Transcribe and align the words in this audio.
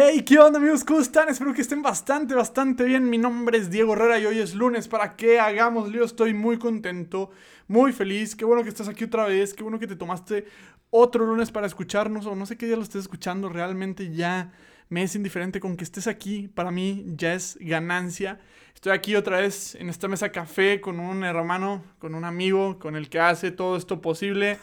Hey, 0.00 0.22
¿qué 0.22 0.38
onda 0.38 0.60
amigos? 0.60 0.84
¿Cómo 0.84 1.00
están? 1.00 1.28
Espero 1.28 1.52
que 1.52 1.60
estén 1.60 1.82
bastante, 1.82 2.32
bastante 2.32 2.84
bien. 2.84 3.10
Mi 3.10 3.18
nombre 3.18 3.58
es 3.58 3.68
Diego 3.68 3.94
Herrera 3.94 4.20
y 4.20 4.26
hoy 4.26 4.38
es 4.38 4.54
lunes 4.54 4.86
para 4.86 5.16
que 5.16 5.40
hagamos 5.40 5.90
lío. 5.90 6.04
Estoy 6.04 6.34
muy 6.34 6.56
contento, 6.56 7.32
muy 7.66 7.92
feliz. 7.92 8.36
Qué 8.36 8.44
bueno 8.44 8.62
que 8.62 8.68
estás 8.68 8.86
aquí 8.86 9.02
otra 9.02 9.26
vez. 9.26 9.54
Qué 9.54 9.64
bueno 9.64 9.80
que 9.80 9.88
te 9.88 9.96
tomaste 9.96 10.46
otro 10.90 11.26
lunes 11.26 11.50
para 11.50 11.66
escucharnos 11.66 12.26
o 12.26 12.36
no 12.36 12.46
sé 12.46 12.56
qué 12.56 12.66
día 12.66 12.76
lo 12.76 12.82
estés 12.82 13.02
escuchando. 13.02 13.48
Realmente 13.48 14.14
ya 14.14 14.52
me 14.88 15.02
es 15.02 15.16
indiferente 15.16 15.58
con 15.58 15.76
que 15.76 15.82
estés 15.82 16.06
aquí. 16.06 16.46
Para 16.46 16.70
mí 16.70 17.04
ya 17.16 17.34
es 17.34 17.58
ganancia. 17.60 18.38
Estoy 18.76 18.92
aquí 18.92 19.16
otra 19.16 19.40
vez 19.40 19.74
en 19.74 19.88
esta 19.88 20.06
mesa 20.06 20.30
café 20.30 20.80
con 20.80 21.00
un 21.00 21.24
hermano, 21.24 21.82
con 21.98 22.14
un 22.14 22.24
amigo, 22.24 22.78
con 22.78 22.94
el 22.94 23.08
que 23.08 23.18
hace 23.18 23.50
todo 23.50 23.76
esto 23.76 24.00
posible. 24.00 24.60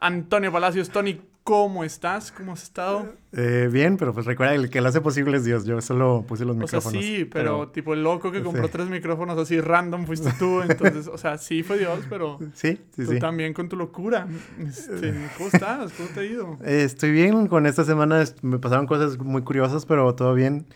Antonio 0.00 0.50
Palacios, 0.50 0.88
Tony, 0.88 1.20
¿Cómo 1.44 1.84
estás? 1.84 2.32
¿Cómo 2.32 2.54
has 2.54 2.62
estado? 2.62 3.12
Eh, 3.32 3.68
bien, 3.70 3.98
pero 3.98 4.14
pues 4.14 4.24
recuerda, 4.24 4.54
el 4.54 4.70
que 4.70 4.80
lo 4.80 4.88
hace 4.88 5.02
posible 5.02 5.36
es 5.36 5.44
Dios. 5.44 5.66
Yo 5.66 5.78
solo 5.82 6.24
puse 6.26 6.46
los 6.46 6.56
micrófonos. 6.56 6.86
O 6.86 6.90
sea, 6.90 7.02
sí, 7.02 7.26
pero, 7.26 7.68
tipo 7.68 7.92
el 7.92 8.02
loco 8.02 8.32
que 8.32 8.42
compró 8.42 8.70
tres 8.70 8.88
micrófonos 8.88 9.38
así 9.38 9.60
random 9.60 10.06
fuiste 10.06 10.32
tú. 10.38 10.62
Entonces, 10.62 11.06
o 11.06 11.18
sea, 11.18 11.36
sí 11.36 11.62
fue 11.62 11.76
Dios, 11.76 12.00
pero 12.08 12.38
sí, 12.54 12.80
sí, 12.96 13.04
tú 13.04 13.18
también 13.18 13.52
con 13.52 13.68
tu 13.68 13.76
locura. 13.76 14.26
Este, 14.58 15.12
¿Cómo 15.36 15.50
estás? 15.52 15.92
¿Cómo 15.92 16.08
te 16.14 16.20
ha 16.20 16.24
ido? 16.24 16.58
Eh, 16.64 16.84
estoy 16.84 17.10
bien. 17.10 17.46
Con 17.46 17.66
esta 17.66 17.84
semana 17.84 18.24
me 18.40 18.58
pasaron 18.58 18.86
cosas 18.86 19.18
muy 19.18 19.42
curiosas, 19.42 19.84
pero 19.84 20.14
todo 20.14 20.32
bien. 20.32 20.66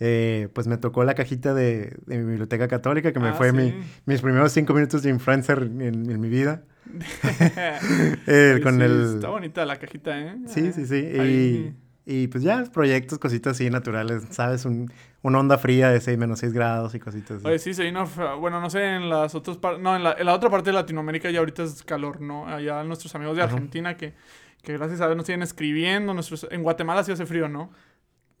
Eh, 0.00 0.48
pues 0.54 0.66
me 0.66 0.78
tocó 0.78 1.04
la 1.04 1.14
cajita 1.14 1.52
de, 1.52 1.96
mi 2.06 2.18
biblioteca 2.18 2.68
católica, 2.68 3.12
que 3.12 3.20
me 3.20 3.28
ah, 3.28 3.34
fue 3.34 3.52
mis 3.52 4.20
primeros 4.22 4.50
cinco 4.52 4.72
minutos 4.72 5.02
de 5.02 5.10
influencer 5.10 5.62
en, 5.62 6.20
mi 6.20 6.28
vida. 6.28 6.62
Eh, 8.26 8.60
con 8.62 8.80
el... 8.82 9.14
Está 9.16 9.28
bonita 9.28 9.64
la 9.64 9.76
cajita, 9.76 10.18
¿eh? 10.18 10.36
Sí, 10.46 10.72
sí, 10.72 10.86
sí. 10.86 11.74
Y, 12.06 12.26
pues 12.28 12.42
ya, 12.42 12.64
proyectos, 12.64 13.18
cositas 13.18 13.52
así 13.52 13.70
naturales, 13.70 14.24
¿sabes? 14.30 14.64
Un, 14.64 14.90
una 15.22 15.38
onda 15.38 15.58
fría 15.58 15.90
de 15.90 16.00
6 16.00 16.18
menos 16.18 16.40
6 16.40 16.52
grados 16.52 16.94
y 16.94 16.98
cositas 16.98 17.36
así. 17.36 17.46
Oye, 17.46 17.58
sí, 17.58 17.72
sí, 17.74 17.92
no, 17.92 18.06
bueno, 18.38 18.60
no 18.60 18.68
sé, 18.68 18.96
en 18.96 19.08
las 19.08 19.34
otras 19.34 19.58
partes, 19.58 19.82
no, 19.82 19.94
en 19.94 20.02
la, 20.02 20.16
en 20.18 20.26
la, 20.26 20.34
otra 20.34 20.50
parte 20.50 20.70
de 20.70 20.74
Latinoamérica 20.74 21.30
ya 21.30 21.38
ahorita 21.38 21.62
es 21.62 21.82
calor, 21.84 22.20
¿no? 22.20 22.48
Allá 22.48 22.82
nuestros 22.84 23.14
amigos 23.14 23.36
de 23.36 23.42
Argentina 23.42 23.96
que, 23.96 24.14
que 24.62 24.72
gracias 24.72 25.00
a 25.02 25.06
Dios 25.06 25.16
nos 25.16 25.26
siguen 25.26 25.42
escribiendo, 25.42 26.14
nuestros, 26.14 26.48
en 26.50 26.62
Guatemala 26.62 27.04
sí 27.04 27.12
hace 27.12 27.26
frío, 27.26 27.48
¿no? 27.48 27.70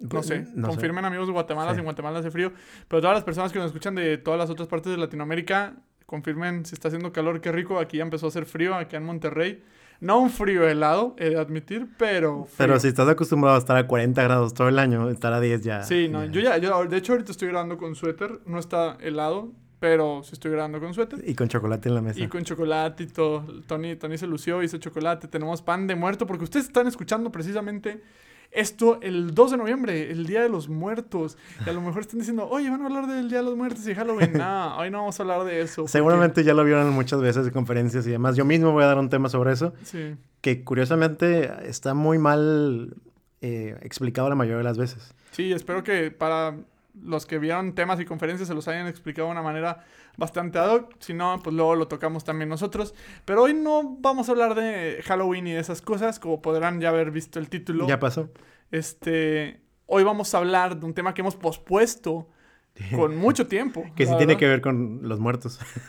No 0.00 0.22
sé, 0.22 0.46
confirmen 0.62 1.04
amigos 1.04 1.26
de 1.26 1.32
Guatemala 1.34 1.72
si 1.74 1.78
en 1.78 1.84
Guatemala 1.84 2.20
hace 2.20 2.30
frío. 2.30 2.52
Pero 2.88 3.02
todas 3.02 3.14
las 3.14 3.24
personas 3.24 3.52
que 3.52 3.58
nos 3.58 3.66
escuchan 3.66 3.94
de 3.94 4.16
todas 4.16 4.40
las 4.40 4.48
otras 4.48 4.66
partes 4.66 4.90
de 4.92 4.98
Latinoamérica, 4.98 5.74
confirmen 6.10 6.66
si 6.66 6.74
está 6.74 6.88
haciendo 6.88 7.12
calor, 7.12 7.40
qué 7.40 7.52
rico. 7.52 7.78
Aquí 7.78 7.98
ya 7.98 8.02
empezó 8.02 8.26
a 8.26 8.30
hacer 8.30 8.44
frío, 8.44 8.74
aquí 8.74 8.96
en 8.96 9.04
Monterrey. 9.04 9.62
No 10.00 10.18
un 10.18 10.30
frío 10.30 10.66
helado, 10.66 11.14
he 11.18 11.30
de 11.30 11.38
admitir, 11.38 11.86
pero. 11.98 12.48
Pero 12.56 12.80
si 12.80 12.88
estás 12.88 13.08
acostumbrado 13.08 13.54
a 13.54 13.60
estar 13.60 13.76
a 13.76 13.86
40 13.86 14.20
grados 14.20 14.52
todo 14.52 14.68
el 14.68 14.80
año, 14.80 15.08
estar 15.08 15.32
a 15.32 15.40
10 15.40 15.62
ya. 15.62 15.82
Sí, 15.84 16.08
no, 16.08 16.24
yo 16.24 16.40
ya, 16.40 16.58
yo, 16.58 16.84
de 16.86 16.96
hecho, 16.96 17.12
ahorita 17.12 17.30
estoy 17.30 17.48
grabando 17.48 17.78
con 17.78 17.94
suéter, 17.94 18.40
no 18.44 18.58
está 18.58 18.96
helado, 19.00 19.52
pero 19.78 20.22
sí 20.24 20.30
estoy 20.32 20.50
grabando 20.50 20.80
con 20.80 20.94
suéter. 20.94 21.22
Y 21.24 21.34
con 21.36 21.46
chocolate 21.46 21.88
en 21.88 21.94
la 21.94 22.00
mesa. 22.00 22.18
Y 22.18 22.26
con 22.26 22.42
chocolate 22.42 23.04
y 23.04 23.06
todo. 23.06 23.46
Tony, 23.68 23.94
Tony 23.94 24.18
se 24.18 24.26
lució, 24.26 24.64
hizo 24.64 24.78
chocolate. 24.78 25.28
Tenemos 25.28 25.62
pan 25.62 25.86
de 25.86 25.94
muerto, 25.94 26.26
porque 26.26 26.42
ustedes 26.42 26.66
están 26.66 26.88
escuchando 26.88 27.30
precisamente 27.30 28.02
esto 28.50 28.98
el 29.02 29.34
2 29.34 29.50
de 29.52 29.56
noviembre, 29.56 30.10
el 30.10 30.26
Día 30.26 30.42
de 30.42 30.48
los 30.48 30.68
Muertos. 30.68 31.36
Y 31.64 31.70
a 31.70 31.72
lo 31.72 31.80
mejor 31.80 32.02
están 32.02 32.18
diciendo, 32.18 32.48
oye, 32.48 32.68
van 32.70 32.82
a 32.82 32.86
hablar 32.86 33.06
del 33.06 33.28
Día 33.28 33.38
de 33.38 33.44
los 33.44 33.56
Muertos 33.56 33.86
y 33.86 33.94
Halloween. 33.94 34.32
No, 34.40 34.78
hoy 34.78 34.90
no 34.90 34.98
vamos 34.98 35.18
a 35.20 35.22
hablar 35.22 35.44
de 35.44 35.60
eso. 35.60 35.86
Seguramente 35.86 36.42
ya 36.44 36.54
lo 36.54 36.64
vieron 36.64 36.90
muchas 36.92 37.20
veces 37.20 37.46
en 37.46 37.52
conferencias 37.52 38.06
y 38.06 38.10
demás. 38.10 38.36
Yo 38.36 38.44
mismo 38.44 38.72
voy 38.72 38.84
a 38.84 38.86
dar 38.86 38.98
un 38.98 39.10
tema 39.10 39.28
sobre 39.28 39.52
eso. 39.52 39.74
Sí. 39.84 40.16
Que 40.40 40.64
curiosamente 40.64 41.50
está 41.68 41.94
muy 41.94 42.18
mal 42.18 42.94
eh, 43.42 43.76
explicado 43.82 44.28
la 44.28 44.34
mayoría 44.34 44.58
de 44.58 44.64
las 44.64 44.78
veces. 44.78 45.14
Sí, 45.30 45.52
espero 45.52 45.84
que 45.84 46.10
para 46.10 46.54
los 47.02 47.26
que 47.26 47.38
vieron 47.38 47.74
temas 47.74 48.00
y 48.00 48.04
conferencias 48.04 48.48
se 48.48 48.54
los 48.54 48.68
hayan 48.68 48.86
explicado 48.86 49.28
de 49.28 49.32
una 49.32 49.42
manera 49.42 49.84
bastante 50.16 50.58
ad 50.58 50.70
hoc. 50.70 50.94
Si 50.98 51.14
no, 51.14 51.40
pues 51.42 51.54
luego 51.54 51.74
lo 51.74 51.88
tocamos 51.88 52.24
también 52.24 52.48
nosotros. 52.48 52.94
Pero 53.24 53.42
hoy 53.42 53.54
no 53.54 53.96
vamos 54.00 54.28
a 54.28 54.32
hablar 54.32 54.54
de 54.54 55.02
Halloween 55.04 55.46
y 55.46 55.52
de 55.52 55.60
esas 55.60 55.82
cosas, 55.82 56.18
como 56.18 56.42
podrán 56.42 56.80
ya 56.80 56.90
haber 56.90 57.10
visto 57.10 57.38
el 57.38 57.48
título. 57.48 57.86
Ya 57.86 57.98
pasó. 57.98 58.30
Este, 58.70 59.60
hoy 59.86 60.04
vamos 60.04 60.34
a 60.34 60.38
hablar 60.38 60.78
de 60.78 60.86
un 60.86 60.94
tema 60.94 61.14
que 61.14 61.22
hemos 61.22 61.36
pospuesto 61.36 62.28
con 62.94 63.16
mucho 63.16 63.46
tiempo. 63.46 63.84
que 63.94 64.06
sí 64.06 64.12
tiene 64.16 64.36
que 64.36 64.46
ver 64.46 64.60
con 64.60 65.00
los 65.02 65.20
muertos. 65.20 65.60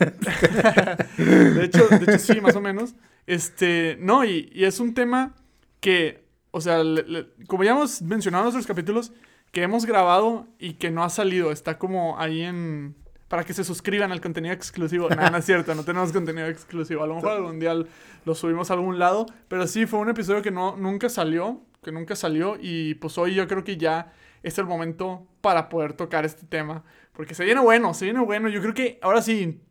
de, 1.17 1.65
hecho, 1.65 1.87
de 1.87 2.03
hecho, 2.03 2.19
sí, 2.19 2.41
más 2.41 2.55
o 2.55 2.61
menos. 2.61 2.95
Este, 3.27 3.97
no, 3.99 4.25
y, 4.25 4.51
es 4.55 4.79
un 4.79 4.93
tema 4.93 5.35
que, 5.79 6.25
o 6.51 6.61
sea, 6.61 6.81
como 7.47 7.63
ya 7.63 7.71
hemos 7.71 8.01
mencionado 8.01 8.43
en 8.43 8.53
nuestros 8.53 8.67
capítulos, 8.67 9.13
que 9.51 9.63
hemos 9.63 9.85
grabado 9.85 10.47
y 10.59 10.73
que 10.73 10.91
no 10.91 11.03
ha 11.03 11.09
salido. 11.09 11.51
Está 11.51 11.77
como 11.77 12.19
ahí 12.19 12.41
en... 12.41 12.95
Para 13.27 13.45
que 13.45 13.53
se 13.53 13.63
suscriban 13.63 14.11
al 14.11 14.19
contenido 14.19 14.53
exclusivo. 14.53 15.09
No, 15.09 15.29
no 15.29 15.37
es 15.37 15.45
cierto, 15.45 15.73
no 15.73 15.83
tenemos 15.83 16.11
contenido 16.11 16.47
exclusivo. 16.47 17.03
A 17.03 17.07
lo 17.07 17.15
mejor 17.15 17.31
algún 17.31 17.59
día 17.59 17.73
lo 18.25 18.35
subimos 18.35 18.71
a 18.71 18.73
algún 18.73 18.99
lado. 18.99 19.25
Pero 19.47 19.67
sí, 19.67 19.85
fue 19.85 19.99
un 19.99 20.09
episodio 20.09 20.41
que 20.41 20.51
no, 20.51 20.75
nunca 20.75 21.07
salió. 21.07 21.61
Que 21.81 21.91
nunca 21.91 22.15
salió. 22.15 22.57
Y 22.59 22.95
pues 22.95 23.17
hoy 23.17 23.33
yo 23.33 23.47
creo 23.47 23.63
que 23.63 23.77
ya 23.77 24.11
es 24.43 24.57
el 24.57 24.65
momento 24.65 25.27
para 25.39 25.69
poder 25.69 25.93
tocar 25.93 26.25
este 26.25 26.45
tema. 26.45 26.83
Porque 27.13 27.33
se 27.33 27.45
viene 27.45 27.61
bueno, 27.61 27.93
se 27.93 28.05
viene 28.05 28.19
bueno. 28.19 28.49
Yo 28.49 28.61
creo 28.61 28.73
que 28.73 28.99
ahora 29.01 29.21
sí, 29.21 29.61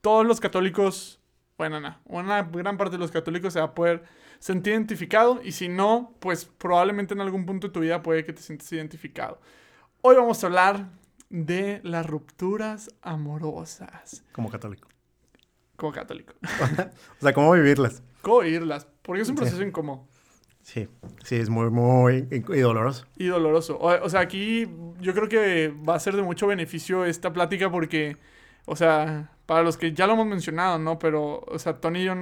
todos 0.00 0.24
los 0.24 0.40
católicos... 0.40 1.20
Bueno, 1.58 1.78
no, 1.78 1.98
una 2.06 2.42
gran 2.44 2.78
parte 2.78 2.92
de 2.92 3.00
los 3.00 3.10
católicos 3.10 3.52
se 3.52 3.58
va 3.58 3.66
a 3.66 3.74
poder 3.74 4.04
sentir 4.40 4.72
identificado 4.72 5.40
y 5.44 5.52
si 5.52 5.68
no, 5.68 6.16
pues 6.18 6.46
probablemente 6.46 7.14
en 7.14 7.20
algún 7.20 7.46
punto 7.46 7.68
de 7.68 7.72
tu 7.72 7.80
vida 7.80 8.02
puede 8.02 8.24
que 8.24 8.32
te 8.32 8.42
sientas 8.42 8.72
identificado. 8.72 9.38
Hoy 10.00 10.16
vamos 10.16 10.42
a 10.42 10.46
hablar 10.48 10.88
de 11.28 11.80
las 11.84 12.06
rupturas 12.06 12.90
amorosas. 13.02 14.24
Como 14.32 14.50
católico. 14.50 14.88
Como 15.76 15.92
católico. 15.92 16.34
o 17.20 17.22
sea, 17.22 17.32
¿cómo 17.32 17.52
vivirlas? 17.52 18.02
¿Cómo 18.22 18.40
vivirlas? 18.40 18.88
Porque 19.02 19.22
es 19.22 19.28
un 19.28 19.36
proceso 19.36 19.62
incómodo. 19.62 20.08
Sí, 20.62 20.88
sí, 21.24 21.36
es 21.36 21.48
muy, 21.48 21.70
muy 21.70 22.28
y 22.30 22.60
doloroso. 22.60 23.06
Y 23.16 23.26
doloroso. 23.26 23.78
O, 23.78 24.08
sea, 24.08 24.20
aquí 24.20 24.68
yo 25.00 25.14
creo 25.14 25.28
que 25.28 25.68
va 25.68 25.94
a 25.94 26.00
ser 26.00 26.16
de 26.16 26.22
mucho 26.22 26.46
beneficio 26.46 27.04
esta 27.04 27.32
plática 27.32 27.70
porque, 27.70 28.16
o 28.66 28.76
sea, 28.76 29.32
para 29.46 29.62
los 29.62 29.76
que 29.76 29.92
ya 29.92 30.06
lo 30.06 30.14
hemos 30.14 30.26
mencionado, 30.26 30.78
¿no? 30.78 30.98
Pero, 30.98 31.40
o 31.40 31.58
sea, 31.58 31.80
Tony 31.80 32.00
y 32.00 32.04
yo 32.04 32.14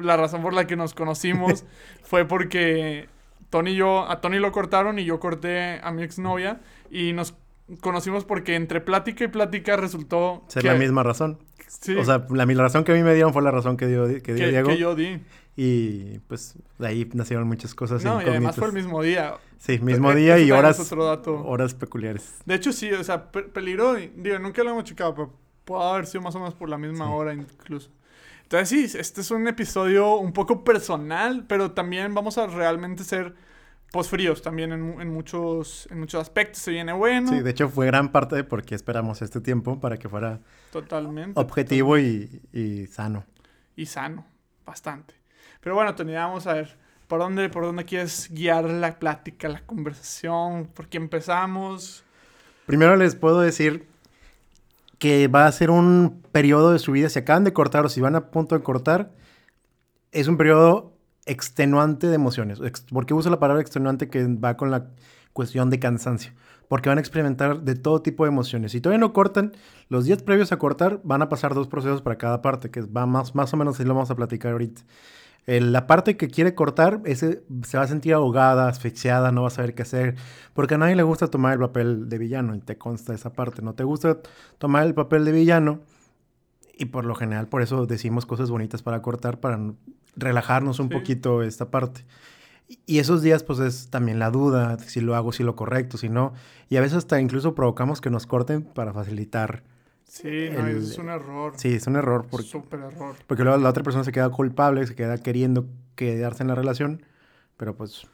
la 0.00 0.16
razón 0.16 0.42
por 0.42 0.54
la 0.54 0.66
que 0.66 0.76
nos 0.76 0.94
conocimos 0.94 1.64
fue 2.02 2.24
porque 2.24 3.08
Tony 3.50 3.72
y 3.72 3.76
yo, 3.76 4.08
a 4.08 4.20
Tony 4.20 4.38
lo 4.38 4.52
cortaron 4.52 4.98
y 4.98 5.04
yo 5.04 5.20
corté 5.20 5.80
a 5.82 5.92
mi 5.92 6.02
exnovia 6.02 6.60
y 6.90 7.12
nos 7.12 7.34
conocimos 7.80 8.24
porque 8.24 8.54
entre 8.54 8.80
plática 8.80 9.24
y 9.24 9.28
plática 9.28 9.76
resultó 9.76 10.44
ser 10.48 10.64
la 10.64 10.74
misma 10.74 11.02
razón. 11.02 11.38
Sí. 11.68 11.96
O 11.96 12.04
sea, 12.04 12.26
la 12.30 12.46
misma 12.46 12.64
razón 12.64 12.84
que 12.84 12.92
a 12.92 12.94
mí 12.94 13.02
me 13.02 13.14
dieron 13.14 13.32
fue 13.32 13.42
la 13.42 13.50
razón 13.50 13.76
que 13.76 13.86
dio, 13.86 14.06
que 14.22 14.34
dio 14.34 14.48
Diego. 14.48 14.68
Que 14.68 14.78
yo 14.78 14.94
di. 14.94 15.20
Y 15.56 16.18
pues 16.20 16.54
de 16.78 16.86
ahí 16.86 17.10
nacieron 17.12 17.46
muchas 17.46 17.74
cosas. 17.74 18.04
No, 18.04 18.22
y 18.22 18.24
además 18.24 18.56
fue 18.56 18.68
el 18.68 18.72
mismo 18.72 19.02
día. 19.02 19.34
Sí, 19.58 19.78
mismo 19.78 20.14
día 20.14 20.38
y 20.38 20.50
horas, 20.50 20.92
horas 20.92 21.74
peculiares. 21.74 22.40
De 22.46 22.54
hecho, 22.54 22.72
sí, 22.72 22.90
o 22.92 23.04
sea, 23.04 23.30
peligro, 23.30 23.94
digo, 23.94 24.38
nunca 24.38 24.64
lo 24.64 24.70
hemos 24.70 24.84
checado, 24.84 25.14
pero 25.14 25.32
puede 25.64 25.84
haber 25.84 26.06
sido 26.06 26.22
más 26.22 26.34
o 26.34 26.38
menos 26.38 26.54
por 26.54 26.68
la 26.68 26.78
misma 26.78 27.14
hora 27.14 27.34
incluso. 27.34 27.90
Entonces 28.52 28.92
sí, 28.92 28.98
este 28.98 29.22
es 29.22 29.30
un 29.30 29.48
episodio 29.48 30.16
un 30.16 30.34
poco 30.34 30.62
personal, 30.62 31.46
pero 31.48 31.70
también 31.70 32.12
vamos 32.12 32.36
a 32.36 32.46
realmente 32.46 33.02
ser 33.02 33.34
pues 33.90 34.08
fríos 34.08 34.42
también 34.42 34.72
en, 34.72 35.08
muchos, 35.08 35.88
en 35.90 36.00
muchos 36.00 36.20
aspectos. 36.20 36.60
Se 36.60 36.70
viene 36.70 36.92
bueno. 36.92 37.30
Sí, 37.30 37.40
de 37.40 37.50
hecho 37.50 37.70
fue 37.70 37.86
gran 37.86 38.12
parte 38.12 38.36
de 38.36 38.44
por 38.44 38.62
qué 38.62 38.74
esperamos 38.74 39.22
este 39.22 39.40
tiempo 39.40 39.80
para 39.80 39.96
que 39.96 40.06
fuera 40.06 40.38
totalmente 40.70 41.40
objetivo 41.40 41.96
Y, 41.96 42.86
sano. 42.90 43.24
Y 43.74 43.86
sano, 43.86 44.26
bastante. 44.66 45.14
Pero 45.62 45.74
bueno, 45.74 45.94
Tony, 45.94 46.12
vamos 46.12 46.46
a 46.46 46.52
ver 46.52 46.76
por 47.08 47.20
dónde, 47.20 47.48
por 47.48 47.64
dónde 47.64 47.86
quieres 47.86 48.28
guiar 48.30 48.68
la 48.68 48.98
plática, 48.98 49.48
la 49.48 49.64
conversación, 49.64 50.66
por 50.66 50.88
qué 50.88 50.98
empezamos. 50.98 52.04
Primero 52.66 52.96
les 52.96 53.16
puedo 53.16 53.40
decir 53.40 53.86
que 55.02 55.26
va 55.26 55.48
a 55.48 55.52
ser 55.52 55.72
un 55.72 56.22
periodo 56.30 56.70
de 56.70 56.78
su 56.78 56.92
vida, 56.92 57.08
si 57.08 57.18
acaban 57.18 57.42
de 57.42 57.52
cortar 57.52 57.84
o 57.84 57.88
si 57.88 58.00
van 58.00 58.14
a 58.14 58.30
punto 58.30 58.54
de 58.54 58.62
cortar, 58.62 59.10
es 60.12 60.28
un 60.28 60.36
periodo 60.36 60.92
extenuante 61.26 62.06
de 62.06 62.14
emociones. 62.14 62.60
¿Por 62.88 63.04
qué 63.04 63.12
uso 63.12 63.28
la 63.28 63.40
palabra 63.40 63.60
extenuante 63.60 64.08
que 64.08 64.24
va 64.24 64.56
con 64.56 64.70
la 64.70 64.90
cuestión 65.32 65.70
de 65.70 65.80
cansancio? 65.80 66.30
Porque 66.68 66.88
van 66.88 66.98
a 66.98 67.00
experimentar 67.00 67.62
de 67.62 67.74
todo 67.74 68.00
tipo 68.00 68.22
de 68.22 68.28
emociones. 68.28 68.70
Si 68.70 68.80
todavía 68.80 69.00
no 69.00 69.12
cortan, 69.12 69.50
los 69.88 70.04
días 70.04 70.22
previos 70.22 70.52
a 70.52 70.60
cortar 70.60 71.00
van 71.02 71.20
a 71.20 71.28
pasar 71.28 71.52
dos 71.52 71.66
procesos 71.66 72.00
para 72.00 72.16
cada 72.16 72.40
parte, 72.40 72.70
que 72.70 72.82
va 72.82 73.04
más, 73.04 73.34
más 73.34 73.52
o 73.52 73.56
menos 73.56 73.74
así 73.74 73.84
lo 73.84 73.94
vamos 73.94 74.12
a 74.12 74.14
platicar 74.14 74.52
ahorita 74.52 74.82
la 75.46 75.86
parte 75.86 76.16
que 76.16 76.28
quiere 76.28 76.54
cortar 76.54 77.00
ese, 77.04 77.42
se 77.64 77.76
va 77.76 77.84
a 77.84 77.88
sentir 77.88 78.14
ahogada, 78.14 78.68
asfixiada, 78.68 79.32
no 79.32 79.42
va 79.42 79.48
a 79.48 79.50
saber 79.50 79.74
qué 79.74 79.82
hacer, 79.82 80.14
porque 80.54 80.74
a 80.74 80.78
nadie 80.78 80.94
le 80.94 81.02
gusta 81.02 81.28
tomar 81.28 81.54
el 81.54 81.58
papel 81.58 82.08
de 82.08 82.18
villano 82.18 82.54
y 82.54 82.60
te 82.60 82.78
consta 82.78 83.14
esa 83.14 83.32
parte, 83.32 83.62
no 83.62 83.74
te 83.74 83.84
gusta 83.84 84.18
tomar 84.58 84.86
el 84.86 84.94
papel 84.94 85.24
de 85.24 85.32
villano 85.32 85.80
y 86.78 86.86
por 86.86 87.04
lo 87.04 87.14
general 87.14 87.48
por 87.48 87.62
eso 87.62 87.86
decimos 87.86 88.24
cosas 88.26 88.50
bonitas 88.50 88.82
para 88.82 89.02
cortar, 89.02 89.40
para 89.40 89.58
relajarnos 90.16 90.78
un 90.78 90.88
poquito 90.88 91.42
esta 91.42 91.70
parte. 91.70 92.04
Y 92.86 93.00
esos 93.00 93.22
días, 93.22 93.42
pues 93.42 93.58
es 93.58 93.90
también 93.90 94.18
la 94.18 94.30
duda, 94.30 94.78
si 94.78 95.00
lo 95.00 95.14
hago, 95.14 95.32
si 95.32 95.42
lo 95.42 95.56
correcto, 95.56 95.98
si 95.98 96.08
no. 96.08 96.32
Y 96.70 96.76
a 96.76 96.80
veces 96.80 96.98
hasta 96.98 97.20
incluso 97.20 97.54
provocamos 97.54 98.00
que 98.00 98.08
nos 98.08 98.26
corten 98.26 98.62
para 98.62 98.94
facilitar. 98.94 99.62
Sí, 100.12 100.50
no, 100.52 100.66
el- 100.66 100.76
es 100.76 100.98
un 100.98 101.08
error. 101.08 101.54
Sí, 101.56 101.72
es 101.72 101.86
un 101.86 101.96
error. 101.96 102.26
Porque, 102.30 102.46
Súper 102.46 102.80
error. 102.80 103.16
porque 103.26 103.44
luego 103.44 103.58
la 103.58 103.70
otra 103.70 103.82
persona 103.82 104.04
se 104.04 104.12
queda 104.12 104.28
culpable, 104.28 104.86
se 104.86 104.94
queda 104.94 105.16
queriendo 105.16 105.66
quedarse 105.94 106.42
en 106.42 106.48
la 106.48 106.54
relación. 106.54 107.02
Pero 107.56 107.74
pues, 107.74 108.06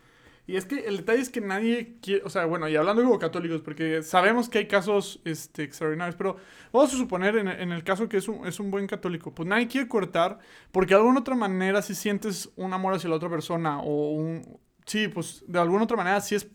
Y 0.46 0.54
es 0.56 0.64
que 0.64 0.86
el 0.86 0.98
detalle 0.98 1.20
es 1.20 1.28
que 1.28 1.40
nadie 1.40 1.96
quiere, 2.00 2.22
o 2.24 2.30
sea, 2.30 2.44
bueno, 2.46 2.68
y 2.68 2.76
hablando 2.76 3.02
como 3.02 3.18
católicos, 3.18 3.62
porque 3.62 4.04
sabemos 4.04 4.48
que 4.48 4.58
hay 4.58 4.68
casos 4.68 5.20
este, 5.24 5.64
extraordinarios, 5.64 6.14
pero 6.14 6.36
vamos 6.72 6.94
a 6.94 6.96
suponer 6.96 7.36
en, 7.36 7.48
en 7.48 7.72
el 7.72 7.82
caso 7.82 8.08
que 8.08 8.18
es 8.18 8.28
un, 8.28 8.46
es 8.46 8.60
un 8.60 8.70
buen 8.70 8.86
católico, 8.86 9.34
pues 9.34 9.48
nadie 9.48 9.66
quiere 9.66 9.88
cortar, 9.88 10.38
porque 10.70 10.94
de 10.94 11.00
alguna 11.00 11.18
otra 11.20 11.34
manera 11.34 11.82
si 11.82 11.96
sientes 11.96 12.48
un 12.54 12.72
amor 12.72 12.94
hacia 12.94 13.10
la 13.10 13.16
otra 13.16 13.28
persona, 13.28 13.80
o 13.80 14.12
un... 14.12 14.58
Sí, 14.86 15.08
pues 15.08 15.44
de 15.48 15.58
alguna 15.58 15.82
otra 15.82 15.96
manera 15.96 16.20
sí 16.20 16.36
es... 16.36 16.46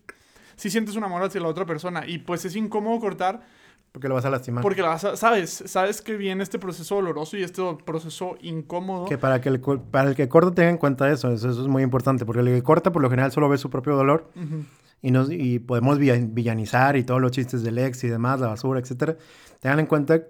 Si 0.56 0.70
sientes 0.70 0.96
un 0.96 1.04
amor 1.04 1.22
hacia 1.24 1.42
la 1.42 1.48
otra 1.50 1.66
persona 1.66 2.08
y 2.08 2.20
pues 2.20 2.46
es 2.46 2.56
incómodo 2.56 3.00
cortar 3.00 3.42
porque 3.94 4.08
lo 4.10 4.16
vas 4.16 4.26
a 4.26 4.32
lastimar. 4.32 4.64
porque 4.64 4.82
la 4.82 4.88
vas 4.90 5.06
a- 5.06 5.16
sabes, 5.16 5.64
sabes 5.68 6.02
que 6.02 6.18
viene 6.18 6.42
este 6.44 6.58
proceso 6.58 6.96
doloroso 6.96 7.38
y 7.38 7.44
este 7.44 7.62
proceso 7.86 8.36
incómodo. 8.42 9.06
Que 9.06 9.20
para 9.20 9.40
que 9.40 9.50
el, 9.50 9.62
para 9.62 10.10
el 10.10 10.16
que 10.16 10.28
corta 10.28 10.52
tenga 10.52 10.72
en 10.72 10.78
cuenta 10.78 11.10
eso, 11.12 11.32
eso, 11.32 11.50
eso 11.52 11.62
es 11.62 11.68
muy 11.68 11.84
importante, 11.84 12.26
porque 12.26 12.42
el 12.42 12.48
que 12.48 12.64
corta 12.64 12.92
por 12.92 13.04
lo 13.04 13.10
general 13.12 13.32
solo 13.32 13.48
ve 13.48 13.58
su 13.60 13.70
propio 13.70 13.96
dolor 13.96 14.32
Ujú. 14.36 14.64
y, 15.04 15.12
nos, 15.12 15.30
y 15.32 15.60
podemos 15.60 16.00
villa- 16.00 16.18
villanizar 16.20 16.98
y 16.98 17.04
todos 17.04 17.22
los 17.22 17.32
chistes 17.32 17.62
del 17.62 17.78
ex 17.78 18.04
y 18.04 18.08
demás, 18.10 18.40
la 18.40 18.48
basura, 18.48 18.80
etcétera. 18.80 19.16
Tengan 19.60 19.80
en 19.82 19.86
cuenta, 19.86 20.22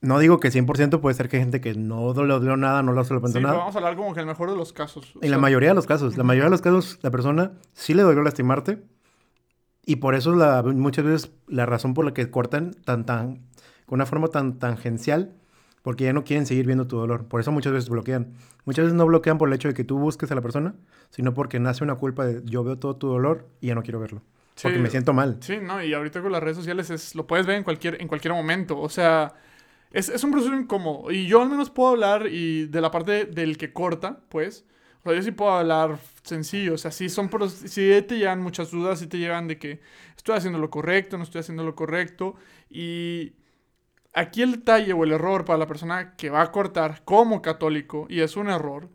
no 0.00 0.18
digo 0.18 0.40
que 0.40 0.50
100% 0.50 1.00
puede 1.00 1.14
ser 1.14 1.28
que 1.28 1.36
hay 1.36 1.42
gente 1.44 1.60
que 1.60 1.74
no 1.74 2.12
dolió 2.12 2.56
nada, 2.56 2.82
no 2.82 2.92
lo 2.92 3.04
pensó 3.04 3.38
Sí, 3.38 3.40
nada. 3.40 3.56
vamos 3.56 3.76
a 3.76 3.78
hablar 3.78 3.94
como 3.94 4.12
que 4.14 4.20
el 4.20 4.26
mejor 4.26 4.50
de 4.50 4.56
los 4.56 4.72
casos. 4.72 5.12
En 5.22 5.30
la 5.30 5.36
sea, 5.36 5.38
mayoría 5.38 5.68
de 5.68 5.74
los 5.76 5.86
casos, 5.86 6.16
la 6.16 6.24
mayoría 6.24 6.46
de 6.46 6.50
los 6.50 6.60
casos, 6.60 6.98
la 7.02 7.12
persona 7.12 7.52
sí 7.72 7.94
le 7.94 8.02
dolió 8.02 8.20
lastimarte 8.22 8.82
y 9.86 9.96
por 9.96 10.14
eso 10.14 10.34
la, 10.34 10.62
muchas 10.62 11.04
veces 11.04 11.32
la 11.46 11.66
razón 11.66 11.94
por 11.94 12.04
la 12.04 12.14
que 12.14 12.30
cortan 12.30 12.72
tan, 12.84 13.04
tan, 13.06 13.36
con 13.86 13.96
una 13.98 14.06
forma 14.06 14.28
tan 14.28 14.58
tangencial, 14.58 15.32
porque 15.82 16.04
ya 16.04 16.12
no 16.12 16.24
quieren 16.24 16.46
seguir 16.46 16.66
viendo 16.66 16.86
tu 16.86 16.96
dolor. 16.96 17.26
Por 17.26 17.40
eso 17.40 17.52
muchas 17.52 17.72
veces 17.72 17.90
bloquean. 17.90 18.32
Muchas 18.64 18.86
veces 18.86 18.96
no 18.96 19.04
bloquean 19.06 19.36
por 19.36 19.48
el 19.48 19.54
hecho 19.54 19.68
de 19.68 19.74
que 19.74 19.84
tú 19.84 19.98
busques 19.98 20.30
a 20.32 20.34
la 20.34 20.40
persona, 20.40 20.74
sino 21.10 21.34
porque 21.34 21.60
nace 21.60 21.84
una 21.84 21.96
culpa 21.96 22.24
de 22.24 22.40
yo 22.44 22.64
veo 22.64 22.78
todo 22.78 22.96
tu 22.96 23.08
dolor 23.08 23.46
y 23.60 23.66
ya 23.66 23.74
no 23.74 23.82
quiero 23.82 24.00
verlo. 24.00 24.22
Porque 24.62 24.76
Sí. 24.78 24.82
me 24.82 24.88
siento 24.88 25.12
mal. 25.12 25.36
Sí, 25.40 25.58
no, 25.60 25.82
y 25.82 25.92
ahorita 25.92 26.22
con 26.22 26.32
las 26.32 26.42
redes 26.42 26.56
sociales 26.56 26.88
es, 26.88 27.14
lo 27.14 27.26
puedes 27.26 27.44
ver 27.44 27.56
en 27.56 27.64
cualquier, 27.64 28.00
en 28.00 28.08
cualquier 28.08 28.32
momento. 28.32 28.80
O 28.80 28.88
sea, 28.88 29.34
es, 29.90 30.08
es 30.08 30.24
un 30.24 30.30
proceso 30.30 30.54
incómodo. 30.54 31.10
Y 31.10 31.26
yo 31.26 31.42
al 31.42 31.50
menos 31.50 31.68
puedo 31.70 31.90
hablar 31.90 32.28
y 32.28 32.66
de 32.66 32.80
la 32.80 32.90
parte 32.90 33.26
del 33.26 33.58
que 33.58 33.72
corta, 33.72 34.20
pues. 34.30 34.64
Yo 35.04 35.22
sí 35.22 35.32
puedo 35.32 35.52
hablar 35.52 35.98
sencillo. 36.22 36.74
O 36.74 36.78
sea, 36.78 36.90
sí 36.90 37.08
son 37.08 37.28
pro- 37.28 37.48
sí 37.48 38.02
te 38.08 38.16
llegan 38.18 38.40
muchas 38.40 38.70
dudas, 38.70 38.98
sí 39.00 39.06
te 39.06 39.18
llegan 39.18 39.48
de 39.48 39.58
que 39.58 39.80
estoy 40.16 40.36
haciendo 40.36 40.58
lo 40.58 40.70
correcto, 40.70 41.18
no 41.18 41.24
estoy 41.24 41.40
haciendo 41.40 41.62
lo 41.64 41.74
correcto. 41.74 42.36
Y 42.70 43.34
aquí 44.14 44.42
el 44.42 44.52
detalle 44.52 44.92
o 44.94 45.04
el 45.04 45.12
error 45.12 45.44
para 45.44 45.58
la 45.58 45.66
persona 45.66 46.16
que 46.16 46.30
va 46.30 46.42
a 46.42 46.52
cortar 46.52 47.02
como 47.04 47.42
católico, 47.42 48.06
y 48.10 48.20
es 48.20 48.36
un 48.36 48.50
error, 48.50 48.90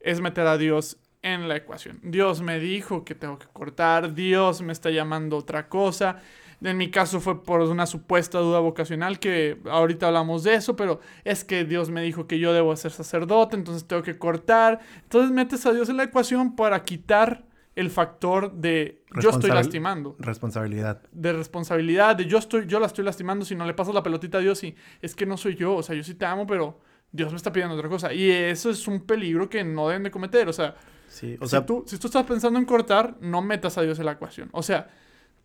es 0.00 0.20
meter 0.20 0.46
a 0.46 0.58
Dios 0.58 0.98
en 1.22 1.48
la 1.48 1.56
ecuación. 1.56 2.00
Dios 2.02 2.42
me 2.42 2.58
dijo 2.60 3.04
que 3.04 3.14
tengo 3.14 3.38
que 3.38 3.46
cortar, 3.48 4.14
Dios 4.14 4.62
me 4.62 4.72
está 4.72 4.90
llamando 4.90 5.36
otra 5.38 5.68
cosa. 5.68 6.22
En 6.62 6.76
mi 6.76 6.90
caso 6.90 7.20
fue 7.20 7.42
por 7.42 7.60
una 7.60 7.86
supuesta 7.86 8.38
duda 8.38 8.60
vocacional 8.60 9.18
que 9.18 9.58
ahorita 9.70 10.06
hablamos 10.08 10.42
de 10.42 10.54
eso, 10.54 10.74
pero 10.74 11.00
es 11.24 11.44
que 11.44 11.64
Dios 11.64 11.90
me 11.90 12.02
dijo 12.02 12.26
que 12.26 12.38
yo 12.38 12.52
debo 12.52 12.74
ser 12.76 12.92
sacerdote, 12.92 13.56
entonces 13.56 13.86
tengo 13.86 14.02
que 14.02 14.18
cortar. 14.18 14.80
Entonces 15.02 15.30
metes 15.30 15.66
a 15.66 15.72
Dios 15.72 15.88
en 15.88 15.98
la 15.98 16.04
ecuación 16.04 16.56
para 16.56 16.82
quitar 16.84 17.44
el 17.74 17.90
factor 17.90 18.52
de 18.52 19.02
yo 19.20 19.28
estoy 19.28 19.50
lastimando 19.50 20.16
Responsabilidad. 20.18 21.02
de 21.12 21.32
responsabilidad, 21.34 22.16
de 22.16 22.24
yo 22.24 22.38
estoy, 22.38 22.66
yo 22.66 22.80
la 22.80 22.86
estoy 22.86 23.04
lastimando 23.04 23.44
si 23.44 23.54
no 23.54 23.66
le 23.66 23.74
pasas 23.74 23.94
la 23.94 24.02
pelotita 24.02 24.38
a 24.38 24.40
Dios 24.40 24.64
y 24.64 24.74
es 25.02 25.14
que 25.14 25.26
no 25.26 25.36
soy 25.36 25.56
yo, 25.56 25.74
o 25.74 25.82
sea, 25.82 25.94
yo 25.94 26.02
sí 26.02 26.14
te 26.14 26.24
amo, 26.24 26.46
pero 26.46 26.80
Dios 27.12 27.30
me 27.32 27.36
está 27.36 27.52
pidiendo 27.52 27.74
otra 27.74 27.88
cosa. 27.90 28.14
Y 28.14 28.30
eso 28.30 28.70
es 28.70 28.88
un 28.88 29.02
peligro 29.02 29.48
que 29.50 29.62
no 29.62 29.88
deben 29.88 30.04
de 30.04 30.10
cometer. 30.10 30.48
O 30.48 30.52
sea, 30.52 30.74
Sí, 31.08 31.36
o 31.40 31.46
si, 31.46 31.60
tú, 31.62 31.84
si 31.86 31.98
tú 31.98 32.08
estás 32.08 32.24
pensando 32.24 32.58
en 32.58 32.64
cortar, 32.64 33.16
no 33.20 33.40
metas 33.40 33.78
a 33.78 33.82
Dios 33.82 33.98
en 33.98 34.06
la 34.06 34.12
ecuación. 34.12 34.48
O 34.52 34.62
sea, 34.62 34.88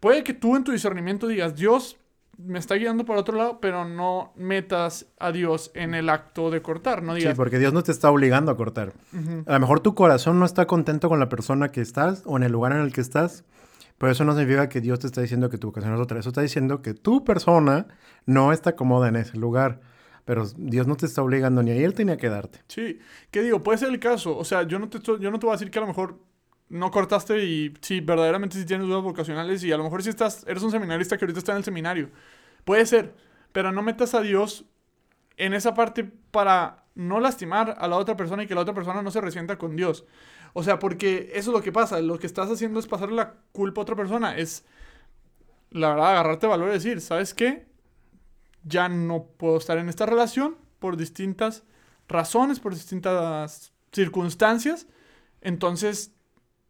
puede 0.02 0.26
que 0.26 0.34
tú 0.34 0.58
en 0.58 0.66
tu 0.66 0.74
discernimiento 0.74 1.28
digas, 1.28 1.56
Dios 1.56 1.96
me 2.38 2.58
está 2.60 2.76
guiando 2.76 3.06
por 3.06 3.18
otro 3.18 3.38
lado, 3.38 3.60
pero 3.62 3.86
no 3.86 4.34
metas 4.36 5.06
a 5.20 5.32
Dios 5.32 5.70
en 5.76 5.94
el 5.94 6.10
acto 6.10 6.50
de 6.50 6.62
cortar. 6.62 7.04
No 7.04 7.14
sí, 7.14 7.20
digas, 7.22 7.36
porque 7.38 7.60
Dios 7.60 7.72
no 7.72 7.84
te 7.84 7.92
está 7.92 8.10
obligando 8.10 8.52
a 8.52 8.58
cortar. 8.58 8.94
"Ujú, 9.14 9.44
A 9.46 9.54
lo 9.54 9.60
mejor 9.60 9.80
tu 9.80 9.94
corazón 9.96 10.40
no 10.40 10.46
está 10.46 10.66
contento 10.66 11.08
con 11.08 11.20
la 11.20 11.30
persona 11.30 11.70
que 11.72 11.82
estás 11.82 12.24
o 12.26 12.36
en 12.38 12.44
el 12.44 12.52
lugar 12.52 12.72
en 12.74 12.80
el 12.80 12.92
que 12.92 13.02
estás, 13.02 13.44
pero 14.00 14.12
eso 14.12 14.26
no 14.26 14.32
significa 14.36 14.70
que 14.70 14.82
Dios 14.82 14.98
te 15.00 15.06
está 15.08 15.22
diciendo 15.22 15.50
que 15.52 15.60
tu 15.60 15.68
vocación 15.68 15.94
es 15.94 16.00
otra. 16.00 16.20
Eso 16.20 16.30
está 16.30 16.42
diciendo 16.42 16.82
que 16.82 16.96
tu 16.96 17.24
persona 17.24 17.86
no 18.26 18.52
está 18.52 18.76
cómoda 18.76 19.08
en 19.10 19.18
ese 19.18 19.38
lugar. 19.38 19.80
Pero 20.26 20.46
Dios 20.58 20.88
no 20.88 20.96
te 20.96 21.06
está 21.08 21.22
obligando 21.24 21.62
ni 21.62 21.72
a 21.72 21.76
irte 21.76 22.06
ni 22.06 22.12
a 22.12 22.18
quedarte. 22.18 22.60
Sí, 22.68 23.00
¿qué 23.32 23.42
digo? 23.42 23.62
Puede 23.62 23.78
ser 23.80 23.90
el 23.90 24.00
caso. 24.00 24.36
O 24.38 24.46
sea, 24.46 24.64
yo 24.64 24.80
no 24.80 24.88
te, 24.90 25.00
yo 25.00 25.30
no 25.32 25.38
te 25.40 25.46
voy 25.46 25.54
a 25.54 25.58
decir 25.58 25.70
que 25.72 25.78
a 25.80 25.82
lo 25.82 25.88
mejor 25.88 26.18
no 26.72 26.90
cortaste 26.90 27.44
y 27.44 27.74
sí, 27.82 28.00
verdaderamente 28.00 28.58
sí 28.58 28.66
tienes 28.66 28.88
dudas 28.88 29.04
vocacionales 29.04 29.62
y 29.64 29.72
a 29.74 29.78
lo 29.78 29.84
mejor 29.84 30.02
sí 30.04 30.10
estás, 30.10 30.46
eres 30.48 30.64
un 30.64 30.72
seminarista 30.72 31.18
que 31.18 31.26
ahorita 31.26 31.40
está 31.40 31.52
en 31.52 31.60
el 31.60 31.64
seminario. 31.66 32.10
Puede 32.64 32.86
ser, 32.86 33.14
pero 33.52 33.74
no 33.74 33.82
metas 33.84 34.16
a 34.16 34.22
Dios 34.22 34.66
en 35.36 35.54
esa 35.54 35.74
parte 35.74 36.10
para 36.32 36.86
no 36.96 37.20
lastimar 37.20 37.76
a 37.78 37.88
la 37.90 37.98
otra 37.98 38.16
persona 38.16 38.44
y 38.44 38.48
que 38.48 38.56
la 38.56 38.62
otra 38.62 38.74
persona 38.74 39.02
no 39.02 39.12
se 39.12 39.20
resienta 39.20 39.58
con 39.58 39.76
Dios. 39.76 40.06
O 40.54 40.64
sea, 40.64 40.80
porque 40.80 41.32
eso 41.34 41.52
es 41.52 41.58
lo 41.58 41.62
que 41.62 41.74
pasa. 41.74 42.00
Lo 42.00 42.20
que 42.20 42.28
estás 42.28 42.50
haciendo 42.50 42.80
es 42.80 42.88
pasarle 42.88 43.16
la 43.16 43.34
culpa 43.52 43.82
a 43.82 43.84
otra 43.84 43.96
persona. 43.96 44.38
Es, 44.38 44.66
la 45.72 45.90
verdad, 45.90 46.12
agarrarte 46.12 46.48
valor 46.48 46.70
y 46.70 46.74
decir, 46.74 47.02
¿sabes 47.02 47.34
qué? 47.34 47.66
Ya 48.64 48.88
no 48.88 49.26
puedo 49.38 49.58
estar 49.58 49.78
en 49.78 49.90
esta 49.90 50.06
relación 50.06 50.58
por 50.80 50.96
distintas 50.96 51.64
razones, 52.08 52.60
por 52.60 52.74
distintas 52.74 53.74
circunstancias. 53.92 54.88
Entonces, 55.42 56.14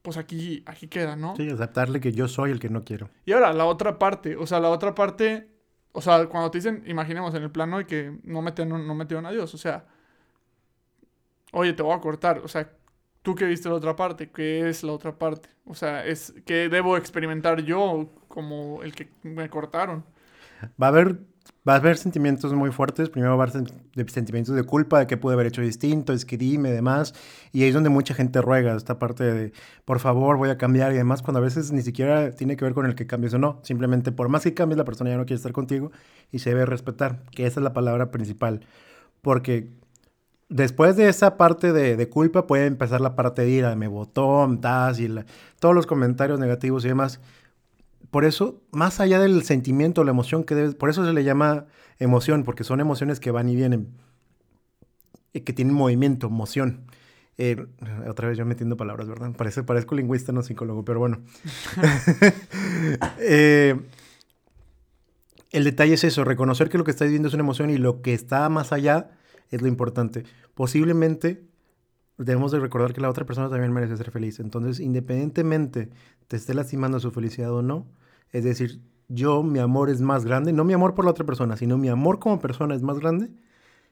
pues 0.02 0.18
aquí, 0.18 0.64
aquí 0.66 0.88
queda, 0.88 1.16
¿no? 1.16 1.36
Sí, 1.36 1.50
aceptarle 1.50 2.00
que 2.00 2.12
yo 2.12 2.28
soy 2.28 2.52
el 2.52 2.60
que 2.60 2.70
no 2.70 2.84
quiero. 2.84 3.10
Y 3.26 3.34
ahora, 3.34 3.54
la 3.54 3.66
otra 3.66 4.00
parte, 4.00 4.36
o 4.36 4.48
sea, 4.48 4.60
la 4.60 4.70
otra 4.70 4.96
parte, 4.96 5.50
o 5.92 6.02
sea, 6.02 6.26
cuando 6.28 6.50
te 6.52 6.58
dicen, 6.58 6.84
imaginemos 6.88 7.34
en 7.36 7.44
el 7.44 7.52
plano 7.52 7.78
de 7.78 7.86
que 7.86 8.20
no 8.24 8.42
metieron, 8.42 8.88
no 8.88 8.96
metieron 8.96 9.26
a 9.26 9.32
Dios, 9.32 9.54
o 9.54 9.58
sea, 9.58 9.86
oye, 11.52 11.74
te 11.74 11.84
voy 11.84 11.94
a 11.94 12.00
cortar, 12.00 12.40
o 12.40 12.48
sea, 12.48 12.72
tú 13.22 13.36
que 13.36 13.46
viste 13.46 13.70
la 13.70 13.76
otra 13.76 13.96
parte, 13.96 14.32
¿qué 14.32 14.70
es 14.70 14.84
la 14.84 14.94
otra 14.94 15.18
parte? 15.18 15.50
O 15.66 15.76
sea, 15.76 16.06
es 16.06 16.34
que 16.46 16.70
debo 16.70 16.98
experimentar 16.98 17.62
yo 17.62 18.10
como 18.28 18.82
el 18.84 18.94
que 18.96 19.12
me 19.24 19.50
cortaron. 19.50 20.04
Va 20.82 20.88
a 20.88 20.90
haber, 20.90 21.20
va 21.68 21.74
a 21.74 21.76
haber 21.78 21.98
sentimientos 21.98 22.54
muy 22.54 22.72
fuertes. 22.72 23.10
Primero 23.10 23.38
va 23.38 23.44
a 23.46 23.48
haber 23.48 24.10
sentimientos 24.10 24.56
de 24.56 24.64
culpa, 24.64 25.00
de 25.00 25.08
que 25.08 25.18
pude 25.18 25.34
haber 25.34 25.48
hecho 25.48 25.62
distinto, 25.62 26.12
es 26.14 26.26
que 26.26 26.38
dime, 26.38 26.72
demás. 26.72 27.14
Y 27.52 27.62
ahí 27.64 27.70
es 27.70 27.74
donde 27.74 27.90
mucha 27.90 28.14
gente 28.14 28.42
ruega 28.42 28.76
esta 28.76 28.98
parte 29.00 29.24
de, 29.24 29.54
por 29.86 30.00
favor, 30.00 30.38
voy 30.38 30.50
a 30.50 30.58
cambiar 30.58 30.92
y 30.92 30.96
demás, 30.96 31.22
cuando 31.22 31.40
a 31.40 31.44
veces 31.44 31.72
ni 31.72 31.82
siquiera 31.82 32.32
tiene 32.32 32.58
que 32.58 32.66
ver 32.66 32.74
con 32.74 32.86
el 32.86 32.96
que 32.96 33.06
cambies 33.08 33.34
o 33.34 33.38
no. 33.40 33.60
Simplemente, 33.64 34.12
por 34.12 34.28
más 34.30 34.44
que 34.44 34.54
cambies, 34.54 34.78
la 34.78 34.86
persona 34.86 35.10
ya 35.12 35.18
no 35.18 35.26
quiere 35.26 35.38
estar 35.38 35.52
contigo 35.52 35.92
y 36.32 36.40
se 36.40 36.50
debe 36.50 36.66
respetar, 36.66 37.24
que 37.32 37.46
esa 37.46 37.60
es 37.60 37.64
la 37.64 37.74
palabra 37.74 38.10
principal. 38.12 38.66
Porque 39.22 39.70
después 40.50 40.96
de 40.98 41.08
esa 41.10 41.38
parte 41.38 41.72
de, 41.74 41.96
de 41.96 42.10
culpa 42.10 42.48
puede 42.48 42.66
empezar 42.66 43.02
la 43.02 43.16
parte 43.16 43.44
de 43.44 43.50
ira, 43.52 43.76
me 43.76 43.88
botó, 43.88 44.48
das, 44.60 45.00
y 45.00 45.08
la- 45.08 45.26
todos 45.60 45.76
los 45.76 45.86
comentarios 45.86 46.40
negativos 46.40 46.84
y 46.86 46.88
demás. 46.90 47.20
Por 48.10 48.26
eso, 48.26 48.62
más 48.72 49.00
allá 49.00 49.20
del 49.20 49.44
sentimiento, 49.44 50.04
la 50.04 50.12
emoción 50.12 50.44
que 50.44 50.56
debes, 50.56 50.76
por 50.76 50.90
eso 50.90 51.06
se 51.06 51.14
le 51.14 51.24
llama 51.24 51.68
emoción, 52.00 52.44
porque 52.44 52.64
son 52.64 52.80
emociones 52.80 53.20
que 53.20 53.32
van 53.32 53.48
y 53.48 53.56
vienen, 53.56 53.90
que 55.34 55.54
tienen 55.54 55.74
movimiento, 55.74 56.30
moción. 56.30 56.86
Eh, 57.38 57.66
otra 58.08 58.28
vez 58.28 58.38
yo 58.38 58.46
metiendo 58.46 58.76
palabras, 58.78 59.08
¿verdad? 59.08 59.32
Parece, 59.38 59.64
parezco 59.64 59.96
lingüista, 59.96 60.32
no 60.32 60.44
psicólogo, 60.44 60.84
pero 60.84 61.00
bueno. 61.00 61.22
Eh, 63.20 63.80
el 65.52 65.64
detalle 65.64 65.94
es 65.94 66.04
eso, 66.04 66.24
reconocer 66.24 66.70
que 66.70 66.78
lo 66.78 66.84
que 66.84 66.92
estás 66.92 67.08
viviendo 67.08 67.28
es 67.28 67.34
una 67.34 67.44
emoción 67.44 67.70
y 67.70 67.78
lo 67.78 68.02
que 68.02 68.14
está 68.14 68.48
más 68.50 68.72
allá 68.72 69.12
es 69.50 69.62
lo 69.62 69.68
importante. 69.68 70.24
Posiblemente 70.56 71.44
debemos 72.24 72.52
de 72.52 72.60
recordar 72.60 72.94
que 72.94 73.02
la 73.02 73.10
otra 73.10 73.26
persona 73.26 73.50
también 73.50 73.72
merece 73.72 73.98
ser 73.98 74.12
feliz. 74.12 74.40
Entonces, 74.40 74.80
independientemente 74.80 75.90
te 76.28 76.38
esté 76.38 76.54
lastimando 76.54 77.00
su 77.00 77.12
felicidad 77.12 77.52
o 77.52 77.62
no, 77.62 77.88
es 78.32 78.44
decir, 78.44 78.80
yo, 79.08 79.44
mi 79.44 79.60
amor 79.60 79.90
es 79.90 80.02
más 80.02 80.24
grande, 80.24 80.54
no 80.54 80.64
mi 80.64 80.74
amor 80.74 80.96
por 80.96 81.06
la 81.06 81.12
otra 81.12 81.26
persona, 81.26 81.58
sino 81.58 81.78
mi 81.78 81.90
amor 81.90 82.20
como 82.20 82.40
persona 82.40 82.76
es 82.76 82.82
más 82.82 83.00
grande, 83.00 83.30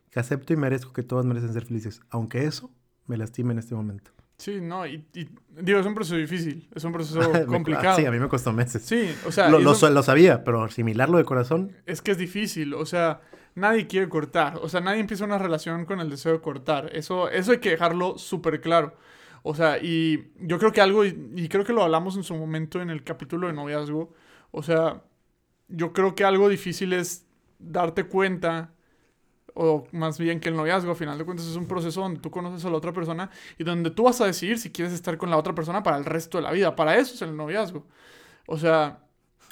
que 0.09 0.19
acepto 0.19 0.53
y 0.53 0.57
merezco 0.57 0.93
que 0.93 1.03
todas 1.03 1.25
merecen 1.25 1.53
ser 1.53 1.65
felices, 1.65 2.01
aunque 2.09 2.45
eso 2.45 2.71
me 3.05 3.17
lastime 3.17 3.53
en 3.53 3.59
este 3.59 3.75
momento. 3.75 4.11
Sí, 4.37 4.61
no, 4.61 4.87
y, 4.87 5.05
y 5.13 5.29
digo, 5.61 5.79
es 5.79 5.85
un 5.85 5.93
proceso 5.93 6.15
difícil, 6.15 6.69
es 6.73 6.83
un 6.85 6.93
proceso 6.93 7.19
complicado. 7.47 7.97
Sí, 7.97 8.05
a 8.05 8.11
mí 8.11 8.19
me 8.19 8.29
costó 8.29 8.53
meses. 8.53 8.83
Sí, 8.83 9.09
o 9.27 9.31
sea, 9.33 9.49
lo, 9.49 9.59
lo 9.59 9.73
lo 9.73 10.03
sabía, 10.03 10.45
pero 10.45 10.63
asimilarlo 10.63 11.17
de 11.17 11.25
corazón, 11.25 11.73
es 11.85 12.01
que 12.01 12.11
es 12.11 12.17
difícil, 12.17 12.73
o 12.73 12.85
sea, 12.85 13.19
nadie 13.55 13.87
quiere 13.87 14.09
cortar, 14.09 14.57
o 14.61 14.69
sea, 14.69 14.81
nadie 14.81 14.99
empieza 15.01 15.25
una 15.25 15.37
relación 15.37 15.85
con 15.85 15.99
el 15.99 16.09
deseo 16.09 16.33
de 16.33 16.41
cortar, 16.41 16.89
eso, 16.95 17.29
eso 17.29 17.51
hay 17.51 17.59
que 17.59 17.71
dejarlo 17.71 18.17
súper 18.17 18.61
claro. 18.61 18.95
O 19.43 19.55
sea, 19.55 19.77
y 19.81 20.31
yo 20.39 20.59
creo 20.59 20.71
que 20.73 20.81
algo, 20.81 21.05
y, 21.05 21.31
y 21.35 21.47
creo 21.49 21.63
que 21.63 21.73
lo 21.73 21.83
hablamos 21.83 22.17
en 22.17 22.23
su 22.23 22.35
momento 22.35 22.81
en 22.81 22.89
el 22.89 23.03
capítulo 23.03 23.47
de 23.47 23.53
noviazgo, 23.53 24.13
o 24.51 24.63
sea, 24.63 25.01
yo 25.69 25.93
creo 25.93 26.15
que 26.15 26.23
algo 26.25 26.49
difícil 26.49 26.93
es 26.93 27.25
darte 27.59 28.05
cuenta, 28.05 28.73
o 29.53 29.85
más 29.91 30.19
bien 30.19 30.39
que 30.39 30.49
el 30.49 30.55
noviazgo, 30.55 30.91
a 30.91 30.95
final 30.95 31.17
de 31.17 31.25
cuentas, 31.25 31.47
es 31.47 31.55
un 31.55 31.67
proceso 31.67 32.01
donde 32.01 32.19
tú 32.21 32.31
conoces 32.31 32.63
a 32.65 32.69
la 32.69 32.77
otra 32.77 32.93
persona 32.93 33.29
y 33.57 33.63
donde 33.63 33.91
tú 33.91 34.03
vas 34.03 34.21
a 34.21 34.25
decidir 34.25 34.57
si 34.59 34.71
quieres 34.71 34.93
estar 34.93 35.17
con 35.17 35.29
la 35.29 35.37
otra 35.37 35.53
persona 35.55 35.83
para 35.83 35.97
el 35.97 36.05
resto 36.05 36.37
de 36.37 36.43
la 36.43 36.51
vida. 36.51 36.75
Para 36.75 36.97
eso 36.97 37.13
es 37.15 37.21
el 37.21 37.35
noviazgo. 37.35 37.85
O 38.47 38.57
sea... 38.57 39.03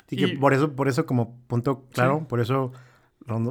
Sí, 0.08 0.16
que 0.16 0.28
y- 0.28 0.38
por 0.38 0.54
eso, 0.54 0.76
por 0.76 0.88
eso 0.88 1.06
como 1.06 1.38
punto 1.48 1.86
claro, 1.92 2.20
Sí. 2.20 2.26
por 2.30 2.40
eso, 2.40 2.72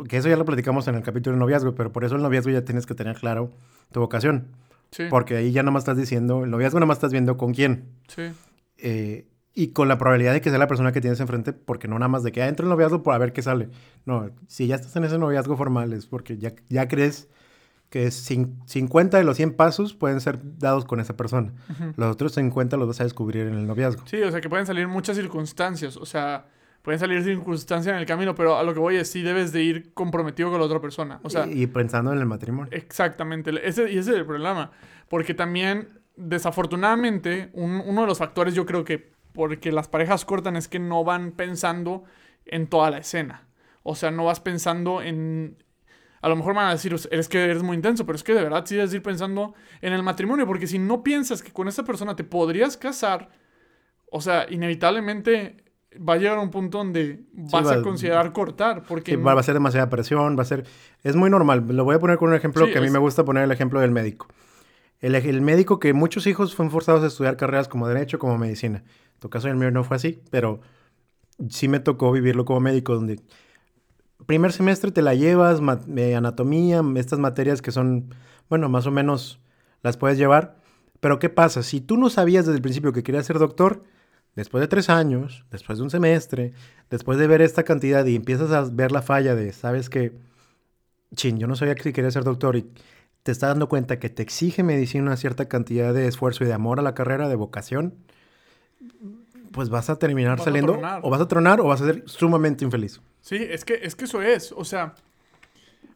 que 0.08 0.16
eso 0.16 0.28
ya 0.28 0.36
lo 0.36 0.44
platicamos 0.44 0.88
en 0.88 0.94
el 0.94 1.02
capítulo 1.02 1.34
de 1.36 1.40
noviazgo, 1.40 1.74
pero 1.74 1.92
por 1.92 2.04
eso 2.04 2.16
el 2.16 2.22
noviazgo 2.22 2.50
ya 2.50 2.64
tienes 2.64 2.86
que 2.86 2.94
tener 2.94 3.16
claro 3.16 3.52
tu 3.92 4.00
vocación. 4.00 4.48
Sí, 4.90 5.04
Porque 5.10 5.36
ahí 5.36 5.52
ya 5.52 5.62
nada 5.62 5.72
más 5.72 5.82
estás 5.82 5.96
diciendo, 5.96 6.44
el 6.44 6.50
noviazgo 6.50 6.78
nada 6.78 6.86
más 6.86 6.96
estás 6.98 7.12
viendo 7.12 7.36
con 7.36 7.52
quién. 7.54 7.84
sí. 8.08 8.22
eh, 8.78 9.26
y 9.58 9.68
con 9.68 9.88
la 9.88 9.96
probabilidad 9.96 10.34
de 10.34 10.42
que 10.42 10.50
sea 10.50 10.58
la 10.58 10.66
persona 10.68 10.92
que 10.92 11.00
tienes 11.00 11.18
enfrente, 11.18 11.54
porque 11.54 11.88
no 11.88 11.98
nada 11.98 12.08
más 12.08 12.22
de 12.22 12.30
que 12.30 12.42
ah, 12.42 12.48
entro 12.48 12.66
en 12.66 12.70
noviazgo 12.70 13.02
por 13.02 13.14
a 13.14 13.18
ver 13.18 13.32
qué 13.32 13.40
sale. 13.40 13.70
No, 14.04 14.28
si 14.48 14.66
ya 14.66 14.74
estás 14.74 14.94
en 14.96 15.04
ese 15.04 15.16
noviazgo 15.18 15.56
formal 15.56 15.94
es 15.94 16.04
porque 16.04 16.36
ya, 16.36 16.52
ya 16.68 16.86
crees 16.88 17.28
que 17.88 18.06
cin- 18.08 18.58
50 18.66 19.16
de 19.16 19.24
los 19.24 19.36
100 19.38 19.54
pasos 19.54 19.94
pueden 19.94 20.20
ser 20.20 20.40
dados 20.58 20.84
con 20.84 21.00
esa 21.00 21.16
persona. 21.16 21.54
Los 21.96 22.12
otros 22.12 22.32
50 22.34 22.76
los 22.76 22.86
vas 22.86 23.00
a 23.00 23.04
descubrir 23.04 23.46
en 23.46 23.54
el 23.54 23.66
noviazgo. 23.66 24.02
Sí, 24.06 24.20
o 24.20 24.30
sea, 24.30 24.42
que 24.42 24.50
pueden 24.50 24.66
salir 24.66 24.88
muchas 24.88 25.16
circunstancias. 25.16 25.96
O 25.96 26.04
sea, 26.04 26.44
pueden 26.86 27.00
salir 27.00 27.20
circunstancias 27.24 27.92
en 27.94 27.98
el 27.98 28.06
camino, 28.06 28.32
pero 28.36 28.56
a 28.56 28.62
lo 28.62 28.72
que 28.72 28.78
voy 28.78 28.94
es 28.94 29.10
sí 29.10 29.20
debes 29.22 29.50
de 29.52 29.60
ir 29.60 29.92
comprometido 29.92 30.50
con 30.52 30.60
la 30.60 30.66
otra 30.66 30.80
persona. 30.80 31.18
O 31.24 31.28
sea, 31.30 31.44
y, 31.44 31.62
y 31.64 31.66
pensando 31.66 32.12
en 32.12 32.18
el 32.20 32.26
matrimonio. 32.26 32.70
exactamente. 32.72 33.50
Ese, 33.66 33.90
y 33.90 33.98
ese 33.98 34.12
es 34.12 34.16
el 34.18 34.24
problema. 34.24 34.70
Porque 35.08 35.34
también, 35.34 35.88
desafortunadamente, 36.16 37.50
un- 37.54 37.82
uno 37.84 38.02
de 38.02 38.06
los 38.06 38.18
factores 38.18 38.54
yo 38.54 38.64
creo 38.66 38.84
que 38.84 39.10
porque 39.32 39.72
las 39.72 39.88
parejas 39.88 40.24
cortan 40.24 40.54
es 40.56 40.68
que 40.68 40.78
no 40.78 41.02
van 41.02 41.32
pensando 41.32 42.04
en 42.44 42.68
toda 42.68 42.90
la 42.90 42.98
escena. 42.98 43.48
O 43.82 43.94
sea, 43.96 44.10
no 44.12 44.24
vas 44.24 44.38
pensando 44.38 45.02
en... 45.02 45.62
A 46.22 46.28
lo 46.28 46.36
mejor 46.36 46.54
me 46.54 46.60
van 46.60 46.68
a 46.68 46.72
decir, 46.72 46.94
es 47.10 47.28
que 47.28 47.44
eres 47.44 47.62
muy 47.64 47.76
intenso, 47.76 48.06
pero 48.06 48.14
es 48.16 48.22
que 48.24 48.32
de 48.32 48.42
verdad 48.42 48.64
sí 48.64 48.76
debes 48.76 48.94
ir 48.94 49.02
pensando 49.02 49.54
en 49.80 49.92
el 49.92 50.02
matrimonio, 50.04 50.46
porque 50.46 50.66
si 50.68 50.78
no 50.78 51.02
piensas 51.02 51.42
que 51.42 51.52
con 51.52 51.66
esa 51.68 51.84
persona 51.84 52.14
te 52.16 52.24
podrías 52.24 52.76
casar, 52.76 53.28
o 54.10 54.20
sea, 54.20 54.46
inevitablemente 54.48 55.64
va 55.98 56.14
a 56.14 56.16
llegar 56.16 56.38
a 56.38 56.40
un 56.40 56.50
punto 56.50 56.78
donde 56.78 57.20
vas 57.32 57.66
va- 57.66 57.74
a 57.74 57.82
considerar 57.82 58.32
cortar, 58.32 58.82
porque... 58.86 59.12
Sí, 59.12 59.16
va, 59.16 59.34
va 59.34 59.40
a 59.40 59.44
ser 59.44 59.54
demasiada 59.54 59.88
presión, 59.90 60.36
va 60.38 60.42
a 60.42 60.46
ser... 60.46 60.64
Es 61.02 61.16
muy 61.16 61.30
normal. 61.30 61.64
Lo 61.68 61.84
voy 61.84 61.96
a 61.96 61.98
poner 61.98 62.18
con 62.18 62.28
un 62.30 62.34
ejemplo 62.34 62.66
Sí, 62.66 62.72
que 62.72 62.78
a 62.78 62.80
mí 62.80 62.86
es- 62.88 62.92
me 62.92 62.98
gusta 62.98 63.24
poner 63.24 63.44
el 63.44 63.50
ejemplo 63.52 63.80
del 63.80 63.90
médico. 63.90 64.26
El, 65.00 65.14
el 65.14 65.42
médico 65.42 65.78
que 65.78 65.92
muchos 65.92 66.26
hijos 66.26 66.54
fueron 66.54 66.70
forzados 66.72 67.02
a 67.02 67.06
estudiar 67.08 67.36
carreras 67.36 67.68
como 67.68 67.86
derecho, 67.88 68.18
como 68.18 68.38
medicina. 68.38 68.78
En 69.14 69.20
tu 69.20 69.28
caso 69.30 69.48
el 69.48 69.56
mío 69.56 69.70
no 69.70 69.84
fue 69.84 69.96
así, 69.96 70.20
pero 70.30 70.60
sí 71.50 71.68
me 71.68 71.80
tocó 71.80 72.12
vivirlo 72.12 72.44
como 72.44 72.60
médico, 72.60 72.94
donde 72.94 73.20
primer 74.26 74.52
semestre 74.52 74.90
te 74.90 75.02
la 75.02 75.14
llevas, 75.14 75.60
eh, 75.96 76.14
anatomía, 76.16 76.82
estas 76.96 77.18
materias 77.18 77.62
que 77.62 77.70
son, 77.72 78.14
bueno, 78.48 78.68
más 78.68 78.86
o 78.86 78.90
menos 78.90 79.40
las 79.82 79.96
puedes 79.96 80.18
llevar. 80.18 80.56
Pero 81.00 81.18
¿qué 81.18 81.28
pasa? 81.28 81.62
Si 81.62 81.80
tú 81.80 81.96
no 81.98 82.08
sabías 82.08 82.46
desde 82.46 82.56
el 82.56 82.62
principio 82.62 82.92
que 82.92 83.02
querías 83.02 83.26
ser 83.26 83.38
doctor, 83.38 83.84
después 84.36 84.60
de 84.60 84.68
tres 84.68 84.88
años, 84.88 85.44
después 85.50 85.78
de 85.78 85.84
un 85.84 85.90
semestre, 85.90 86.52
después 86.90 87.18
de 87.18 87.26
ver 87.26 87.42
esta 87.42 87.64
cantidad 87.64 88.04
y 88.06 88.14
empiezas 88.14 88.52
a 88.52 88.62
ver 88.70 88.92
la 88.92 89.02
falla 89.02 89.34
de, 89.34 89.52
sabes 89.52 89.90
que, 89.90 90.12
chin, 91.14 91.38
yo 91.38 91.46
no 91.48 91.56
sabía 91.56 91.74
que 91.74 91.92
quería 91.92 92.10
ser 92.10 92.22
doctor 92.22 92.54
y 92.54 92.70
te 93.22 93.32
estás 93.32 93.50
dando 93.50 93.68
cuenta 93.68 93.98
que 93.98 94.08
te 94.10 94.22
exige 94.22 94.62
medicina 94.62 95.02
una 95.02 95.16
cierta 95.16 95.48
cantidad 95.48 95.92
de 95.92 96.06
esfuerzo 96.06 96.44
y 96.44 96.46
de 96.46 96.52
amor 96.52 96.78
a 96.78 96.82
la 96.82 96.94
carrera, 96.94 97.28
de 97.28 97.34
vocación, 97.34 97.94
pues 99.52 99.70
vas 99.70 99.88
a 99.88 99.98
terminar 99.98 100.36
Vas 100.36 100.44
saliendo, 100.44 100.78
o 101.02 101.10
vas 101.10 101.20
a 101.20 101.26
tronar 101.26 101.60
o 101.60 101.64
vas 101.64 101.80
a 101.80 101.86
ser 101.86 102.04
sumamente 102.06 102.64
infeliz. 102.64 103.00
Sí, 103.22 103.36
es 103.36 103.64
que, 103.64 103.80
es 103.82 103.96
que 103.96 104.04
eso 104.04 104.20
es. 104.20 104.52
O 104.52 104.64
sea, 104.64 104.94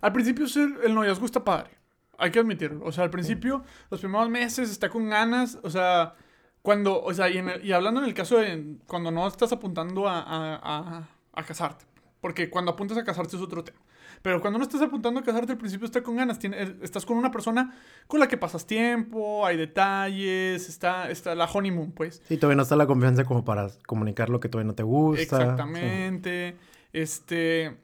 al 0.00 0.12
principio 0.12 0.46
el 0.82 0.94
noviazgo 0.94 1.26
está 1.26 1.44
padre. 1.44 1.70
Hay 2.16 2.30
que 2.30 2.38
admitirlo. 2.38 2.84
O 2.84 2.90
sea, 2.90 3.04
al 3.04 3.10
principio, 3.10 3.62
los 3.90 4.00
primeros 4.00 4.28
meses 4.30 4.70
está 4.70 4.88
con 4.88 5.08
ganas. 5.08 5.58
O 5.62 5.70
sea, 5.70 6.14
cuando, 6.62 7.02
o 7.02 7.12
sea, 7.14 7.28
y, 7.30 7.38
en 7.38 7.48
el- 7.48 7.64
y 7.64 7.72
hablando 7.72 8.00
en 8.00 8.06
el 8.06 8.14
caso 8.14 8.36
de 8.38 8.76
cuando 8.86 9.10
no 9.10 9.26
estás 9.26 9.52
apuntando 9.52 10.08
a, 10.08 10.20
a- 10.20 10.60
a- 10.62 11.08
a 11.32 11.42
casarte. 11.44 11.84
Porque 12.20 12.50
cuando 12.50 12.72
apuntas 12.72 12.98
a 12.98 13.04
casarte 13.04 13.36
es 13.36 13.42
otro 13.42 13.64
tema. 13.64 13.78
Pero 14.22 14.42
cuando 14.42 14.58
no 14.58 14.64
estás 14.64 14.82
apuntando 14.82 15.20
a 15.20 15.22
casarte, 15.22 15.52
al 15.52 15.58
principio 15.58 15.86
está 15.86 16.02
con 16.02 16.16
ganas. 16.16 16.38
tiene- 16.38 16.62
eh, 16.62 16.76
estás 16.82 17.06
con 17.06 17.16
una 17.16 17.30
persona 17.30 17.74
con 18.06 18.20
la 18.20 18.28
que 18.28 18.36
pasas 18.36 18.66
tiempo, 18.66 19.46
hay 19.46 19.56
detalles, 19.56 20.68
está, 20.68 21.10
está 21.10 21.34
la 21.34 21.46
honeymoon, 21.46 21.92
pues. 21.92 22.20
Sí, 22.28 22.36
todavía 22.36 22.56
no 22.56 22.62
está 22.64 22.76
la 22.76 22.86
confianza 22.86 23.24
como 23.24 23.42
para 23.46 23.68
comunicar 23.86 24.28
lo 24.28 24.38
que 24.40 24.50
todavía 24.50 24.66
no 24.68 24.74
te 24.74 24.82
gusta. 24.82 25.22
Exactamente. 25.22 26.56
Este. 26.92 27.78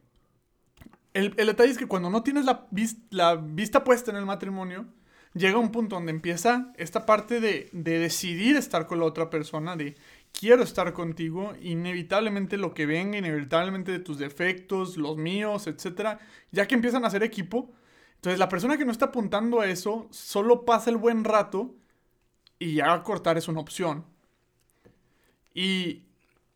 El, 1.15 1.33
el 1.39 1.47
detalle 1.47 1.71
es 1.71 1.79
que 1.79 1.87
cuando 1.87 2.11
no 2.11 2.23
tienes 2.23 2.45
la, 2.45 2.67
vis- 2.71 2.99
la 3.09 3.37
vista 3.37 3.83
puesta 3.85 4.11
en 4.11 4.19
el 4.19 4.27
matrimonio, 4.27 4.85
llega 5.37 5.59
un 5.59 5.71
punto 5.71 5.97
donde 5.97 6.13
empieza 6.13 6.73
esta 6.77 7.07
parte 7.07 7.41
de, 7.41 7.69
de 7.73 7.99
decidir 7.99 8.57
estar 8.57 8.87
con 8.87 8.99
la 8.99 9.05
otra 9.05 9.31
persona, 9.31 9.77
de 9.77 9.97
quiero 10.33 10.63
estar 10.63 10.93
contigo, 10.93 11.55
inevitablemente 11.61 12.57
lo 12.57 12.75
que 12.75 12.87
venga, 12.87 13.19
inevitablemente 13.19 13.93
de 13.93 13.99
tus 13.99 14.19
defectos, 14.19 14.97
los 14.97 15.17
míos, 15.17 15.67
etcétera, 15.67 16.19
ya 16.51 16.67
que 16.67 16.75
empiezan 16.75 17.05
a 17.05 17.09
hacer 17.09 17.23
equipo. 17.23 17.71
Entonces 18.17 18.39
la 18.39 18.49
persona 18.49 18.77
que 18.77 18.85
no 18.85 18.93
está 18.93 19.07
apuntando 19.07 19.61
a 19.61 19.67
eso 19.67 20.09
solo 20.11 20.65
pasa 20.65 20.91
el 20.91 20.97
buen 20.97 21.25
rato 21.25 21.75
y 22.59 22.75
ya 22.75 23.03
cortar 23.03 23.39
es 23.39 23.49
una 23.49 23.61
opción. 23.61 24.05
Y, 25.55 26.05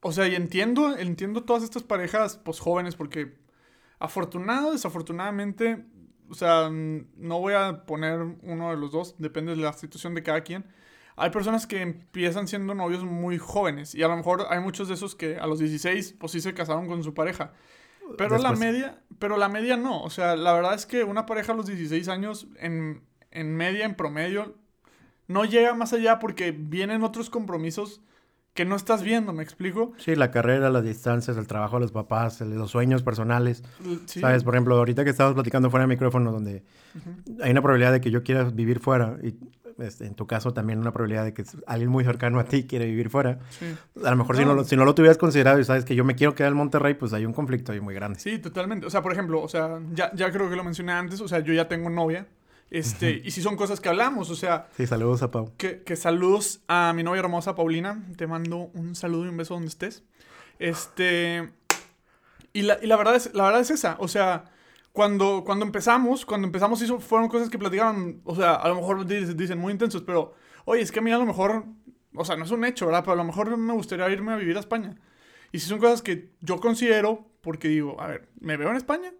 o 0.03 0.13
sea, 0.13 0.29
y 0.29 0.35
entiendo, 0.35 0.97
entiendo 0.97 1.45
todas 1.45 1.63
estas 1.63 1.83
parejas, 1.83 2.39
pues 2.39 2.61
jóvenes, 2.61 2.97
porque 2.97 3.35
afortunado, 3.99 4.73
desafortunadamente, 4.73 5.87
o 6.31 6.35
sea, 6.35 6.71
mm, 6.71 7.07
no 7.17 7.41
voy 7.41 7.55
a 7.55 7.85
poner 7.87 8.21
uno 8.43 8.71
de 8.71 8.77
los 8.77 8.93
dos, 8.93 9.15
depende 9.19 9.55
de 9.55 9.63
la 9.63 9.73
situación 9.73 10.15
de 10.15 10.23
cada 10.23 10.43
quien. 10.43 10.65
Hay 11.17 11.31
personas 11.31 11.67
que 11.67 11.83
empiezan 11.83 12.49
siendo 12.49 12.75
novios 12.75 13.05
muy 13.05 13.37
jóvenes 13.37 13.95
y 13.95 14.03
a 14.03 14.09
lo 14.09 14.17
mejor 14.17 14.47
hay 14.49 14.61
muchos 14.61 14.89
de 14.89 14.95
esos 14.95 15.15
que 15.15 15.39
a 15.39 15.47
los 15.47 15.59
16 15.59 16.15
pues 16.19 16.33
sí 16.33 16.41
se 16.41 16.55
casaron 16.55 16.87
con 16.87 17.03
su 17.03 17.13
pareja. 17.13 17.53
Pero 18.17 18.39
la 18.39 18.53
media, 18.53 19.03
pero 19.19 19.37
la 19.37 19.49
media 19.49 19.77
no, 19.77 20.03
o 20.03 20.11
sea, 20.11 20.35
la 20.35 20.53
verdad 20.53 20.75
es 20.75 20.87
que 20.87 21.05
una 21.05 21.27
pareja 21.27 21.53
a 21.53 21.57
los 21.57 21.67
16 21.67 22.09
años 22.09 22.49
en, 22.59 23.03
en 23.31 23.55
media, 23.55 23.85
en 23.85 23.95
promedio, 23.95 24.55
no 25.29 25.45
llega 25.45 25.75
más 25.75 25.93
allá 25.93 26.19
porque 26.19 26.53
vienen 26.53 27.05
otros 27.05 27.31
compromisos 27.31 28.01
que 28.55 28.65
no 28.65 28.75
estás 28.77 29.03
viendo, 29.03 29.33
¿me 29.33 29.43
explico? 29.43 29.93
Sí, 29.99 30.17
la 30.17 30.31
carrera, 30.31 30.71
las 30.71 30.83
distancias, 30.85 31.37
el 31.37 31.47
trabajo 31.47 31.77
de 31.77 31.81
los 31.83 31.93
papás, 31.93 32.41
los 32.41 32.71
sueños 32.71 33.03
personales. 33.03 33.63
Sí. 34.07 34.21
¿Sabes? 34.21 34.43
Por 34.45 34.55
ejemplo, 34.55 34.77
ahorita 34.77 35.05
que 35.05 35.11
estábamos 35.11 35.35
platicando 35.35 35.71
fuera 35.71 35.85
de 35.85 35.89
micrófono, 35.89 36.33
donde 36.33 36.65
hay 37.43 37.51
una 37.53 37.63
probabilidad 37.63 37.93
de 37.93 38.01
que 38.01 38.11
yo 38.11 38.23
quiera 38.23 38.45
vivir 38.45 38.81
fuera, 38.81 39.17
y 39.23 39.35
este, 39.79 40.05
en 40.07 40.15
tu 40.15 40.27
caso 40.27 40.53
también 40.53 40.79
una 40.81 40.93
probabilidad 40.93 41.25
de 41.25 41.33
que 41.33 41.45
alguien 41.67 41.89
muy 41.91 42.05
cercano 42.05 42.39
a 42.41 42.45
ti 42.45 42.65
quiere 42.67 42.87
vivir 42.87 43.09
fuera. 43.09 43.39
Sí. 43.51 43.67
A 44.05 44.11
lo 44.11 44.17
mejor 44.17 44.37
si, 44.37 44.43
no, 44.43 44.49
No. 44.49 44.55
lo- 44.57 44.65
si 44.65 44.77
no 44.77 44.85
lo 44.85 44.95
tuvieras 44.95 45.17
considerado 45.17 45.59
y 45.61 45.65
sabes 45.65 45.85
que 45.85 45.95
yo 45.95 46.05
me 46.05 46.17
quiero 46.17 46.35
quedar 46.35 46.51
en 46.51 46.59
Monterrey, 46.59 46.95
pues 46.95 47.13
hay 47.13 47.25
un 47.25 47.33
conflicto 47.33 47.73
ahí 47.73 47.81
muy 47.81 47.95
grande. 47.95 48.19
Sí, 48.19 48.39
totalmente. 48.41 48.85
O 48.85 48.91
sea, 48.91 49.01
por 49.01 49.13
ejemplo, 49.13 49.41
o 49.41 49.49
sea, 49.49 49.79
ya, 49.95 50.13
ya 50.15 50.31
creo 50.33 50.51
que 50.51 50.57
lo 50.57 50.65
mencioné 50.65 50.93
antes, 50.93 51.21
o 51.21 51.29
sea, 51.29 51.39
yo 51.39 51.55
ya 51.55 51.69
tengo 51.69 51.89
novia. 51.89 52.27
Este, 52.71 53.21
y 53.25 53.33
si 53.33 53.43
son 53.43 53.57
cosas 53.57 53.81
que 53.81 53.89
hablamos, 53.89 54.31
o 54.31 54.37
sea, 54.37 54.69
Sí, 54.77 54.87
saludos 54.87 55.23
a 55.23 55.31
Pau. 55.33 55.53
que, 55.57 55.83
que 55.83 55.97
saludos 55.97 56.61
a 56.69 56.93
mi 56.95 57.03
novia 57.03 57.21
hermosa 57.21 57.55
Paulina. 57.57 58.07
Te 58.17 58.27
mando 58.29 58.71
un 58.75 58.95
saludo 58.95 59.27
y 59.27 59.29
un 59.29 59.37
beso 59.37 59.55
donde 59.55 59.69
estés. 59.69 60.05
Este. 60.61 61.51
Y 62.53 62.63
la, 62.63 62.79
y 62.83 62.87
la 62.87 62.97
verdad 62.97 63.17
es, 63.17 63.35
la 63.35 63.45
verdad 63.45 63.61
es 63.61 63.71
esa. 63.71 63.97
O 63.99 64.07
sea, 64.09 64.45
cuando, 64.93 65.43
cuando 65.45 65.65
empezamos, 65.65 66.25
cuando 66.25 66.47
empezamos, 66.47 66.81
hizo, 66.83 67.01
fueron 67.01 67.29
cosas 67.29 67.51
que 67.51 67.59
platicaban. 67.59 68.21
O 68.25 68.37
sea, 68.37 68.55
a 68.55 68.69
lo 68.69 68.77
mejor 68.77 69.05
dicen, 69.07 69.37
dicen 69.37 69.59
muy 69.59 69.73
intensos, 69.73 70.03
pero 70.03 70.35
oye, 70.65 70.83
es 70.83 70.93
que 70.93 71.01
a 71.01 71.03
mí 71.03 71.11
a 71.13 71.19
lo 71.19 71.27
mejor. 71.27 71.65
O 72.15 72.25
sea, 72.25 72.37
no 72.37 72.45
es 72.45 72.51
un 72.51 72.65
hecho, 72.65 72.87
¿verdad? 72.87 73.03
Pero 73.03 73.13
a 73.13 73.17
lo 73.17 73.25
mejor 73.25 73.57
me 73.57 73.73
gustaría 73.73 74.09
irme 74.11 74.33
a 74.33 74.37
vivir 74.37 74.57
a 74.57 74.61
España. 74.61 74.97
Y 75.53 75.59
si 75.61 75.69
son 75.69 75.79
cosas 75.79 76.03
que 76.03 76.31
yo 76.41 76.61
considero, 76.61 77.29
porque 77.41 77.69
digo, 77.69 78.01
a 78.01 78.09
ver, 78.09 78.29
¿me 78.41 78.57
veo 78.57 78.69
en 78.71 78.77
España? 78.77 79.13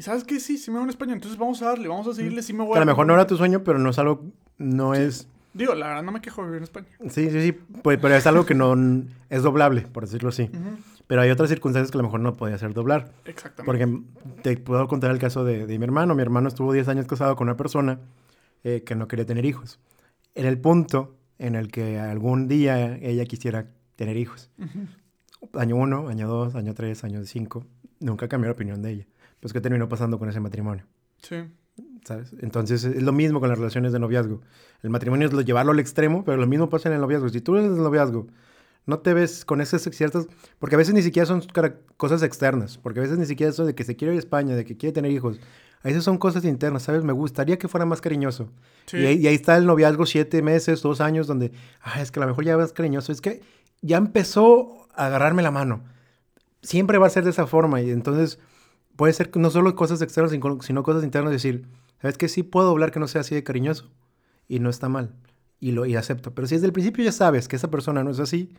Y 0.00 0.02
sabes 0.02 0.24
que 0.24 0.40
sí, 0.40 0.56
sí 0.56 0.70
me 0.70 0.76
veo 0.76 0.84
en 0.84 0.88
España, 0.88 1.12
entonces 1.12 1.38
vamos 1.38 1.60
a 1.60 1.66
darle, 1.66 1.86
vamos 1.86 2.06
a 2.06 2.14
seguirle, 2.14 2.42
sí 2.42 2.54
me 2.54 2.64
voy 2.64 2.72
Que 2.72 2.78
a 2.78 2.80
lo 2.80 2.86
mejor 2.86 3.06
no 3.06 3.12
era 3.12 3.26
tu 3.26 3.36
sueño, 3.36 3.62
pero 3.62 3.78
no 3.78 3.90
es 3.90 3.98
algo, 3.98 4.24
no 4.56 4.94
es... 4.94 5.28
Digo, 5.52 5.74
la 5.74 5.88
verdad 5.88 6.02
no 6.02 6.10
me 6.10 6.22
quejo 6.22 6.40
de 6.40 6.46
vivir 6.46 6.56
en 6.56 6.62
España. 6.62 6.86
Sí, 7.10 7.30
sí, 7.30 7.42
sí, 7.42 7.52
pues, 7.52 7.98
pero 8.00 8.14
es 8.14 8.26
algo 8.26 8.46
que 8.46 8.54
no 8.54 8.74
es 9.28 9.42
doblable, 9.42 9.82
por 9.82 10.06
decirlo 10.06 10.30
así. 10.30 10.50
Pero 11.06 11.20
hay 11.20 11.28
otras 11.28 11.50
circunstancias 11.50 11.90
que 11.90 11.98
a 11.98 12.00
lo 12.00 12.04
mejor 12.04 12.20
no 12.20 12.32
podía 12.32 12.56
ser 12.56 12.72
doblar. 12.72 13.12
Exactamente. 13.26 13.66
Porque 13.66 14.42
te 14.42 14.56
puedo 14.56 14.88
contar 14.88 15.10
el 15.10 15.18
caso 15.18 15.44
de, 15.44 15.66
de 15.66 15.78
mi 15.78 15.84
hermano. 15.84 16.14
Mi 16.14 16.22
hermano 16.22 16.48
estuvo 16.48 16.72
10 16.72 16.88
años 16.88 17.06
casado 17.06 17.36
con 17.36 17.48
una 17.48 17.58
persona 17.58 17.98
eh, 18.64 18.82
que 18.86 18.94
no 18.94 19.06
quería 19.06 19.26
tener 19.26 19.44
hijos. 19.44 19.80
En 20.34 20.46
el 20.46 20.58
punto 20.58 21.14
en 21.38 21.56
el 21.56 21.70
que 21.70 21.98
algún 21.98 22.48
día 22.48 22.96
ella 23.02 23.26
quisiera 23.26 23.66
tener 23.96 24.16
hijos. 24.16 24.50
Año 25.52 25.76
1, 25.76 26.08
año 26.08 26.26
2, 26.26 26.54
año 26.54 26.72
3, 26.72 27.04
año 27.04 27.22
5. 27.22 27.66
Nunca 27.98 28.28
cambió 28.28 28.48
la 28.48 28.54
opinión 28.54 28.80
de 28.80 28.92
ella. 28.92 29.06
Pues, 29.40 29.52
¿qué 29.52 29.60
terminó 29.60 29.88
pasando 29.88 30.18
con 30.18 30.28
ese 30.28 30.40
matrimonio? 30.40 30.84
Sí. 31.22 31.36
¿Sabes? 32.04 32.34
Entonces 32.40 32.84
es 32.84 33.02
lo 33.02 33.12
mismo 33.12 33.40
con 33.40 33.48
las 33.48 33.58
relaciones 33.58 33.92
de 33.92 33.98
noviazgo. 33.98 34.40
El 34.82 34.90
matrimonio 34.90 35.26
es 35.28 35.32
lo- 35.32 35.40
llevarlo 35.40 35.72
al 35.72 35.80
extremo, 35.80 36.24
pero 36.24 36.36
lo 36.36 36.46
mismo 36.46 36.68
pasa 36.68 36.88
en 36.88 36.94
el 36.94 37.00
noviazgo. 37.00 37.28
Si 37.28 37.40
tú 37.40 37.56
eres 37.56 37.70
el 37.70 37.82
noviazgo, 37.82 38.26
no 38.86 38.98
te 38.98 39.14
ves 39.14 39.44
con 39.44 39.60
esas 39.60 39.82
ciertas... 39.82 40.26
Porque 40.58 40.74
a 40.74 40.78
veces 40.78 40.94
ni 40.94 41.02
siquiera 41.02 41.26
son 41.26 41.42
cosas 41.96 42.22
externas. 42.22 42.78
Porque 42.78 43.00
a 43.00 43.02
veces 43.02 43.18
ni 43.18 43.26
siquiera 43.26 43.50
eso 43.50 43.64
de 43.64 43.74
que 43.74 43.84
se 43.84 43.96
quiere 43.96 44.14
ir 44.14 44.18
a 44.18 44.20
España, 44.20 44.56
de 44.56 44.64
que 44.64 44.76
quiere 44.76 44.92
tener 44.92 45.10
hijos. 45.10 45.38
A 45.82 45.88
veces 45.88 46.04
son 46.04 46.18
cosas 46.18 46.44
internas, 46.44 46.82
¿sabes? 46.82 47.04
Me 47.04 47.12
gustaría 47.12 47.58
que 47.58 47.68
fuera 47.68 47.86
más 47.86 48.00
cariñoso. 48.02 48.50
Sí. 48.86 48.98
Y, 48.98 49.06
ahí, 49.06 49.16
y 49.18 49.26
ahí 49.28 49.34
está 49.34 49.56
el 49.56 49.64
noviazgo 49.66 50.04
siete 50.04 50.42
meses, 50.42 50.82
dos 50.82 51.00
años, 51.00 51.26
donde, 51.26 51.52
ah, 51.82 52.00
es 52.02 52.10
que 52.10 52.20
a 52.20 52.22
lo 52.22 52.28
mejor 52.28 52.44
ya 52.44 52.62
es 52.62 52.72
cariñoso. 52.72 53.12
Es 53.12 53.20
que 53.22 53.40
ya 53.80 53.96
empezó 53.96 54.86
a 54.94 55.06
agarrarme 55.06 55.42
la 55.42 55.50
mano. 55.50 55.82
Siempre 56.62 56.98
va 56.98 57.06
a 57.06 57.10
ser 57.10 57.24
de 57.24 57.30
esa 57.30 57.46
forma. 57.46 57.80
Y 57.80 57.90
entonces 57.90 58.38
puede 59.00 59.14
ser 59.14 59.30
que 59.30 59.38
no 59.38 59.48
solo 59.48 59.74
cosas 59.74 60.02
externas, 60.02 60.30
sino 60.60 60.82
cosas 60.82 61.04
internas. 61.04 61.32
Decir, 61.32 61.64
¿sabes 62.02 62.18
qué? 62.18 62.28
Sí 62.28 62.42
puedo 62.42 62.68
hablar 62.68 62.90
que 62.90 63.00
no 63.00 63.08
sea 63.08 63.22
así 63.22 63.34
de 63.34 63.42
cariñoso. 63.42 63.90
Y 64.46 64.58
no 64.58 64.68
está 64.68 64.90
mal. 64.90 65.14
Y 65.58 65.72
lo 65.72 65.86
y 65.86 65.96
acepto. 65.96 66.34
Pero 66.34 66.46
si 66.46 66.56
desde 66.56 66.66
el 66.66 66.74
principio 66.74 67.02
ya 67.02 67.10
sabes 67.10 67.48
que 67.48 67.56
esa 67.56 67.70
persona 67.70 68.04
no 68.04 68.10
es 68.10 68.20
así, 68.20 68.52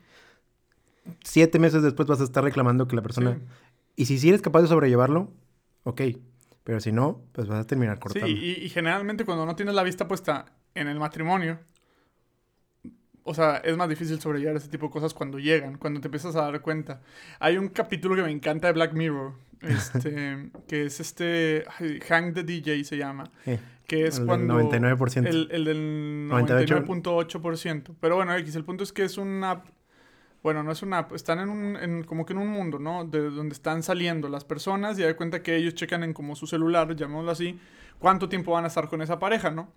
siete 1.23 1.59
meses 1.59 1.83
después 1.83 2.07
vas 2.07 2.21
a 2.21 2.23
estar 2.23 2.43
reclamando 2.43 2.87
que 2.87 2.95
la 2.95 3.03
persona... 3.03 3.35
Sí. 3.35 3.41
Y 3.97 4.05
si 4.07 4.17
sí 4.17 4.29
eres 4.29 4.41
capaz 4.41 4.63
de 4.63 4.67
sobrellevarlo, 4.69 5.31
ok. 5.83 6.01
Pero 6.63 6.79
si 6.79 6.91
no, 6.91 7.21
pues 7.33 7.47
vas 7.47 7.59
a 7.59 7.67
terminar 7.67 7.97
Sí, 7.97 8.01
cortando. 8.01 8.27
y, 8.27 8.33
y 8.63 8.69
generalmente 8.69 9.25
cuando 9.25 9.45
no 9.45 9.55
tienes 9.55 9.75
la 9.75 9.83
vista 9.83 10.07
puesta 10.07 10.45
en 10.73 10.87
el 10.87 10.97
matrimonio, 10.97 11.59
o 13.21 13.35
sea, 13.35 13.57
es 13.57 13.77
más 13.77 13.89
difícil 13.89 14.19
sobrellevar 14.19 14.55
ese 14.55 14.69
tipo 14.69 14.87
de 14.87 14.91
cosas 14.91 15.13
cuando 15.13 15.37
llegan, 15.37 15.77
cuando 15.77 16.01
te 16.01 16.07
empiezas 16.07 16.35
a 16.35 16.41
dar 16.41 16.61
cuenta. 16.61 17.03
Hay 17.39 17.57
un 17.57 17.67
capítulo 17.67 18.15
que 18.15 18.23
me 18.23 18.31
encanta 18.31 18.65
de 18.65 18.73
Black 18.73 18.93
Mirror, 18.93 19.33
este, 19.61 20.49
que 20.67 20.85
es 20.85 20.99
este, 20.99 21.63
Hang 22.07 22.33
the 22.33 22.43
DJ 22.43 22.83
se 22.83 22.97
llama, 22.97 23.25
Eh, 23.45 23.59
que 23.87 24.05
es 24.07 24.15
el 24.19 24.19
del 24.21 24.27
cuando... 24.27 24.59
99%. 24.59 25.27
El, 25.27 25.47
el 25.51 25.65
del 25.65 26.27
98. 26.27 26.85
99.8%. 26.85 27.95
Pero 27.99 28.15
bueno, 28.15 28.35
X, 28.37 28.55
el 28.55 28.63
punto 28.63 28.83
es 28.83 28.93
que 28.93 29.03
es 29.03 29.17
una 29.17 29.51
app. 29.51 29.65
Bueno, 30.43 30.63
no 30.63 30.71
es 30.71 30.81
una 30.81 30.99
app. 30.99 31.13
Están 31.13 31.39
en 31.39 31.49
un. 31.49 31.75
en- 31.75 32.03
como 32.03 32.25
que 32.25 32.33
en 32.33 32.39
un 32.39 32.47
mundo, 32.47 32.79
¿no? 32.79 33.05
De 33.05 33.29
donde 33.29 33.53
están 33.53 33.83
saliendo 33.83 34.27
las 34.27 34.43
personas 34.43 34.97
y 34.97 35.03
da 35.03 35.15
cuenta 35.15 35.43
que 35.43 35.55
ellos 35.55 35.75
checan 35.75 36.03
en 36.03 36.13
como 36.13 36.35
su 36.35 36.47
celular, 36.47 36.95
llamémoslo 36.95 37.29
así, 37.31 37.59
cuánto 37.99 38.27
tiempo 38.27 38.53
van 38.53 38.63
a 38.63 38.67
estar 38.67 38.87
con 38.89 39.01
esa 39.03 39.19
pareja, 39.19 39.51
¿no? 39.51 39.71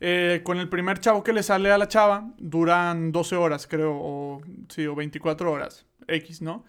Eh, 0.00 0.40
con 0.42 0.58
el 0.58 0.68
primer 0.68 0.98
chavo 0.98 1.22
que 1.22 1.32
le 1.32 1.42
sale 1.44 1.70
a 1.70 1.78
la 1.78 1.86
chava, 1.86 2.32
duran 2.38 3.12
12 3.12 3.36
horas, 3.36 3.66
creo, 3.68 3.92
o, 3.94 4.40
sí, 4.68 4.86
o 4.86 4.94
24 4.96 5.52
horas, 5.52 5.86
X, 6.08 6.40
¿no? 6.42 6.64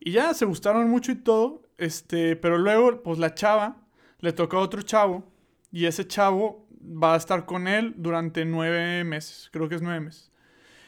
Y 0.00 0.10
ya 0.10 0.34
se 0.34 0.44
gustaron 0.44 0.90
mucho 0.90 1.12
y 1.12 1.14
todo, 1.14 1.62
este, 1.78 2.36
pero 2.36 2.58
luego, 2.58 3.02
pues 3.02 3.18
la 3.18 3.34
chava 3.34 3.76
le 4.20 4.32
toca 4.32 4.56
a 4.56 4.60
otro 4.60 4.82
chavo 4.82 5.24
y 5.72 5.86
ese 5.86 6.06
chavo 6.06 6.66
va 6.80 7.14
a 7.14 7.16
estar 7.16 7.46
con 7.46 7.66
él 7.68 7.94
durante 7.96 8.44
nueve 8.44 9.04
meses, 9.04 9.48
creo 9.52 9.68
que 9.68 9.74
es 9.76 9.82
nueve 9.82 10.00
meses. 10.00 10.30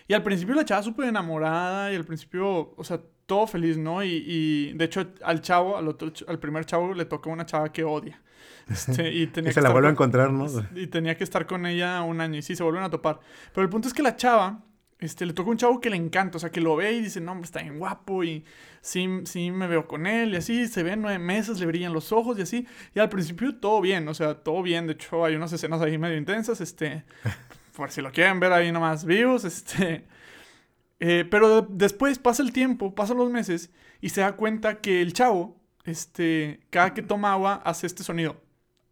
Y 0.09 0.14
al 0.14 0.23
principio 0.23 0.55
la 0.55 0.64
chava 0.64 0.83
súper 0.83 1.09
enamorada 1.09 1.93
y 1.93 1.97
al 1.97 2.05
principio, 2.05 2.75
o 2.76 2.85
sea, 2.85 3.00
todo 3.26 3.47
feliz, 3.49 3.76
¿no? 3.76 4.05
Y, 4.05 4.23
y, 4.25 4.73
de 4.75 4.85
hecho 4.85 5.05
al 5.25 5.40
chavo, 5.40 5.76
al, 5.76 5.88
otro, 5.88 6.12
al 6.28 6.38
primer 6.38 6.64
chavo 6.64 6.95
le 6.95 7.05
toca 7.07 7.28
una 7.31 7.45
chava 7.47 7.73
que 7.73 7.85
odia. 7.85 8.23
Este, 8.69 9.12
y 9.12 9.26
tenía 9.28 9.50
Y 9.50 9.55
que 9.55 9.55
se 9.55 9.62
la 9.62 9.71
vuelve 9.71 9.88
a 9.88 9.95
con- 9.95 10.11
encontrar, 10.11 10.33
¿no? 10.33 10.47
y 10.75 10.88
tenía 10.88 11.16
que 11.16 11.23
estar 11.25 11.47
con 11.47 11.66
ella 11.66 12.02
un 12.02 12.21
año 12.21 12.38
y 12.38 12.43
sí, 12.43 12.57
se 12.57 12.62
vuelven 12.64 12.83
a 12.83 12.90
topar. 12.90 13.21
Pero 13.52 13.62
el 13.64 13.71
punto 13.71 13.87
es 13.87 13.95
que 13.95 14.02
la 14.02 14.16
chava, 14.16 14.64
este, 14.99 15.26
le 15.26 15.33
toca 15.35 15.50
un 15.50 15.57
chavo 15.59 15.81
que 15.81 15.91
le 15.91 15.97
encanta, 15.97 16.37
o 16.37 16.41
sea, 16.41 16.50
que 16.50 16.61
lo 16.61 16.75
ve 16.76 16.93
y 16.93 17.03
dice, 17.03 17.21
no, 17.21 17.33
hombre, 17.33 17.45
está 17.45 17.61
bien 17.61 17.79
guapo 17.79 18.25
y 18.25 18.45
sí, 18.81 19.07
sí 19.25 19.50
me 19.50 19.67
veo 19.67 19.87
con 19.87 20.07
él 20.07 20.33
y 20.33 20.37
así, 20.37 20.67
se 20.69 20.83
ven 20.83 21.03
nueve 21.03 21.19
meses, 21.19 21.61
le 21.61 21.67
brillan 21.67 21.93
los 21.93 22.12
ojos 22.12 22.38
y 22.38 22.43
así. 22.43 22.67
Y 22.95 23.00
al 23.00 23.09
principio 23.11 23.55
todo 23.57 23.81
bien, 23.81 24.09
o 24.09 24.15
sea, 24.15 24.35
todo 24.43 24.62
bien. 24.62 24.87
De 24.87 24.95
hecho, 24.95 25.25
hay 25.25 25.35
unas 25.37 25.53
escenas 25.53 25.83
ahí 25.83 25.99
medio 25.99 26.17
intensas, 26.17 26.61
este, 26.61 27.05
por 27.76 27.91
si 27.91 28.00
lo 28.00 28.11
quieren 28.12 28.41
ver 28.41 28.53
ahí 28.53 28.73
nomás 28.73 29.05
vivos, 29.05 29.45
este. 29.45 30.07
eh, 31.00 31.26
pero 31.31 31.62
de- 31.62 31.69
después 31.71 32.19
pasa 32.19 32.43
el 32.43 32.53
tiempo, 32.53 32.95
pasan 32.95 33.19
los 33.19 33.31
meses 33.31 33.71
y 34.00 34.09
se 34.11 34.23
da 34.23 34.33
cuenta 34.37 34.81
que 34.81 35.03
el 35.03 35.12
chavo, 35.12 35.61
este, 35.85 36.61
cada 36.71 36.95
que 36.95 37.03
toma 37.03 37.33
agua 37.33 37.61
hace 37.65 37.87
este 37.87 38.02
sonido. 38.02 38.41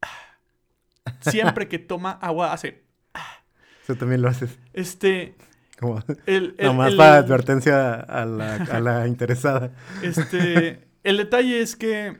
Siempre 1.21 1.69
que 1.69 1.79
toma 1.79 2.13
agua 2.13 2.53
hace. 2.53 2.85
Eso 3.83 3.97
también 3.97 4.23
lo 4.23 4.29
haces. 4.29 4.59
Este. 4.73 5.35
Como, 5.79 5.99
El, 6.27 6.55
el- 6.59 6.67
nomás 6.67 6.93
el- 6.93 6.97
para 6.97 7.17
advertencia 7.17 7.95
a 7.95 8.25
la, 8.25 8.57
a 8.57 8.81
la 8.81 9.07
interesada. 9.09 9.73
Este. 10.03 10.87
El 11.05 11.19
detalle 11.19 11.61
es 11.61 11.77
que. 11.77 12.19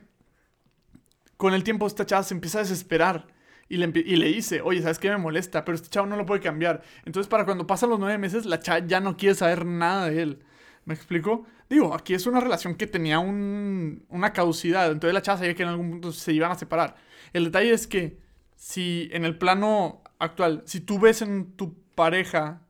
Con 1.37 1.53
el 1.53 1.63
tiempo 1.63 1.85
esta 1.87 2.05
chava 2.05 2.23
se 2.23 2.33
empieza 2.33 2.59
a 2.59 2.61
desesperar. 2.61 3.27
Y 3.67 3.77
le, 3.77 3.91
y 3.95 4.15
le 4.15 4.27
dice, 4.27 4.61
oye, 4.61 4.81
¿sabes 4.81 4.99
qué 4.99 5.09
me 5.09 5.17
molesta? 5.17 5.65
Pero 5.65 5.75
este 5.75 5.89
chavo 5.89 6.05
no 6.05 6.15
lo 6.15 6.25
puede 6.25 6.39
cambiar. 6.39 6.83
Entonces, 7.03 7.27
para 7.27 7.45
cuando 7.45 7.65
pasan 7.65 7.89
los 7.89 7.99
nueve 7.99 8.17
meses, 8.19 8.45
la 8.45 8.59
chava 8.59 8.85
ya 8.85 8.99
no 8.99 9.17
quiere 9.17 9.33
saber 9.35 9.65
nada 9.65 10.07
de 10.09 10.21
él. 10.21 10.39
¿Me 10.85 10.93
explico? 10.93 11.45
Digo, 11.67 11.95
aquí 11.95 12.13
es 12.13 12.27
una 12.27 12.39
relación 12.39 12.75
que 12.75 12.85
tenía 12.85 13.17
un- 13.19 14.05
una 14.09 14.33
caducidad. 14.33 14.91
Entonces 14.91 15.13
la 15.15 15.21
chava 15.23 15.39
sabía 15.39 15.55
que 15.55 15.63
en 15.63 15.69
algún 15.69 15.89
punto 15.89 16.11
se 16.11 16.31
iban 16.31 16.51
a 16.51 16.55
separar. 16.55 16.95
El 17.33 17.45
detalle 17.45 17.73
es 17.73 17.87
que 17.87 18.19
si 18.55 19.09
en 19.11 19.25
el 19.25 19.35
plano 19.37 20.03
actual, 20.19 20.61
si 20.65 20.79
tú 20.79 20.99
ves 20.99 21.23
en 21.23 21.53
tu 21.53 21.75
pareja 21.95 22.61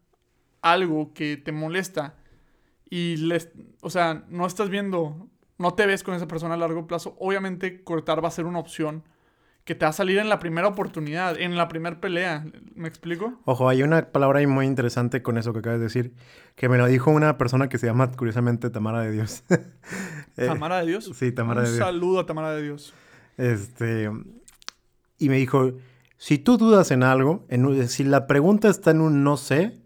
algo 0.66 1.14
que 1.14 1.38
te 1.38 1.52
molesta 1.52 2.16
y 2.90 3.18
les, 3.18 3.50
o 3.82 3.90
sea, 3.92 4.26
no 4.30 4.48
estás 4.48 4.70
viendo, 4.70 5.28
no 5.60 5.74
te 5.76 5.86
ves 5.86 6.02
con 6.04 6.16
esa 6.16 6.28
persona 6.28 6.56
a 6.56 6.58
largo 6.58 6.88
plazo, 6.88 7.16
obviamente 7.20 7.84
cortar 7.84 8.24
va 8.24 8.30
a 8.30 8.32
ser 8.32 8.46
una 8.46 8.58
opción 8.60 9.04
que 9.64 9.74
te 9.76 9.86
va 9.86 9.90
a 9.90 9.94
salir 9.94 10.18
en 10.20 10.30
la 10.30 10.38
primera 10.40 10.68
oportunidad, 10.68 11.40
en 11.40 11.56
la 11.58 11.68
primera 11.68 12.00
pelea. 12.00 12.46
¿Me 12.76 12.88
explico? 12.88 13.40
Ojo, 13.46 13.68
hay 13.70 13.82
una 13.84 14.12
palabra 14.12 14.40
ahí 14.40 14.46
muy 14.48 14.66
interesante 14.68 15.22
con 15.24 15.38
eso 15.40 15.54
que 15.54 15.60
acabas 15.60 15.80
de 15.80 15.86
decir, 15.86 16.14
que 16.56 16.68
me 16.70 16.78
lo 16.78 16.86
dijo 16.86 17.10
una 17.12 17.38
persona 17.38 17.68
que 17.70 17.78
se 17.80 17.88
llama, 17.88 18.12
curiosamente, 18.12 18.70
Tamara 18.70 19.02
de 19.02 19.12
Dios. 19.12 19.44
Eh, 20.38 20.48
Tamara 20.48 20.80
de 20.82 20.88
Dios. 20.88 21.10
Sí, 21.16 21.32
Tamara 21.32 21.62
un 21.62 21.66
de 21.68 21.72
Dios. 21.74 21.86
saludo 21.86 22.20
a 22.20 22.26
Tamara 22.26 22.52
de 22.52 22.62
Dios. 22.62 22.94
Este, 23.38 24.12
y 25.18 25.30
me 25.30 25.38
dijo, 25.38 25.72
si 26.18 26.38
tú 26.38 26.58
dudas 26.58 26.92
en 26.92 27.04
algo, 27.04 27.46
en 27.50 27.66
un- 27.66 27.88
si 27.88 28.04
la 28.04 28.28
pregunta 28.28 28.68
está 28.68 28.92
en 28.92 29.00
un 29.00 29.24
no 29.24 29.38
sé, 29.38 29.80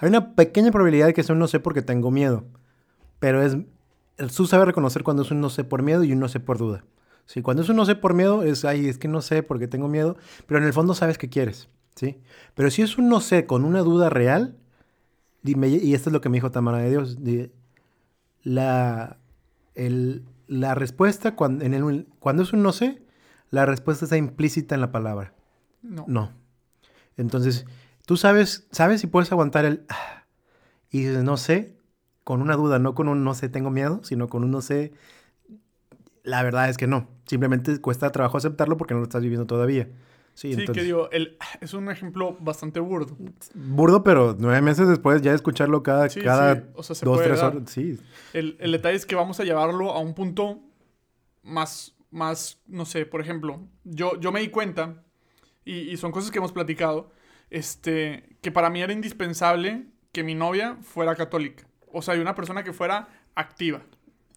hay 0.00 0.08
una 0.08 0.34
pequeña 0.34 0.70
probabilidad 0.72 1.06
de 1.06 1.14
que 1.14 1.22
sea 1.22 1.34
un 1.34 1.38
no 1.38 1.46
sé 1.48 1.60
porque 1.60 1.82
tengo 1.82 2.10
miedo. 2.10 2.44
Pero 3.18 3.42
es, 3.42 3.56
tú 4.36 4.46
sabes 4.46 4.66
reconocer 4.66 5.02
cuando 5.02 5.22
es 5.22 5.30
un 5.30 5.40
no 5.40 5.50
sé 5.50 5.62
por 5.64 5.82
miedo 5.82 6.04
y 6.04 6.12
un 6.12 6.20
no 6.20 6.28
sé 6.28 6.40
por 6.40 6.58
duda. 6.58 6.84
Sí, 7.26 7.42
cuando 7.42 7.62
es 7.62 7.68
un 7.68 7.76
no 7.76 7.84
sé 7.84 7.94
por 7.94 8.14
miedo, 8.14 8.42
es, 8.42 8.64
ay, 8.64 8.88
es 8.88 8.98
que 8.98 9.06
no 9.08 9.22
sé 9.22 9.42
porque 9.42 9.68
tengo 9.68 9.86
miedo, 9.88 10.16
pero 10.46 10.58
en 10.58 10.64
el 10.66 10.72
fondo 10.72 10.94
sabes 10.94 11.16
que 11.16 11.28
quieres, 11.28 11.68
¿sí? 11.94 12.18
Pero 12.54 12.70
si 12.70 12.82
es 12.82 12.98
un 12.98 13.08
no 13.08 13.20
sé 13.20 13.46
con 13.46 13.64
una 13.64 13.80
duda 13.82 14.10
real, 14.10 14.56
dime, 15.42 15.68
y 15.68 15.94
esto 15.94 16.08
es 16.08 16.12
lo 16.12 16.20
que 16.20 16.28
me 16.28 16.38
dijo 16.38 16.50
Tamara 16.50 16.78
de 16.78 16.90
Dios, 16.90 17.22
di- 17.22 17.50
la, 18.42 19.18
el- 19.74 20.24
la 20.48 20.74
respuesta 20.74 21.36
cuando, 21.36 21.64
en 21.64 21.74
el, 21.74 22.06
cuando 22.18 22.42
es 22.42 22.52
un 22.52 22.62
no 22.62 22.72
sé, 22.72 23.02
la 23.50 23.66
respuesta 23.66 24.04
está 24.04 24.16
implícita 24.16 24.74
en 24.74 24.80
la 24.80 24.90
palabra. 24.90 25.32
No. 25.82 26.04
No. 26.08 26.32
Entonces, 27.16 27.66
tú 28.10 28.16
sabes, 28.16 28.66
sabes 28.72 29.00
si 29.00 29.06
puedes 29.06 29.30
aguantar 29.30 29.64
el 29.64 29.84
y 30.90 31.02
dices 31.04 31.22
no 31.22 31.36
sé, 31.36 31.76
con 32.24 32.42
una 32.42 32.56
duda, 32.56 32.80
no 32.80 32.92
con 32.96 33.06
un 33.06 33.22
no 33.22 33.34
sé, 33.34 33.48
tengo 33.48 33.70
miedo, 33.70 34.00
sino 34.02 34.26
con 34.26 34.42
un 34.42 34.50
no 34.50 34.62
sé. 34.62 34.92
La 36.24 36.42
verdad 36.42 36.68
es 36.68 36.76
que 36.76 36.88
no. 36.88 37.06
Simplemente 37.24 37.80
cuesta 37.80 38.10
trabajo 38.10 38.36
aceptarlo 38.36 38.76
porque 38.76 38.94
no 38.94 38.98
lo 38.98 39.04
estás 39.04 39.22
viviendo 39.22 39.46
todavía. 39.46 39.84
Sí, 40.34 40.52
Sí, 40.52 40.58
entonces. 40.58 40.74
que 40.74 40.82
digo, 40.82 41.08
el, 41.12 41.38
es 41.60 41.72
un 41.72 41.88
ejemplo 41.88 42.36
bastante 42.40 42.80
burdo. 42.80 43.16
Burdo, 43.54 44.02
pero 44.02 44.34
nueve 44.36 44.60
meses 44.60 44.88
después 44.88 45.22
ya 45.22 45.32
escucharlo 45.32 45.84
cada, 45.84 46.08
Sí, 46.08 46.20
cada 46.20 46.56
sí, 46.56 46.62
o 46.74 46.82
sea, 46.82 46.96
se 46.96 47.06
dos, 47.06 47.22
tres 47.22 47.38
dar. 47.40 47.54
horas. 47.58 47.70
Sí. 47.70 47.96
El, 48.32 48.56
el 48.58 48.72
detalle 48.72 48.96
es 48.96 49.06
que 49.06 49.14
vamos 49.14 49.38
a 49.38 49.44
llevarlo 49.44 49.92
a 49.92 50.00
un 50.00 50.14
punto 50.14 50.58
más, 51.44 51.94
más 52.10 52.58
no 52.66 52.86
sé, 52.86 53.06
por 53.06 53.20
ejemplo, 53.20 53.60
yo, 53.84 54.18
yo 54.18 54.32
me 54.32 54.40
di 54.40 54.48
cuenta, 54.48 55.04
y, 55.64 55.74
y 55.92 55.96
son 55.96 56.10
cosas 56.10 56.32
que 56.32 56.38
hemos 56.38 56.50
platicado, 56.50 57.12
este, 57.50 58.36
que 58.40 58.52
para 58.52 58.70
mí 58.70 58.80
era 58.82 58.92
indispensable 58.92 59.86
que 60.12 60.22
mi 60.22 60.34
novia 60.34 60.76
fuera 60.82 61.14
católica. 61.14 61.64
O 61.92 62.02
sea, 62.02 62.16
y 62.16 62.20
una 62.20 62.34
persona 62.34 62.64
que 62.64 62.72
fuera 62.72 63.08
activa. 63.34 63.82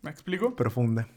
¿Me 0.01 0.09
explico? 0.09 0.55
Profunda. 0.55 1.07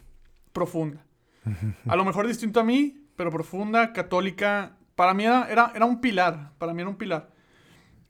Profunda. 0.52 1.04
A 1.88 1.96
lo 1.96 2.04
mejor 2.04 2.26
distinto 2.26 2.60
a 2.60 2.64
mí, 2.64 3.06
pero 3.16 3.30
profunda, 3.30 3.92
católica. 3.92 4.76
Para 4.94 5.14
mí 5.14 5.24
era, 5.24 5.48
era, 5.50 5.72
era 5.74 5.84
un 5.84 6.00
pilar. 6.00 6.52
Para 6.58 6.72
mí 6.72 6.82
era 6.82 6.90
un 6.90 6.96
pilar. 6.96 7.30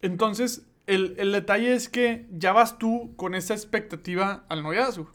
Entonces, 0.02 0.66
el, 0.86 1.14
el 1.18 1.32
detalle 1.32 1.74
es 1.74 1.88
que 1.88 2.26
ya 2.30 2.52
vas 2.52 2.78
tú 2.78 3.14
con 3.16 3.34
esa 3.34 3.54
expectativa 3.54 4.44
al 4.48 4.62
noviazgo. 4.62 5.10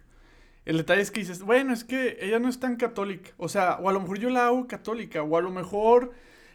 El 0.65 0.77
detalle 0.77 1.01
es 1.01 1.11
que 1.11 1.21
dices, 1.21 1.41
bueno, 1.41 1.73
es 1.73 1.83
que 1.83 2.17
ella 2.21 2.39
no 2.39 2.47
es 2.47 2.59
tan 2.59 2.75
católica. 2.75 3.31
O 3.37 3.49
sea, 3.49 3.77
o 3.81 3.89
a 3.89 3.93
lo 3.93 4.01
mejor 4.01 4.19
yo 4.19 4.29
la 4.29 4.47
hago 4.47 4.67
católica, 4.67 5.23
o 5.23 5.37
a 5.37 5.41
lo 5.41 5.49
mejor 5.49 6.11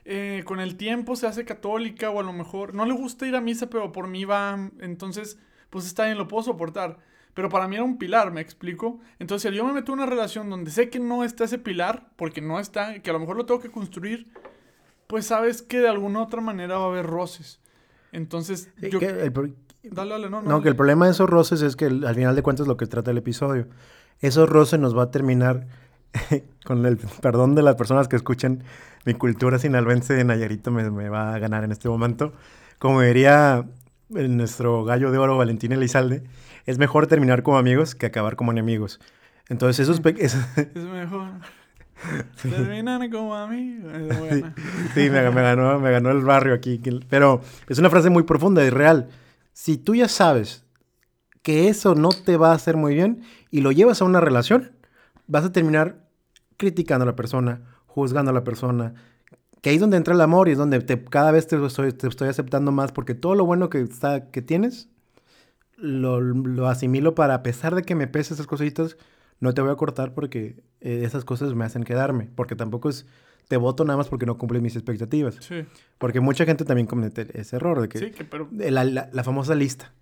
eh, 0.08 0.42
con 0.44 0.60
el 0.60 0.76
tiempo 0.76 1.16
se 1.16 1.26
hace 1.26 1.44
católica, 1.44 2.10
o 2.10 2.20
a 2.20 2.22
lo 2.22 2.32
mejor 2.32 2.74
no 2.74 2.86
le 2.86 2.94
gusta 2.94 3.26
ir 3.26 3.34
a 3.34 3.40
misa, 3.40 3.68
pero 3.68 3.90
por 3.90 4.06
mí 4.06 4.24
va. 4.24 4.70
Entonces, 4.80 5.38
pues 5.68 5.84
está 5.84 6.04
bien, 6.06 6.16
lo 6.16 6.28
puedo 6.28 6.44
soportar. 6.44 6.98
Pero 7.34 7.48
para 7.50 7.68
mí 7.68 7.74
era 7.74 7.84
un 7.84 7.98
pilar, 7.98 8.32
¿me 8.32 8.40
explico? 8.40 9.00
Entonces, 9.18 9.50
si 9.50 9.56
yo 9.56 9.64
me 9.66 9.72
meto 9.72 9.92
en 9.92 9.98
una 9.98 10.06
relación 10.06 10.48
donde 10.48 10.70
sé 10.70 10.88
que 10.88 11.00
no 11.00 11.24
está 11.24 11.44
ese 11.44 11.58
pilar, 11.58 12.08
porque 12.16 12.40
no 12.40 12.58
está, 12.60 13.00
que 13.00 13.10
a 13.10 13.12
lo 13.12 13.18
mejor 13.18 13.36
lo 13.36 13.44
tengo 13.44 13.60
que 13.60 13.70
construir, 13.70 14.28
pues 15.06 15.26
sabes 15.26 15.60
que 15.60 15.80
de 15.80 15.88
alguna 15.88 16.22
otra 16.22 16.40
manera 16.40 16.78
va 16.78 16.84
a 16.84 16.88
haber 16.88 17.04
roces. 17.04 17.60
Entonces, 18.12 18.70
Sí, 18.80 18.88
yo... 18.90 19.00
que 19.00 19.06
el 19.08 19.32
Dale, 19.90 20.10
dale, 20.10 20.30
no, 20.30 20.40
no. 20.42 20.48
no, 20.48 20.62
que 20.62 20.68
el 20.68 20.76
problema 20.76 21.06
de 21.06 21.12
esos 21.12 21.28
roces 21.28 21.62
es 21.62 21.76
que 21.76 21.84
al 21.86 22.14
final 22.14 22.34
de 22.34 22.42
cuentas 22.42 22.66
lo 22.66 22.76
que 22.76 22.86
trata 22.86 23.10
el 23.10 23.18
episodio. 23.18 23.68
Esos 24.20 24.48
roces 24.48 24.80
nos 24.80 24.96
va 24.96 25.04
a 25.04 25.10
terminar 25.10 25.66
con 26.64 26.84
el 26.86 26.98
perdón 27.20 27.54
de 27.54 27.62
las 27.62 27.76
personas 27.76 28.08
que 28.08 28.16
escuchan 28.16 28.62
mi 29.04 29.14
cultura 29.14 29.58
sinaloense 29.58 30.14
de 30.14 30.24
Nayarito 30.24 30.70
me, 30.70 30.90
me 30.90 31.08
va 31.08 31.34
a 31.34 31.38
ganar 31.38 31.64
en 31.64 31.72
este 31.72 31.88
momento. 31.88 32.32
Como 32.78 33.00
diría 33.02 33.64
eh, 34.14 34.28
nuestro 34.28 34.84
gallo 34.84 35.10
de 35.10 35.18
oro 35.18 35.36
Valentín 35.36 35.72
Elizalde, 35.72 36.24
es 36.64 36.78
mejor 36.78 37.06
terminar 37.06 37.42
como 37.42 37.58
amigos 37.58 37.94
que 37.94 38.06
acabar 38.06 38.36
como 38.36 38.52
enemigos. 38.52 39.00
Entonces 39.48 39.88
esos, 39.88 40.00
esos- 40.18 40.44
Es 40.56 40.74
mejor. 40.74 41.28
Terminan 42.42 43.10
como 43.10 43.34
amigos. 43.34 43.92
Es 43.94 44.18
buena. 44.18 44.54
Sí, 44.94 45.08
me, 45.10 45.30
me 45.30 45.42
ganó, 45.42 45.78
me 45.80 45.90
ganó 45.90 46.10
el 46.10 46.22
barrio 46.22 46.54
aquí. 46.54 46.80
Pero 47.08 47.40
es 47.68 47.78
una 47.78 47.90
frase 47.90 48.10
muy 48.10 48.24
profunda 48.24 48.64
y 48.64 48.70
real. 48.70 49.08
Si 49.52 49.78
tú 49.78 49.94
ya 49.94 50.08
sabes 50.08 50.64
que 51.42 51.68
eso 51.68 51.94
no 51.94 52.10
te 52.10 52.36
va 52.36 52.50
a 52.50 52.54
hacer 52.54 52.76
muy 52.76 52.94
bien 52.94 53.22
y 53.50 53.60
lo 53.62 53.72
llevas 53.72 54.02
a 54.02 54.04
una 54.04 54.20
relación, 54.20 54.72
vas 55.26 55.44
a 55.44 55.52
terminar 55.52 56.06
criticando 56.56 57.02
a 57.04 57.06
la 57.06 57.16
persona, 57.16 57.62
juzgando 57.86 58.30
a 58.30 58.34
la 58.34 58.44
persona. 58.44 58.94
Que 59.62 59.70
ahí 59.70 59.76
es 59.76 59.80
donde 59.80 59.96
entra 59.96 60.14
el 60.14 60.20
amor 60.20 60.48
y 60.48 60.52
es 60.52 60.58
donde 60.58 60.80
te- 60.80 61.02
cada 61.04 61.30
vez 61.32 61.46
te 61.46 61.64
estoy, 61.64 61.92
te 61.92 62.06
estoy 62.08 62.28
aceptando 62.28 62.72
más 62.72 62.92
porque 62.92 63.14
todo 63.14 63.34
lo 63.34 63.44
bueno 63.44 63.68
que, 63.68 63.80
está, 63.80 64.30
que 64.30 64.42
tienes 64.42 64.88
lo, 65.76 66.20
lo 66.20 66.68
asimilo 66.68 67.14
para, 67.14 67.34
a 67.34 67.42
pesar 67.42 67.74
de 67.74 67.82
que 67.82 67.94
me 67.94 68.06
pese 68.06 68.34
esas 68.34 68.46
cositas, 68.46 68.96
no 69.40 69.52
te 69.54 69.60
voy 69.60 69.70
a 69.70 69.76
cortar 69.76 70.14
porque 70.14 70.62
eh, 70.80 71.02
esas 71.04 71.24
cosas 71.24 71.54
me 71.54 71.64
hacen 71.64 71.84
quedarme. 71.84 72.30
Porque 72.34 72.56
tampoco 72.56 72.88
es, 72.88 73.06
te 73.48 73.56
voto 73.56 73.84
nada 73.84 73.96
más 73.96 74.08
porque 74.08 74.24
no 74.26 74.38
cumples 74.38 74.62
mis 74.62 74.76
expectativas. 74.76 75.36
Sí, 75.40 75.64
Porque 75.98 76.20
mucha 76.20 76.44
gente 76.46 76.64
también 76.64 76.86
comete 76.86 77.26
ese 77.38 77.56
error 77.56 77.80
de 77.80 77.88
que 77.88 77.98
sí, 77.98 78.10
que 78.10 78.24
pero... 78.24 78.48
de 78.50 78.70
la, 78.70 78.84
la- 78.84 79.10
la 79.12 79.24
famosa 79.24 79.54
lista 79.54 79.92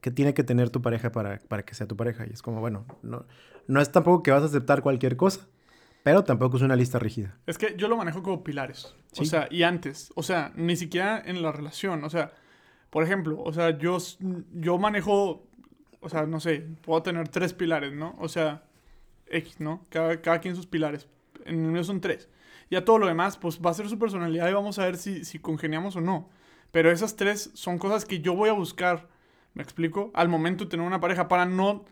que 0.00 0.10
tiene 0.10 0.34
que 0.34 0.44
tener 0.44 0.70
tu 0.70 0.82
pareja 0.82 1.10
para, 1.12 1.38
para 1.48 1.64
que 1.64 1.74
sea 1.74 1.86
tu 1.86 1.96
pareja. 1.96 2.26
Y 2.28 2.32
es 2.32 2.42
como, 2.42 2.60
bueno, 2.60 2.84
no, 3.02 3.26
no 3.66 3.80
es 3.80 3.90
tampoco 3.90 4.22
que 4.22 4.30
vas 4.30 4.42
a 4.42 4.46
aceptar 4.46 4.82
cualquier 4.82 5.16
cosa, 5.16 5.46
pero 6.02 6.22
tampoco 6.24 6.56
es 6.56 6.62
una 6.62 6.76
lista 6.76 6.98
rígida. 6.98 7.36
Es 7.46 7.58
que 7.58 7.74
yo 7.76 7.88
lo 7.88 7.96
manejo 7.96 8.22
como 8.22 8.44
pilares. 8.44 8.94
O 9.12 9.16
Sí. 9.16 9.26
sea, 9.26 9.48
y 9.50 9.62
antes. 9.62 10.12
O 10.14 10.22
sea, 10.22 10.52
ni 10.54 10.76
siquiera 10.76 11.20
en 11.24 11.42
la 11.42 11.50
relación. 11.52 12.04
O 12.04 12.10
sea, 12.10 12.32
por 12.90 13.02
ejemplo, 13.02 13.40
o 13.42 13.52
sea, 13.52 13.76
yo, 13.78 13.98
yo 14.52 14.78
manejo, 14.78 15.46
o 16.00 16.08
sea, 16.08 16.26
no 16.26 16.38
sé, 16.40 16.66
puedo 16.82 17.02
tener 17.02 17.28
tres 17.28 17.52
pilares, 17.54 17.92
¿no? 17.92 18.14
O 18.20 18.28
sea, 18.28 18.62
X, 19.28 19.58
¿no? 19.60 19.86
Cada, 19.90 20.20
cada 20.20 20.40
quien 20.40 20.54
sus 20.54 20.66
pilares. 20.66 21.08
En 21.44 21.64
el 21.64 21.72
mío 21.72 21.82
son 21.84 22.00
tres. 22.00 22.28
Ya 22.70 22.84
todo 22.84 22.98
lo 22.98 23.06
demás, 23.06 23.38
pues 23.38 23.60
va 23.64 23.70
a 23.70 23.74
ser 23.74 23.88
su 23.88 23.98
personalidad 23.98 24.48
y 24.48 24.52
vamos 24.52 24.78
a 24.78 24.84
ver 24.84 24.96
si, 24.96 25.24
si 25.24 25.38
congeniamos 25.38 25.96
o 25.96 26.00
no. 26.00 26.28
Pero 26.72 26.90
esas 26.90 27.16
tres 27.16 27.50
son 27.54 27.78
cosas 27.78 28.04
que 28.04 28.20
yo 28.20 28.34
voy 28.34 28.48
a 28.48 28.52
buscar, 28.52 29.08
¿me 29.56 29.62
explico? 29.62 30.10
Al 30.14 30.28
momento 30.28 30.68
tener 30.68 30.86
una 30.86 31.00
pareja 31.00 31.28
para 31.28 31.46
no 31.46 31.84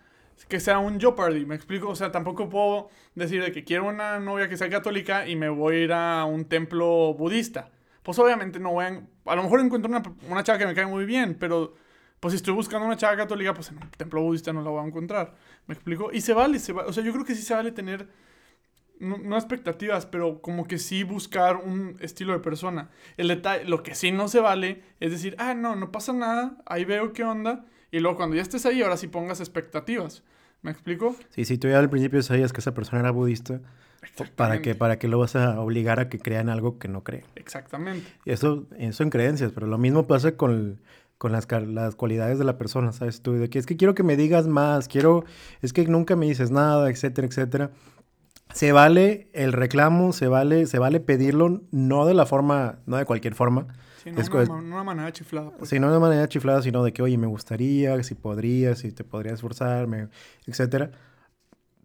que 0.49 0.61
sea 0.61 0.79
un 0.79 1.01
Jeopardy, 1.01 1.47
¿me 1.47 1.55
explico? 1.55 1.89
O 1.89 1.97
sea, 1.97 2.13
tampoco 2.13 2.49
puedo 2.49 2.91
decir 3.15 3.43
de 3.43 3.53
que 3.53 3.65
quiero 3.65 3.89
una 3.89 4.19
novia 4.21 4.49
que 4.49 4.57
sea 4.57 4.69
católica 4.69 5.27
y 5.27 5.37
me 5.37 5.49
voy 5.49 5.77
a 5.77 5.79
ir 5.79 5.93
a 5.93 6.25
un 6.25 6.45
templo 6.45 7.15
budista. 7.15 7.71
Pues 8.03 8.19
obviamente 8.19 8.61
no 8.61 8.73
voy 8.73 8.85
a... 8.85 9.03
A 9.25 9.37
lo 9.37 9.43
mejor 9.43 9.61
encuentro 9.61 9.91
una, 9.91 10.03
una 10.29 10.43
chava 10.43 10.59
que 10.59 10.67
me 10.67 10.75
cae 10.75 10.87
muy 10.87 11.07
bien, 11.07 11.37
pero 11.41 11.75
pues 12.21 12.33
si 12.33 12.37
estoy 12.37 12.53
buscando 12.53 12.87
una 12.87 12.97
chava 12.97 13.17
católica, 13.17 13.55
pues 13.55 13.71
en 13.71 13.77
un 13.79 13.91
templo 13.91 14.21
budista 14.23 14.53
no 14.53 14.61
la 14.61 14.71
voy 14.71 14.85
a 14.85 14.87
encontrar. 14.87 15.35
¿Me 15.67 15.75
explico? 15.75 16.11
Y 16.13 16.21
se 16.21 16.35
vale, 16.35 16.59
se 16.59 16.75
va, 16.75 16.85
o 16.85 16.93
sea, 16.93 17.03
yo 17.03 17.13
creo 17.13 17.25
que 17.25 17.35
sí 17.35 17.43
se 17.43 17.55
vale 17.55 17.73
tener, 17.73 18.09
no, 19.05 19.19
no 19.19 19.37
expectativas, 19.37 20.07
pero 20.07 20.41
como 20.41 20.67
que 20.67 20.79
sí 20.79 21.05
buscar 21.05 21.57
un 21.57 21.97
estilo 22.01 22.33
de 22.33 22.41
persona. 22.41 22.91
El 23.17 23.29
detalle, 23.29 23.65
lo 23.65 23.83
que 23.83 23.95
sí 23.95 24.11
no 24.11 24.29
se 24.29 24.41
vale 24.41 24.83
es 25.01 25.11
decir, 25.13 25.37
ah, 25.39 25.55
no, 25.55 25.77
no 25.77 25.93
pasa 25.93 26.13
nada, 26.13 26.57
ahí 26.67 26.85
veo 26.85 27.13
qué 27.13 27.25
onda, 27.25 27.65
y 27.91 28.01
luego 28.01 28.17
cuando 28.17 28.35
ya 28.37 28.43
estés 28.43 28.67
ahí, 28.67 28.83
ahora 28.83 28.97
sí 28.97 29.07
pongas 29.07 29.41
expectativas. 29.41 30.25
¿Me 30.63 30.71
explico? 30.71 31.15
Sí, 31.29 31.45
si 31.45 31.59
tú 31.59 31.69
ya 31.69 31.79
al 31.79 31.91
principio 31.91 32.23
sabías 32.23 32.53
que 32.53 32.61
esa 32.61 32.73
persona 32.73 33.01
era 33.01 33.11
budista, 33.11 33.61
¿para 33.61 34.01
qué, 34.01 34.07
Exactamente. 34.09 34.75
¿para 34.75 34.99
qué 34.99 35.09
lo 35.09 35.19
vas 35.19 35.37
a 35.37 35.61
obligar 35.61 36.01
a 36.01 36.09
que 36.09 36.19
crean 36.19 36.49
algo 36.49 36.79
que 36.79 36.89
no 36.89 37.05
cree? 37.05 37.25
Exactamente. 37.37 38.11
Y 38.25 38.33
eso, 38.33 38.67
eso 38.79 39.03
en 39.03 39.11
creencias, 39.11 39.53
pero 39.53 39.67
lo 39.67 39.77
mismo 39.77 40.07
pasa 40.07 40.37
con, 40.37 40.81
con 41.19 41.33
las, 41.33 41.47
las 41.69 41.95
cualidades 41.95 42.39
de 42.39 42.45
la 42.45 42.59
persona, 42.59 42.93
¿sabes? 42.93 43.21
Tú, 43.21 43.35
de 43.35 43.49
que 43.51 43.59
es 43.59 43.67
que 43.67 43.77
quiero 43.77 43.95
que 43.95 44.03
me 44.03 44.17
digas 44.17 44.47
más, 44.47 44.89
quiero, 44.89 45.25
es 45.63 45.73
que 45.73 45.87
nunca 45.87 46.17
me 46.17 46.27
dices 46.27 46.51
nada, 46.51 46.91
etcétera, 46.91 47.27
etcétera. 47.27 47.71
Se 48.55 48.73
vale 48.73 49.29
el 49.33 49.53
reclamo, 49.53 50.13
se 50.13 50.29
vale, 50.29 50.67
se 50.67 50.79
vale 50.79 51.01
pedirlo, 51.01 51.63
no 51.73 52.07
de 52.07 52.15
la 52.15 52.25
forma, 52.25 52.79
no 52.87 52.97
de 52.97 53.05
cualquier 53.05 53.35
forma, 53.35 53.67
Sí, 54.03 54.11
no, 54.13 54.21
Es 54.21 54.29
una, 54.29 54.55
una 54.55 54.85
manera 54.85 55.11
chiflada. 55.13 55.51
pues. 55.57 55.71
sino 55.71 55.91
de 55.93 55.99
manera 55.99 56.29
chiflada, 56.29 56.61
sino 56.63 56.85
de 56.85 56.93
que, 56.93 57.01
oye, 57.03 57.17
me 57.19 57.27
gustaría, 57.27 58.03
si 58.03 58.15
podrías, 58.15 58.79
si 58.81 58.93
te 58.93 59.03
podría 59.03 59.33
esforzar, 59.33 59.89
etcétera. 60.47 60.91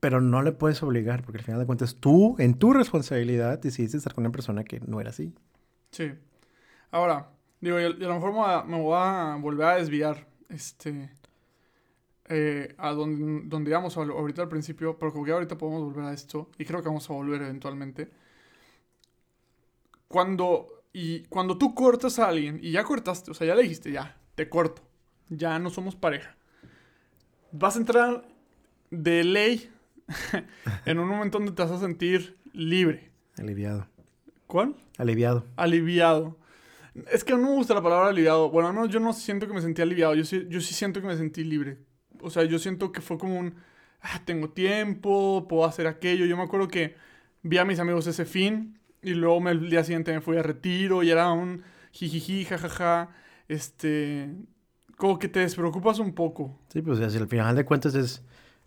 Pero 0.02 0.22
no 0.22 0.42
le 0.42 0.52
puedes 0.52 0.82
obligar, 0.84 1.24
porque 1.24 1.40
al 1.40 1.44
final 1.46 1.60
de 1.62 1.66
cuentas 1.66 1.96
tú, 1.96 2.36
en 2.40 2.54
tu 2.56 2.74
responsabilidad, 2.74 3.60
decidiste 3.60 3.98
estar 3.98 4.14
con 4.14 4.24
una 4.26 4.32
persona 4.32 4.64
que 4.64 4.80
no 4.82 5.00
era 5.02 5.10
así. 5.12 5.34
Sí. 5.92 6.12
Ahora, 6.92 7.30
digo, 7.62 7.80
y 7.80 7.84
a, 7.84 7.90
y 7.90 8.04
a 8.04 8.08
lo 8.08 8.16
mejor 8.16 8.32
me, 8.32 8.38
voy 8.40 8.50
a- 8.52 8.64
me 8.64 8.82
voy 8.82 8.98
a 8.98 9.38
volver 9.42 9.68
a 9.68 9.76
desviar, 9.76 10.28
este, 10.50 11.10
eh, 12.30 12.76
a 12.78 12.92
donde, 12.94 13.42
donde 13.48 13.72
íbamos 13.72 13.98
ahor- 13.98 14.12
ahorita 14.12 14.44
al 14.44 14.50
principio, 14.50 14.98
pero 14.98 15.12
como 15.12 15.26
que 15.26 15.32
ahorita 15.32 15.58
podemos 15.58 15.84
volver 15.84 16.06
a 16.06 16.14
esto, 16.14 16.50
y 16.58 16.66
creo 16.66 16.82
que 16.82 16.88
vamos 16.88 17.10
a 17.10 17.14
volver 17.14 17.42
eventualmente. 17.42 18.10
Cuando, 20.08 20.84
y 20.92 21.22
cuando 21.26 21.58
tú 21.58 21.76
cortas 21.76 22.20
a 22.20 22.28
alguien, 22.28 22.60
y 22.62 22.72
ya 22.72 22.84
cortaste, 22.84 23.32
o 23.32 23.34
sea, 23.34 23.48
ya 23.48 23.56
le 23.56 23.64
dijiste, 23.64 23.92
ya, 23.92 24.18
te 24.36 24.50
corto, 24.50 24.82
ya 25.30 25.60
no 25.60 25.70
somos 25.70 25.96
pareja, 25.96 26.36
vas 27.52 27.76
a 27.76 27.80
entrar 27.80 28.28
de 28.90 29.24
ley 29.24 29.70
en 30.86 31.00
un 31.00 31.08
momento 31.08 31.38
donde 31.38 31.54
te 31.54 31.62
vas 31.62 31.72
a 31.72 31.80
sentir 31.80 32.38
libre. 32.54 33.12
Aliviado. 33.38 33.88
¿Cuál? 34.48 34.76
Aliviado. 34.98 35.46
Aliviado. 35.56 36.38
Es 37.12 37.24
que 37.24 37.34
no 37.34 37.40
me 37.40 37.50
gusta 37.54 37.76
la 37.76 37.84
palabra 37.84 38.10
aliviado. 38.10 38.50
Bueno, 38.50 38.74
no, 38.74 38.88
yo 38.88 39.00
no 39.00 39.14
siento 39.14 39.48
que 39.48 39.54
me 39.54 39.62
sentí 39.62 39.82
aliviado. 39.82 40.16
Yo 40.16 40.26
sí, 40.26 40.48
yo 40.50 40.60
sí 40.60 40.74
siento 40.74 41.00
que 41.00 41.08
me 41.08 41.16
sentí 41.16 41.44
libre. 41.44 41.78
O 42.22 42.30
sea, 42.30 42.44
yo 42.44 42.60
siento 42.60 42.92
que 42.92 43.02
fue 43.02 43.18
como 43.18 43.38
un... 43.40 43.56
"Ah, 44.02 44.22
tengo 44.26 44.50
tiempo, 44.50 45.48
puedo 45.48 45.66
hacer 45.66 45.88
aquello. 45.88 46.26
Yo 46.26 46.38
me 46.38 46.44
acuerdo 46.44 46.68
que 46.68 46.96
vi 47.44 47.58
a 47.58 47.66
mis 47.66 47.80
amigos 47.80 48.08
ese 48.08 48.26
fin 48.26 48.80
y 49.02 49.12
luego 49.14 49.48
el 49.50 49.70
día 49.70 49.84
siguiente 49.84 50.14
me 50.14 50.22
fui 50.22 50.38
a 50.38 50.44
retiro 50.44 51.04
y 51.04 51.12
era 51.12 51.32
un 51.32 51.64
jijiji, 51.92 52.46
jajaja. 52.46 53.10
Este... 53.48 54.30
Como 54.98 55.18
que 55.18 55.30
te 55.30 55.40
despreocupas 55.40 56.00
un 56.00 56.14
poco. 56.14 56.60
Sí, 56.74 56.82
pues 56.82 57.00
así, 57.00 57.18
al 57.18 57.28
final 57.28 57.56
de 57.56 57.66
cuentas 57.66 57.96
es... 57.96 58.24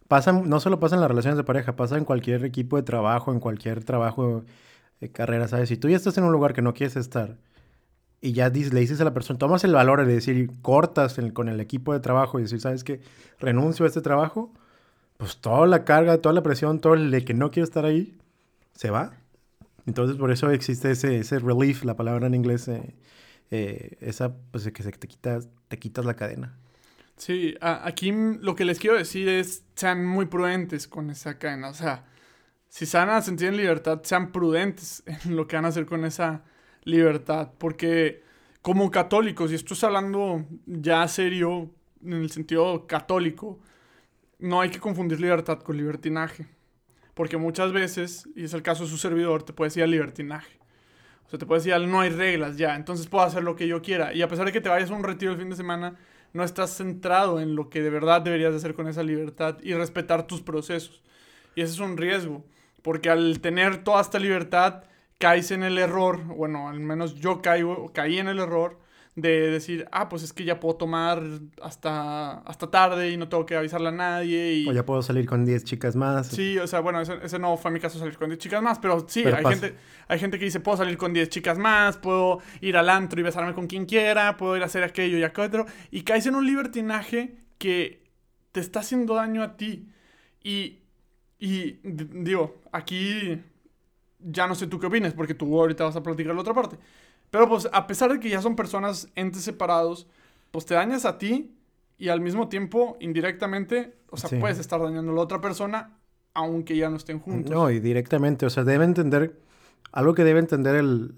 Pasa, 0.08 0.32
no 0.32 0.60
solo 0.60 0.78
pasa 0.80 0.94
en 0.96 1.00
las 1.00 1.08
relaciones 1.10 1.36
de 1.38 1.44
pareja, 1.44 1.76
pasa 1.76 1.96
en 1.96 2.04
cualquier 2.04 2.44
equipo 2.44 2.76
de 2.76 2.82
trabajo, 2.82 3.32
en 3.32 3.40
cualquier 3.40 3.84
trabajo 3.84 4.44
de 5.00 5.10
carrera, 5.10 5.48
¿sabes? 5.48 5.68
Si 5.70 5.76
tú 5.78 5.88
ya 5.88 5.96
estás 5.96 6.18
en 6.18 6.24
un 6.24 6.32
lugar 6.32 6.52
que 6.54 6.62
no 6.62 6.74
quieres 6.74 6.96
estar 6.96 7.38
y 8.22 8.32
ya 8.34 8.48
le 8.50 8.80
dices 8.80 9.00
a 9.02 9.04
la 9.04 9.14
persona, 9.14 9.38
tomas 9.38 9.64
el 9.64 9.74
valor 9.74 10.06
de 10.06 10.14
decir, 10.14 10.50
cortas 10.62 11.18
el- 11.18 11.34
con 11.34 11.48
el 11.50 11.60
equipo 11.60 11.92
de 11.92 12.00
trabajo 12.00 12.38
y 12.38 12.42
decir, 12.44 12.60
¿sabes 12.60 12.84
qué? 12.84 13.00
Renuncio 13.40 13.84
a 13.84 13.88
este 13.88 14.00
trabajo, 14.02 14.52
pues 15.18 15.38
toda 15.38 15.66
la 15.66 15.84
carga, 15.84 16.18
toda 16.18 16.34
la 16.34 16.42
presión, 16.42 16.80
todo 16.80 16.94
el 16.94 17.10
de 17.10 17.24
que 17.24 17.34
no 17.34 17.50
quiero 17.50 17.64
estar 17.64 17.84
ahí, 17.84 18.18
se 18.74 18.90
va. 18.90 19.12
Entonces 19.86 20.16
por 20.16 20.30
eso 20.32 20.50
existe 20.50 20.92
ese, 20.92 21.18
ese 21.18 21.38
relief, 21.40 21.84
la 21.84 21.96
palabra 21.96 22.26
en 22.28 22.34
inglés, 22.34 22.68
eh, 22.68 22.94
eh, 23.50 23.98
esa, 24.00 24.34
pues 24.52 24.70
que 24.72 24.82
se 24.82 24.92
te 24.92 25.08
quitas, 25.08 25.48
te 25.68 25.78
quitas 25.78 26.04
la 26.04 26.14
cadena. 26.14 26.56
Sí, 27.16 27.54
a- 27.60 27.86
aquí 27.86 28.12
lo 28.40 28.54
que 28.54 28.64
les 28.64 28.78
quiero 28.78 28.96
decir 28.96 29.28
es 29.28 29.64
sean 29.74 30.06
muy 30.06 30.26
prudentes 30.26 30.88
con 30.88 31.10
esa 31.10 31.38
cadena. 31.38 31.68
O 31.68 31.74
sea, 31.74 32.04
si 32.68 32.86
se 32.86 32.96
van 32.98 33.10
a 33.10 33.22
sentir 33.22 33.48
en 33.48 33.56
libertad, 33.56 34.00
sean 34.04 34.32
prudentes 34.32 35.02
en 35.24 35.36
lo 35.36 35.46
que 35.46 35.56
van 35.56 35.66
a 35.66 35.68
hacer 35.68 35.86
con 35.86 36.04
esa 36.04 36.44
libertad. 36.84 37.52
Porque 37.58 38.22
como 38.60 38.90
católicos, 38.90 39.50
y 39.52 39.54
esto 39.54 39.74
es 39.74 39.84
hablando 39.84 40.46
ya 40.66 41.06
serio 41.08 41.70
en 42.04 42.14
el 42.14 42.30
sentido 42.30 42.86
católico, 42.86 43.58
no 44.38 44.60
hay 44.60 44.70
que 44.70 44.80
confundir 44.80 45.20
libertad 45.20 45.60
con 45.60 45.76
libertinaje. 45.76 46.46
Porque 47.14 47.36
muchas 47.36 47.72
veces, 47.72 48.28
y 48.34 48.44
es 48.44 48.54
el 48.54 48.62
caso 48.62 48.84
de 48.84 48.90
su 48.90 48.96
servidor, 48.96 49.42
te 49.42 49.52
puedes 49.52 49.76
ir 49.76 49.82
al 49.82 49.90
libertinaje. 49.90 50.58
O 51.26 51.30
sea, 51.30 51.38
te 51.38 51.46
puedes 51.46 51.64
ir 51.66 51.74
al 51.74 51.90
no 51.90 52.00
hay 52.00 52.10
reglas 52.10 52.56
ya, 52.56 52.74
entonces 52.74 53.06
puedo 53.06 53.24
hacer 53.24 53.42
lo 53.42 53.56
que 53.56 53.68
yo 53.68 53.82
quiera. 53.82 54.12
Y 54.12 54.22
a 54.22 54.28
pesar 54.28 54.46
de 54.46 54.52
que 54.52 54.60
te 54.60 54.68
vayas 54.68 54.90
a 54.90 54.94
un 54.94 55.04
retiro 55.04 55.32
el 55.32 55.38
fin 55.38 55.50
de 55.50 55.56
semana, 55.56 55.96
no 56.32 56.44
estás 56.44 56.76
centrado 56.76 57.40
en 57.40 57.54
lo 57.54 57.68
que 57.68 57.82
de 57.82 57.90
verdad 57.90 58.22
deberías 58.22 58.52
de 58.52 58.58
hacer 58.58 58.74
con 58.74 58.88
esa 58.88 59.02
libertad 59.02 59.58
y 59.62 59.74
respetar 59.74 60.26
tus 60.26 60.42
procesos. 60.42 61.02
Y 61.54 61.60
ese 61.60 61.74
es 61.74 61.80
un 61.80 61.96
riesgo, 61.96 62.44
porque 62.82 63.10
al 63.10 63.40
tener 63.40 63.84
toda 63.84 64.00
esta 64.00 64.18
libertad, 64.18 64.84
caes 65.22 65.52
en 65.52 65.62
el 65.62 65.78
error, 65.78 66.24
bueno, 66.24 66.68
al 66.68 66.80
menos 66.80 67.14
yo 67.14 67.40
caigo, 67.40 67.92
caí 67.92 68.18
en 68.18 68.26
el 68.26 68.40
error 68.40 68.80
de 69.14 69.52
decir, 69.52 69.86
ah, 69.92 70.08
pues 70.08 70.24
es 70.24 70.32
que 70.32 70.42
ya 70.42 70.58
puedo 70.58 70.74
tomar 70.74 71.22
hasta, 71.62 72.38
hasta 72.40 72.72
tarde 72.72 73.08
y 73.10 73.16
no 73.16 73.28
tengo 73.28 73.46
que 73.46 73.54
avisarle 73.54 73.90
a 73.90 73.92
nadie. 73.92 74.54
Y... 74.54 74.68
O 74.68 74.72
ya 74.72 74.84
puedo 74.84 75.00
salir 75.00 75.28
con 75.28 75.44
10 75.44 75.62
chicas 75.62 75.94
más. 75.94 76.26
Sí, 76.26 76.58
o 76.58 76.66
sea, 76.66 76.80
bueno, 76.80 77.00
ese, 77.00 77.18
ese, 77.22 77.38
no 77.38 77.56
fue 77.56 77.70
mi 77.70 77.78
caso 77.78 78.00
salir 78.00 78.18
con 78.18 78.30
10 78.30 78.40
chicas 78.40 78.60
más, 78.60 78.80
pero 78.80 79.06
sí, 79.08 79.22
hay, 79.24 79.44
gente, 79.44 79.76
hay 80.08 80.18
gente 80.18 80.40
que 80.40 80.46
dice, 80.46 80.58
puedo 80.58 80.78
salir 80.78 80.98
con 80.98 81.12
10 81.12 81.28
chicas 81.28 81.56
más, 81.56 81.98
puedo 81.98 82.40
ir 82.60 82.76
al 82.76 82.88
antro 82.90 83.20
y 83.20 83.22
besarme 83.22 83.54
con 83.54 83.68
quien 83.68 83.86
quiera, 83.86 84.36
puedo 84.36 84.56
ir 84.56 84.64
a 84.64 84.66
hacer 84.66 84.82
aquello 84.82 85.18
y 85.18 85.22
aquello, 85.22 85.66
y 85.92 86.02
caes 86.02 86.26
en 86.26 86.34
un 86.34 86.44
libertinaje 86.44 87.36
que 87.58 88.10
te 88.50 88.58
está 88.58 88.80
haciendo 88.80 89.14
daño 89.14 89.44
a 89.44 89.56
ti. 89.56 89.88
Y, 90.42 90.80
y 91.38 91.78
digo, 91.84 92.60
aquí 92.72 93.40
ya 94.24 94.46
no 94.46 94.54
sé 94.54 94.66
tú 94.66 94.78
qué 94.78 94.86
opinas, 94.86 95.14
porque 95.14 95.34
tú 95.34 95.58
ahorita 95.58 95.84
vas 95.84 95.96
a 95.96 96.02
platicar 96.02 96.34
la 96.34 96.40
otra 96.40 96.54
parte. 96.54 96.78
Pero 97.30 97.48
pues 97.48 97.68
a 97.72 97.86
pesar 97.86 98.12
de 98.12 98.20
que 98.20 98.28
ya 98.28 98.42
son 98.42 98.56
personas 98.56 99.08
entes 99.14 99.42
separados, 99.42 100.06
pues 100.50 100.66
te 100.66 100.74
dañas 100.74 101.04
a 101.04 101.18
ti 101.18 101.56
y 101.98 102.08
al 102.08 102.20
mismo 102.20 102.48
tiempo, 102.48 102.96
indirectamente, 103.00 103.96
o 104.10 104.16
sea, 104.16 104.38
puedes 104.38 104.58
estar 104.58 104.80
dañando 104.80 105.12
a 105.12 105.14
la 105.14 105.20
otra 105.20 105.40
persona 105.40 105.98
aunque 106.34 106.76
ya 106.76 106.88
no 106.88 106.96
estén 106.96 107.18
juntos. 107.18 107.50
No, 107.50 107.70
y 107.70 107.80
directamente, 107.80 108.46
o 108.46 108.50
sea, 108.50 108.64
debe 108.64 108.84
entender, 108.84 109.38
algo 109.92 110.14
que 110.14 110.24
debe 110.24 110.40
entender 110.40 110.76
el, 110.76 111.14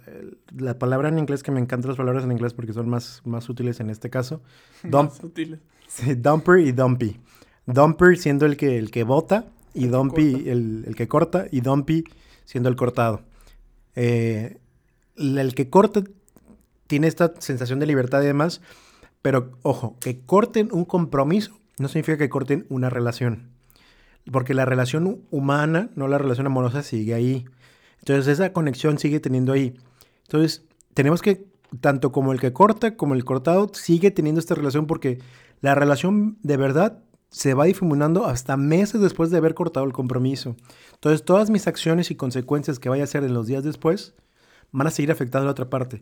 la 0.57 0.79
palabra 0.79 1.09
en 1.09 1.19
inglés, 1.19 1.43
que 1.43 1.53
me 1.53 1.61
encantan 1.61 1.91
las 1.91 1.97
palabras 1.97 2.25
en 2.25 2.33
inglés 2.33 2.55
porque 2.55 2.73
son 2.73 2.89
más, 2.89 3.23
más 3.25 3.49
útiles 3.49 3.81
en 3.81 3.91
este 3.91 4.11
caso. 4.11 4.43
más 4.83 5.23
útiles. 5.23 5.61
Sí, 5.87 6.15
dumper 6.15 6.59
y 6.61 6.73
dumpy. 6.73 7.21
Dumper 7.67 8.17
siendo 8.19 8.47
el 8.47 8.57
que, 8.57 8.79
el 8.79 8.91
que 8.91 9.05
bota 9.05 9.47
y 9.73 9.87
dumpy 9.87 10.49
el, 10.49 10.85
el, 10.87 10.95
que 10.97 11.09
corta 11.09 11.47
y 11.51 11.61
dumpy 11.61 12.05
siendo 12.45 12.69
el 12.69 12.77
cortado. 12.77 13.23
Eh, 13.95 14.59
el 15.17 15.55
que 15.55 15.71
corta 15.71 16.03
tiene 16.87 17.07
esta 17.07 17.35
sensación 17.39 17.79
de 17.81 17.87
libertad 17.87 18.23
y 18.23 18.27
demás, 18.27 18.61
pero 19.23 19.53
ojo, 19.63 19.97
que 20.01 20.21
corten 20.21 20.69
un 20.73 20.85
compromiso 20.85 21.59
no 21.79 21.89
significa 21.89 22.19
que 22.19 22.29
corten 22.29 22.67
una 22.69 22.91
relación. 22.91 23.51
Porque 24.31 24.55
la 24.55 24.65
relación 24.65 25.23
humana, 25.31 25.91
no 25.97 26.09
la 26.09 26.19
relación 26.19 26.47
amorosa, 26.47 26.83
sigue 26.83 27.15
ahí. 27.15 27.45
Entonces 27.99 28.29
esa 28.29 28.53
conexión 28.53 28.99
sigue 28.99 29.21
teniendo 29.21 29.53
ahí. 29.53 29.75
Entonces 30.23 30.65
tenemos 30.95 31.21
que, 31.21 31.47
tanto 31.81 32.13
como 32.13 32.33
el 32.33 32.41
que 32.41 32.53
corta 32.53 32.97
como 32.97 33.15
el 33.15 33.25
cortado, 33.25 33.71
sigue 33.75 34.11
teniendo 34.11 34.39
esta 34.39 34.55
relación 34.55 34.87
porque 34.87 35.19
la 35.61 35.75
relación 35.75 36.39
de 36.43 36.57
verdad 36.57 37.03
se 37.35 37.53
va 37.53 37.65
difuminando 37.65 38.27
hasta 38.27 38.57
meses 38.57 39.01
después 39.01 39.29
de 39.29 39.39
haber 39.39 39.55
cortado 39.55 39.85
el 39.85 39.93
compromiso. 39.93 40.55
Entonces 40.93 41.25
todas 41.25 41.51
mis 41.51 41.67
acciones 41.67 42.13
y 42.13 42.15
consecuencias 42.15 42.79
que 42.79 42.89
vaya 42.89 43.03
a 43.03 43.05
hacer 43.05 43.25
en 43.25 43.35
los 43.35 43.49
días 43.49 43.65
después 43.65 44.15
van 44.71 44.87
a 44.87 44.91
seguir 44.93 45.11
afectando 45.11 45.43
a 45.43 45.47
la 45.47 45.51
otra 45.51 45.69
parte. 45.69 46.01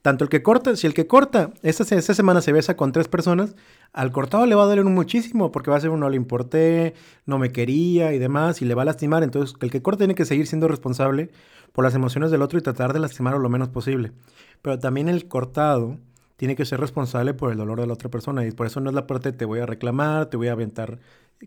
Tanto 0.00 0.24
el 0.24 0.30
que 0.30 0.42
corta, 0.42 0.76
si 0.76 0.86
el 0.86 0.94
que 0.94 1.06
corta, 1.06 1.50
esta, 1.60 1.82
esta 1.94 2.14
semana 2.14 2.40
se 2.40 2.52
besa 2.52 2.78
con 2.78 2.92
tres 2.92 3.08
personas, 3.08 3.56
al 3.92 4.10
cortado 4.10 4.46
le 4.46 4.54
va 4.54 4.62
a 4.62 4.66
doler 4.66 4.86
muchísimo 4.86 5.52
porque 5.52 5.70
va 5.70 5.76
a 5.76 5.80
ser 5.80 5.90
un 5.90 6.00
no 6.00 6.08
le 6.08 6.16
importé, 6.16 6.94
no 7.26 7.38
me 7.38 7.52
quería 7.52 8.14
y 8.14 8.18
demás, 8.18 8.62
y 8.62 8.64
le 8.64 8.74
va 8.74 8.80
a 8.80 8.86
lastimar. 8.86 9.22
Entonces, 9.22 9.54
el 9.60 9.70
que 9.70 9.82
corta 9.82 9.98
tiene 9.98 10.14
que 10.14 10.24
seguir 10.24 10.46
siendo 10.46 10.66
responsable 10.66 11.30
por 11.72 11.84
las 11.84 11.94
emociones 11.94 12.30
del 12.30 12.40
otro 12.40 12.58
y 12.58 12.62
tratar 12.62 12.94
de 12.94 13.00
lastimarlo 13.00 13.38
lo 13.38 13.50
menos 13.50 13.68
posible. 13.68 14.12
Pero 14.62 14.78
también 14.78 15.10
el 15.10 15.28
cortado 15.28 15.98
tiene 16.40 16.56
que 16.56 16.64
ser 16.64 16.80
responsable 16.80 17.34
por 17.34 17.52
el 17.52 17.58
dolor 17.58 17.78
de 17.78 17.86
la 17.86 17.92
otra 17.92 18.08
persona. 18.08 18.46
Y 18.46 18.50
por 18.52 18.66
eso 18.66 18.80
no 18.80 18.88
es 18.88 18.94
la 18.94 19.06
parte 19.06 19.30
te 19.30 19.44
voy 19.44 19.60
a 19.60 19.66
reclamar, 19.66 20.30
te 20.30 20.38
voy 20.38 20.48
a 20.48 20.52
aventar 20.52 20.98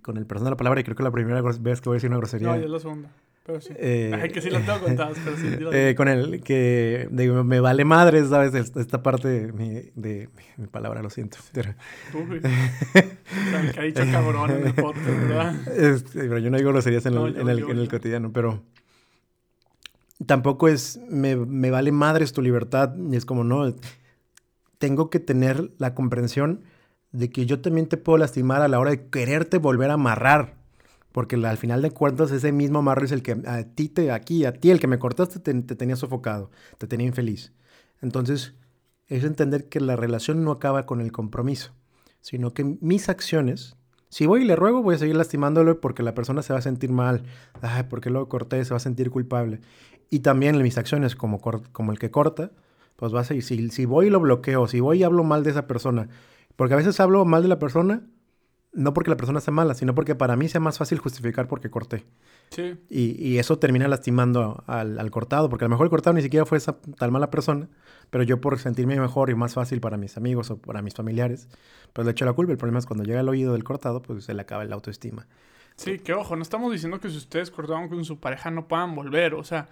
con 0.03 0.17
el 0.17 0.27
personal 0.27 0.51
de 0.51 0.51
la 0.51 0.57
palabra. 0.57 0.81
Y 0.81 0.83
creo 0.83 0.95
que 0.95 1.01
la 1.01 1.09
primera 1.09 1.41
vez 1.41 1.81
que 1.81 1.89
voy 1.89 1.95
a 1.95 1.97
decir 1.97 2.11
una 2.11 2.17
grosería. 2.17 2.49
No, 2.49 2.53
es 2.53 2.69
la 2.69 2.79
segunda. 2.79 3.09
Pero 3.43 3.59
sí. 3.59 3.73
Eh, 3.75 4.29
que 4.31 4.39
sí 4.39 4.51
lo 4.51 4.59
tengo 4.59 4.81
contadas, 4.81 5.17
pero 5.25 5.35
sí. 5.35 5.47
Eh, 5.73 5.95
con 5.97 6.09
el 6.09 6.43
que 6.43 7.07
digo, 7.09 7.43
me 7.43 7.59
vale 7.59 7.85
madre, 7.85 8.23
¿sabes? 8.27 8.53
Esta 8.53 9.01
parte 9.01 9.27
de 9.27 9.51
mi, 9.51 9.81
de, 9.95 10.29
mi 10.57 10.67
palabra, 10.67 11.01
lo 11.01 11.09
siento. 11.09 11.39
Pero... 11.53 11.73
Uy. 12.13 12.37
o 12.37 13.73
que 13.73 13.79
ha 13.79 13.83
dicho 13.85 14.03
cabrón 14.11 14.51
en 14.51 14.67
el 14.67 14.75
podcast, 14.75 15.07
¿verdad? 15.07 15.55
Este, 15.75 16.19
pero 16.19 16.37
yo 16.37 16.51
no 16.51 16.57
digo 16.57 16.69
groserías 16.69 17.07
en, 17.07 17.15
el, 17.15 17.35
en, 17.35 17.49
el, 17.49 17.63
en 17.63 17.79
el 17.79 17.89
cotidiano, 17.89 18.31
pero 18.31 18.61
tampoco 20.27 20.67
es, 20.67 20.99
me, 21.09 21.35
me 21.35 21.71
vale 21.71 21.91
madres 21.91 22.31
tu 22.31 22.43
libertad. 22.43 22.93
Y 22.95 23.15
es 23.15 23.25
como, 23.25 23.43
no, 23.43 23.73
tengo 24.83 25.09
que 25.09 25.21
tener 25.21 25.71
la 25.77 25.95
comprensión 25.95 26.59
de 27.13 27.29
que 27.29 27.45
yo 27.45 27.61
también 27.61 27.87
te 27.87 27.95
puedo 27.95 28.17
lastimar 28.17 28.61
a 28.61 28.67
la 28.67 28.81
hora 28.81 28.91
de 28.91 29.07
quererte 29.07 29.57
volver 29.57 29.89
a 29.89 29.93
amarrar. 29.93 30.55
Porque 31.13 31.37
al 31.37 31.55
final 31.55 31.81
de 31.81 31.91
cuentas 31.91 32.31
ese 32.31 32.51
mismo 32.51 32.79
amarre 32.79 33.05
es 33.05 33.13
el 33.13 33.23
que 33.23 33.31
a 33.47 33.63
ti, 33.63 33.87
te, 33.87 34.11
aquí, 34.11 34.43
a 34.43 34.51
ti, 34.51 34.71
el 34.71 34.81
que 34.81 34.87
me 34.87 34.99
cortaste, 34.99 35.39
te, 35.39 35.53
tenía 35.77 35.95
sofocado, 35.95 36.51
te 36.79 36.85
tenía 36.85 37.07
infeliz. 37.07 37.53
Entonces, 38.01 38.55
es 39.07 39.23
entender 39.23 39.69
que 39.69 39.79
la 39.79 39.95
relación 39.95 40.43
no 40.43 40.51
acaba 40.51 40.85
con 40.85 40.99
el 40.99 41.13
compromiso, 41.13 41.71
sino 42.19 42.53
que 42.53 42.65
mis 42.81 43.07
acciones, 43.07 43.77
si 44.09 44.25
voy 44.25 44.41
y 44.41 44.45
le 44.45 44.57
ruego, 44.57 44.83
voy 44.83 44.95
a 44.95 44.99
seguir 44.99 45.15
lastimándolo 45.15 45.79
porque 45.79 46.03
la 46.03 46.13
persona 46.13 46.41
se 46.41 46.51
va 46.51 46.59
a 46.59 46.61
sentir 46.61 46.91
mal. 46.91 47.23
Ay, 47.61 47.83
porque 47.89 48.09
lo 48.09 48.27
corté, 48.27 48.65
se 48.65 48.71
va 48.71 48.77
a 48.77 48.81
sentir 48.81 49.11
culpable. 49.11 49.61
Y 50.09 50.19
también 50.19 50.61
mis 50.61 50.77
acciones, 50.77 51.15
como, 51.15 51.39
como 51.39 51.93
el 51.93 51.99
que 51.99 52.11
corta, 52.11 52.51
pues 52.95 53.13
va 53.13 53.21
a 53.21 53.23
seguir. 53.23 53.43
Si, 53.43 53.69
si 53.69 53.85
voy 53.85 54.07
y 54.07 54.09
lo 54.09 54.19
bloqueo, 54.19 54.67
si 54.67 54.79
voy 54.79 54.99
y 54.99 55.03
hablo 55.03 55.23
mal 55.23 55.43
de 55.43 55.51
esa 55.51 55.67
persona, 55.67 56.09
porque 56.55 56.73
a 56.73 56.77
veces 56.77 56.99
hablo 56.99 57.25
mal 57.25 57.41
de 57.43 57.49
la 57.49 57.59
persona 57.59 58.03
no 58.73 58.93
porque 58.93 59.11
la 59.11 59.17
persona 59.17 59.39
sea 59.39 59.53
mala, 59.53 59.75
sino 59.75 59.93
porque 59.93 60.15
para 60.15 60.35
mí 60.35 60.49
sea 60.49 60.59
más 60.59 60.79
fácil 60.79 60.97
justificar 60.97 61.47
porque 61.47 61.69
corté. 61.69 62.05
Sí. 62.49 62.75
Y, 62.89 63.37
eso 63.37 63.57
termina 63.57 63.87
lastimando 63.87 64.63
al, 64.67 65.11
cortado, 65.11 65.49
porque 65.49 65.65
a 65.65 65.67
lo 65.67 65.71
mejor 65.71 65.85
el 65.85 65.89
cortado 65.89 66.15
ni 66.15 66.21
siquiera 66.21 66.45
fue 66.45 66.57
esa 66.57 66.77
tal 66.97 67.11
mala 67.11 67.29
persona, 67.29 67.69
pero 68.09 68.23
yo 68.23 68.41
por 68.41 68.59
sentirme 68.59 68.99
mejor 68.99 69.29
y 69.29 69.35
más 69.35 69.53
fácil 69.53 69.79
para 69.79 69.97
mis 69.97 70.17
amigos 70.17 70.51
o 70.51 70.57
para 70.57 70.81
mis 70.81 70.93
familiares, 70.93 71.47
pues 71.93 72.05
le 72.05 72.11
echo 72.11 72.25
la 72.25 72.33
culpa. 72.33 72.51
El 72.51 72.57
problema 72.57 72.79
es 72.79 72.85
cuando 72.85 73.03
llega 73.03 73.19
el 73.19 73.29
oído 73.29 73.53
del 73.53 73.63
cortado, 73.63 74.01
pues 74.01 74.25
se 74.25 74.33
le 74.33 74.41
acaba 74.41 74.65
la 74.65 74.75
autoestima. 74.75 75.27
Sí, 75.75 75.99
que 75.99 76.13
ojo, 76.13 76.35
no 76.35 76.43
estamos 76.43 76.71
diciendo 76.71 76.99
que 76.99 77.09
si 77.09 77.17
ustedes 77.17 77.49
cortaron 77.49 77.89
con 77.89 78.05
su 78.05 78.19
pareja 78.19 78.51
no 78.51 78.67
puedan 78.67 78.93
volver, 78.95 79.33
o 79.33 79.43
sea, 79.43 79.69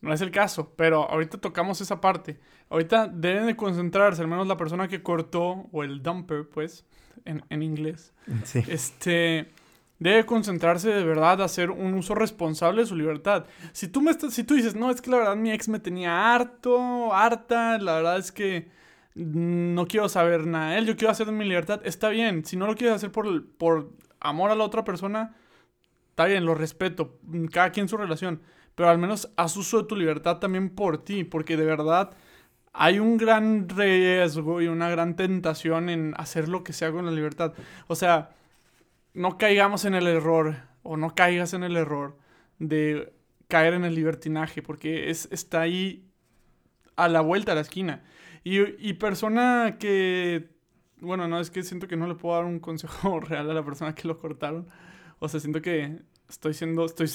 no 0.00 0.12
es 0.12 0.20
el 0.20 0.30
caso, 0.30 0.74
pero 0.76 1.10
ahorita 1.10 1.38
tocamos 1.38 1.80
esa 1.80 2.00
parte. 2.00 2.38
Ahorita 2.70 3.08
deben 3.08 3.46
de 3.46 3.56
concentrarse, 3.56 4.22
al 4.22 4.28
menos 4.28 4.46
la 4.46 4.56
persona 4.56 4.88
que 4.88 5.02
cortó, 5.02 5.68
o 5.72 5.82
el 5.82 6.02
dumper, 6.02 6.48
pues, 6.48 6.86
en, 7.24 7.62
inglés. 7.62 8.12
Sí. 8.44 8.62
Este, 8.68 9.50
debe 9.98 10.24
concentrarse 10.24 10.90
de 10.90 11.04
verdad 11.04 11.42
a 11.42 11.46
hacer 11.46 11.70
un 11.70 11.94
uso 11.94 12.14
responsable 12.14 12.82
de 12.82 12.86
su 12.86 12.96
libertad. 12.96 13.46
Si 13.72 13.88
tú, 13.88 14.00
me 14.00 14.10
estás, 14.10 14.34
si 14.34 14.44
tú 14.44 14.54
dices, 14.54 14.76
no, 14.76 14.90
es 14.90 15.00
que 15.00 15.10
la 15.10 15.18
verdad 15.18 15.36
mi 15.36 15.50
ex 15.50 15.68
me 15.68 15.80
tenía 15.80 16.34
harto, 16.34 17.12
harta, 17.12 17.78
la 17.78 17.96
verdad 17.96 18.18
es 18.18 18.30
que 18.30 18.70
no 19.14 19.86
quiero 19.88 20.08
saber 20.08 20.46
nada 20.46 20.72
de 20.72 20.78
él, 20.78 20.86
yo 20.86 20.96
quiero 20.96 21.10
hacer 21.10 21.30
mi 21.32 21.44
libertad, 21.44 21.80
está 21.84 22.08
bien. 22.08 22.44
Si 22.44 22.56
no 22.56 22.66
lo 22.66 22.76
quieres 22.76 22.96
hacer 22.96 23.10
por, 23.10 23.46
por 23.56 23.90
amor 24.20 24.50
a 24.50 24.54
la 24.54 24.64
otra 24.64 24.84
persona, 24.84 25.34
está 26.10 26.26
bien, 26.26 26.44
lo 26.44 26.54
respeto, 26.54 27.18
cada 27.50 27.72
quien 27.72 27.88
su 27.88 27.96
relación. 27.96 28.40
Pero 28.78 28.90
al 28.90 28.98
menos 28.98 29.28
haz 29.34 29.56
uso 29.56 29.82
de 29.82 29.88
tu 29.88 29.96
libertad 29.96 30.38
también 30.38 30.70
por 30.70 31.02
ti, 31.02 31.24
porque 31.24 31.56
de 31.56 31.64
verdad 31.64 32.12
hay 32.72 33.00
un 33.00 33.16
gran 33.16 33.68
riesgo 33.68 34.62
y 34.62 34.68
una 34.68 34.88
gran 34.88 35.16
tentación 35.16 35.88
en 35.88 36.14
hacer 36.16 36.48
lo 36.48 36.62
que 36.62 36.72
sea 36.72 36.92
con 36.92 37.04
la 37.04 37.10
libertad. 37.10 37.54
O 37.88 37.96
sea, 37.96 38.36
no 39.14 39.36
caigamos 39.36 39.84
en 39.84 39.94
el 39.94 40.06
error 40.06 40.58
o 40.84 40.96
no 40.96 41.16
caigas 41.16 41.54
en 41.54 41.64
el 41.64 41.76
error 41.76 42.18
de 42.60 43.12
caer 43.48 43.74
en 43.74 43.84
el 43.84 43.96
libertinaje, 43.96 44.62
porque 44.62 45.10
es, 45.10 45.28
está 45.32 45.62
ahí 45.62 46.08
a 46.94 47.08
la 47.08 47.20
vuelta 47.20 47.50
a 47.50 47.54
la 47.56 47.62
esquina. 47.62 48.04
Y, 48.44 48.60
y 48.78 48.92
persona 48.92 49.76
que, 49.80 50.50
bueno, 51.00 51.26
no, 51.26 51.40
es 51.40 51.50
que 51.50 51.64
siento 51.64 51.88
que 51.88 51.96
no 51.96 52.06
le 52.06 52.14
puedo 52.14 52.36
dar 52.36 52.44
un 52.44 52.60
consejo 52.60 53.18
real 53.22 53.50
a 53.50 53.54
la 53.54 53.64
persona 53.64 53.96
que 53.96 54.06
lo 54.06 54.20
cortaron. 54.20 54.68
O 55.18 55.28
sea, 55.28 55.40
siento 55.40 55.60
que 55.62 55.98
estoy 56.28 56.54
siendo, 56.54 56.84
estoy, 56.84 57.08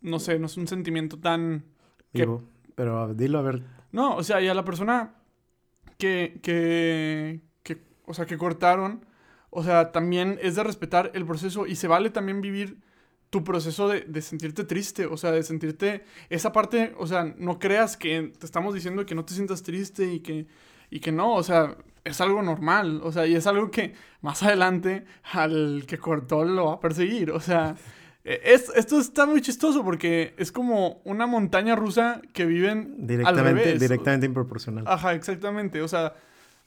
no 0.00 0.18
sé, 0.18 0.38
no 0.38 0.46
es 0.46 0.56
un 0.56 0.68
sentimiento 0.68 1.18
tan... 1.18 1.64
Vivo, 2.12 2.42
pero 2.74 3.14
dilo 3.14 3.38
a 3.38 3.42
ver. 3.42 3.62
No, 3.92 4.16
o 4.16 4.22
sea, 4.22 4.40
y 4.40 4.48
a 4.48 4.54
la 4.54 4.64
persona 4.64 5.14
que, 5.98 6.40
que, 6.42 7.40
que, 7.62 7.82
o 8.06 8.14
sea, 8.14 8.26
que 8.26 8.38
cortaron, 8.38 9.04
o 9.50 9.62
sea, 9.62 9.92
también 9.92 10.38
es 10.42 10.56
de 10.56 10.64
respetar 10.64 11.10
el 11.14 11.26
proceso 11.26 11.66
y 11.66 11.76
se 11.76 11.88
vale 11.88 12.10
también 12.10 12.40
vivir 12.40 12.80
tu 13.30 13.44
proceso 13.44 13.88
de, 13.88 14.02
de, 14.02 14.22
sentirte 14.22 14.64
triste, 14.64 15.06
o 15.06 15.16
sea, 15.16 15.32
de 15.32 15.42
sentirte 15.42 16.04
esa 16.30 16.52
parte, 16.52 16.94
o 16.98 17.06
sea, 17.06 17.34
no 17.36 17.58
creas 17.58 17.96
que 17.96 18.32
te 18.38 18.46
estamos 18.46 18.74
diciendo 18.74 19.04
que 19.04 19.14
no 19.14 19.24
te 19.24 19.34
sientas 19.34 19.62
triste 19.62 20.12
y 20.12 20.20
que, 20.20 20.46
y 20.90 21.00
que 21.00 21.12
no, 21.12 21.34
o 21.34 21.42
sea, 21.42 21.76
es 22.04 22.20
algo 22.20 22.42
normal, 22.42 23.00
o 23.04 23.12
sea, 23.12 23.26
y 23.26 23.34
es 23.34 23.46
algo 23.46 23.70
que 23.70 23.94
más 24.22 24.42
adelante 24.42 25.04
al 25.32 25.84
que 25.86 25.98
cortó 25.98 26.44
lo 26.44 26.66
va 26.66 26.74
a 26.74 26.80
perseguir, 26.80 27.30
o 27.30 27.40
sea, 27.40 27.76
eh, 28.30 28.60
esto 28.76 29.00
está 29.00 29.24
muy 29.24 29.40
chistoso 29.40 29.82
porque 29.82 30.34
es 30.36 30.52
como 30.52 31.00
una 31.04 31.26
montaña 31.26 31.74
rusa 31.74 32.20
que 32.34 32.44
viven 32.44 33.06
directamente, 33.06 33.78
Directamente 33.78 34.26
improporcional. 34.26 34.84
Ajá, 34.86 35.14
exactamente. 35.14 35.80
O 35.80 35.88
sea, 35.88 36.12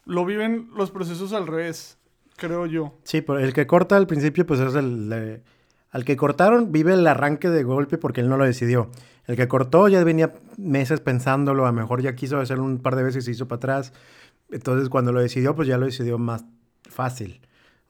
lo 0.05 0.25
viven 0.25 0.69
los 0.75 0.89
procesos 0.89 1.33
al 1.33 1.45
revés, 1.45 1.99
creo 2.35 2.65
yo. 2.65 2.97
Sí, 3.03 3.21
pero 3.21 3.37
el 3.37 3.53
que 3.53 3.67
corta 3.67 3.95
al 3.95 4.07
principio, 4.07 4.45
pues 4.47 4.59
es 4.59 4.73
el... 4.73 5.43
al 5.91 6.03
que 6.03 6.17
cortaron 6.17 6.71
vive 6.71 6.93
el 6.93 7.05
arranque 7.05 7.49
de 7.49 7.61
golpe 7.63 7.99
porque 7.99 8.21
él 8.21 8.29
no 8.29 8.37
lo 8.37 8.45
decidió. 8.45 8.89
El 9.27 9.35
que 9.35 9.47
cortó 9.47 9.87
ya 9.87 10.03
venía 10.03 10.33
meses 10.57 10.99
pensándolo, 10.99 11.67
a 11.67 11.71
lo 11.71 11.73
mejor 11.73 12.01
ya 12.01 12.15
quiso 12.15 12.39
hacerlo 12.39 12.63
un 12.63 12.79
par 12.79 12.95
de 12.95 13.03
veces 13.03 13.23
y 13.23 13.25
se 13.25 13.31
hizo 13.31 13.47
para 13.47 13.57
atrás. 13.57 13.93
Entonces, 14.49 14.89
cuando 14.89 15.11
lo 15.11 15.21
decidió, 15.21 15.55
pues 15.55 15.67
ya 15.67 15.77
lo 15.77 15.85
decidió 15.85 16.17
más 16.17 16.43
fácil. 16.89 17.39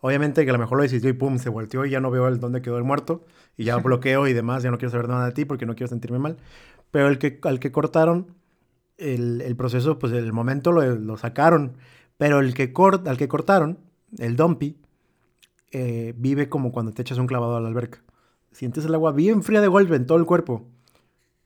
Obviamente 0.02 0.44
que 0.44 0.50
a 0.50 0.54
lo 0.54 0.60
mejor 0.60 0.78
lo 0.78 0.84
decidió 0.84 1.10
y 1.10 1.14
pum, 1.14 1.38
se 1.38 1.50
volteó 1.50 1.86
y 1.86 1.92
ya 1.92 2.00
no 2.00 2.12
veo 2.12 2.28
el 2.28 2.40
dónde 2.40 2.62
quedó 2.62 2.78
el 2.78 2.84
muerto. 2.84 3.26
Y 3.58 3.64
ya 3.64 3.78
bloqueo 3.78 4.28
y 4.28 4.34
demás, 4.34 4.64
ya 4.64 4.72
no 4.72 4.78
quiero 4.78 4.92
saber 4.92 5.08
nada 5.08 5.28
de 5.28 5.32
ti 5.32 5.46
porque 5.46 5.66
no 5.66 5.76
quiero 5.76 5.88
sentirme 5.88 6.20
mal. 6.20 6.38
Pero 6.92 7.08
el 7.08 7.18
que, 7.20 7.40
al 7.44 7.60
que 7.60 7.72
cortaron, 7.72 8.36
el, 8.98 9.42
el 9.42 9.56
proceso, 9.56 9.98
pues 10.00 10.12
el 10.14 10.34
momento 10.34 10.72
lo, 10.72 10.96
lo 10.96 11.18
sacaron. 11.18 11.78
Pero 12.18 12.40
el 12.40 12.54
que 12.54 12.74
cort, 12.74 13.08
al 13.08 13.18
que 13.18 13.28
cortaron, 13.28 13.80
el 14.20 14.36
Dumpy, 14.36 14.78
eh, 15.72 16.14
vive 16.18 16.50
como 16.50 16.72
cuando 16.72 16.92
te 16.92 17.02
echas 17.02 17.18
un 17.18 17.28
clavado 17.28 17.56
a 17.56 17.62
la 17.62 17.70
alberca. 17.70 18.04
Sientes 18.52 18.86
el 18.86 18.94
agua 18.94 19.14
bien 19.14 19.44
fría 19.44 19.62
de 19.62 19.68
golpe 19.68 19.96
en 19.96 20.06
todo 20.06 20.18
el 20.18 20.26
cuerpo. 20.26 20.68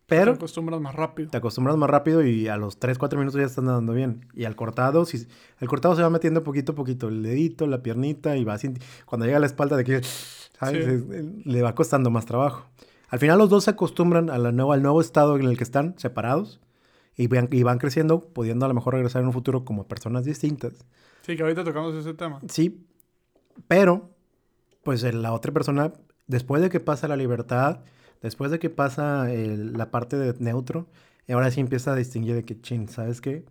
Pero 0.07 0.33
Te 0.33 0.37
acostumbras 0.37 0.79
más 0.79 0.93
rápido. 0.93 1.29
te 1.31 1.37
acostumbras 1.37 1.77
más 1.77 1.89
rápido 1.89 2.23
y 2.23 2.47
a 2.47 2.57
los 2.57 2.77
3, 2.79 2.97
4 2.99 3.17
minutos 3.17 3.39
ya 3.39 3.45
estás 3.47 3.63
nadando 3.63 3.93
bien. 3.93 4.27
Y 4.35 4.45
al 4.45 4.55
cortado, 4.55 5.03
si, 5.05 5.27
el 5.59 5.67
cortado 5.67 5.95
se 5.95 6.03
va 6.03 6.09
metiendo 6.11 6.43
poquito 6.43 6.73
a 6.73 6.75
poquito, 6.75 7.07
el 7.07 7.23
dedito, 7.23 7.65
la 7.65 7.81
piernita, 7.81 8.37
y 8.37 8.43
va 8.43 8.53
así. 8.53 8.71
Cuando 9.05 9.25
llega 9.25 9.37
a 9.37 9.39
la 9.39 9.47
espalda 9.47 9.75
de 9.77 9.83
que, 9.83 10.01
¿sabes? 10.59 10.85
Sí. 10.85 10.91
Es- 11.15 11.45
le 11.45 11.61
va 11.63 11.73
costando 11.73 12.11
más 12.11 12.25
trabajo. 12.25 12.67
Al 13.09 13.17
final 13.19 13.39
los 13.39 13.49
dos 13.49 13.63
se 13.63 13.71
acostumbran 13.71 14.29
a 14.29 14.37
la 14.37 14.51
nueva, 14.51 14.75
al 14.75 14.83
nuevo 14.83 15.01
estado 15.01 15.37
en 15.37 15.43
el 15.45 15.57
que 15.57 15.63
están, 15.63 15.95
separados, 15.97 16.59
y 17.17 17.27
van, 17.27 17.47
y 17.51 17.63
van 17.63 17.79
creciendo, 17.79 18.19
pudiendo 18.21 18.65
a 18.65 18.67
lo 18.67 18.73
mejor 18.75 18.93
regresar 18.93 19.21
en 19.21 19.27
un 19.27 19.33
futuro 19.33 19.65
como 19.65 19.87
personas 19.87 20.23
distintas. 20.25 20.85
Sí, 21.21 21.35
que 21.35 21.41
ahorita 21.41 21.63
tocamos 21.63 21.95
ese 21.95 22.13
tema. 22.13 22.41
Sí, 22.49 22.85
pero, 23.67 24.09
pues 24.83 25.03
eh, 25.03 25.13
la 25.13 25.33
otra 25.33 25.51
persona, 25.51 25.93
después 26.27 26.61
de 26.61 26.69
que 26.69 26.79
pasa 26.79 27.07
la 27.07 27.15
libertad, 27.15 27.79
después 28.25 28.51
de 28.51 28.59
que 28.59 28.69
pasa 28.69 29.31
el- 29.31 29.73
la 29.73 29.89
parte 29.91 30.17
de 30.17 30.33
neutro, 30.39 30.87
ahora 31.29 31.49
sí 31.51 31.61
empieza 31.61 31.93
a 31.93 31.95
distinguir 31.95 32.35
de 32.35 32.43
que, 32.43 32.59
chin, 32.59 32.87
¿sabes 32.89 33.21
qué? 33.21 33.45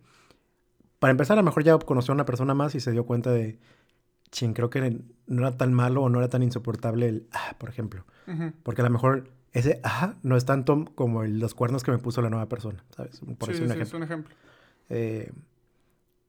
Para 0.99 1.11
empezar, 1.11 1.37
a 1.37 1.41
lo 1.41 1.45
mejor 1.45 1.63
ya 1.63 1.77
conoció 1.79 2.11
a 2.11 2.15
una 2.15 2.25
persona 2.25 2.53
más 2.53 2.75
y 2.75 2.79
se 2.79 2.91
dio 2.91 3.05
cuenta 3.05 3.31
de, 3.31 3.57
chin, 4.31 4.53
creo 4.53 4.69
que 4.69 5.01
no 5.27 5.41
era 5.47 5.57
tan 5.57 5.73
malo 5.73 6.01
o 6.03 6.09
no 6.09 6.19
era 6.19 6.29
tan 6.29 6.43
insoportable 6.43 7.07
el, 7.09 7.27
ah, 7.31 7.55
por 7.57 7.69
ejemplo. 7.69 8.05
Porque 8.63 8.81
a 8.81 8.85
lo 8.85 8.89
mejor 8.89 9.29
ese, 9.53 9.79
ah, 9.83 10.15
no 10.23 10.35
es 10.35 10.45
tanto 10.45 10.85
como 10.95 11.23
el- 11.23 11.39
los 11.39 11.53
cuernos 11.53 11.83
que 11.83 11.91
me 11.91 11.97
puso 11.99 12.21
la 12.21 12.29
nueva 12.29 12.47
persona, 12.49 12.83
¿sabes? 12.95 13.19
Por 13.37 13.49
Sí, 13.49 13.55
sí, 13.57 13.63
ejemplo. 13.63 13.83
es 13.83 13.93
un 13.93 14.03
ejemplo. 14.03 14.35
Eh, 14.89 15.31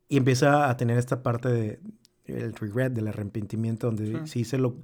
y 0.08 0.16
empieza 0.18 0.68
a 0.70 0.76
tener 0.76 0.98
esta 0.98 1.22
parte 1.22 1.48
de 1.48 1.80
el 2.26 2.54
regret, 2.54 2.92
del 2.92 3.08
arrepentimiento, 3.08 3.86
donde 3.86 4.06
Sí. 4.06 4.20
sí 4.26 4.40
hice 4.40 4.58
lo, 4.58 4.76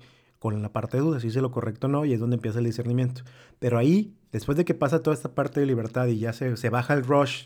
con 0.42 0.60
la 0.60 0.72
parte 0.72 0.96
de 0.96 1.04
duda, 1.04 1.20
si 1.20 1.28
hice 1.28 1.40
lo 1.40 1.52
correcto 1.52 1.86
o 1.86 1.90
no, 1.90 2.04
y 2.04 2.12
es 2.12 2.18
donde 2.18 2.34
empieza 2.34 2.58
el 2.58 2.64
discernimiento. 2.64 3.22
Pero 3.60 3.78
ahí, 3.78 4.12
después 4.32 4.58
de 4.58 4.64
que 4.64 4.74
pasa 4.74 5.00
toda 5.00 5.14
esta 5.14 5.36
parte 5.36 5.60
de 5.60 5.66
libertad 5.66 6.08
y 6.08 6.18
ya 6.18 6.32
se, 6.32 6.56
se 6.56 6.68
baja 6.68 6.94
el 6.94 7.04
rush 7.04 7.44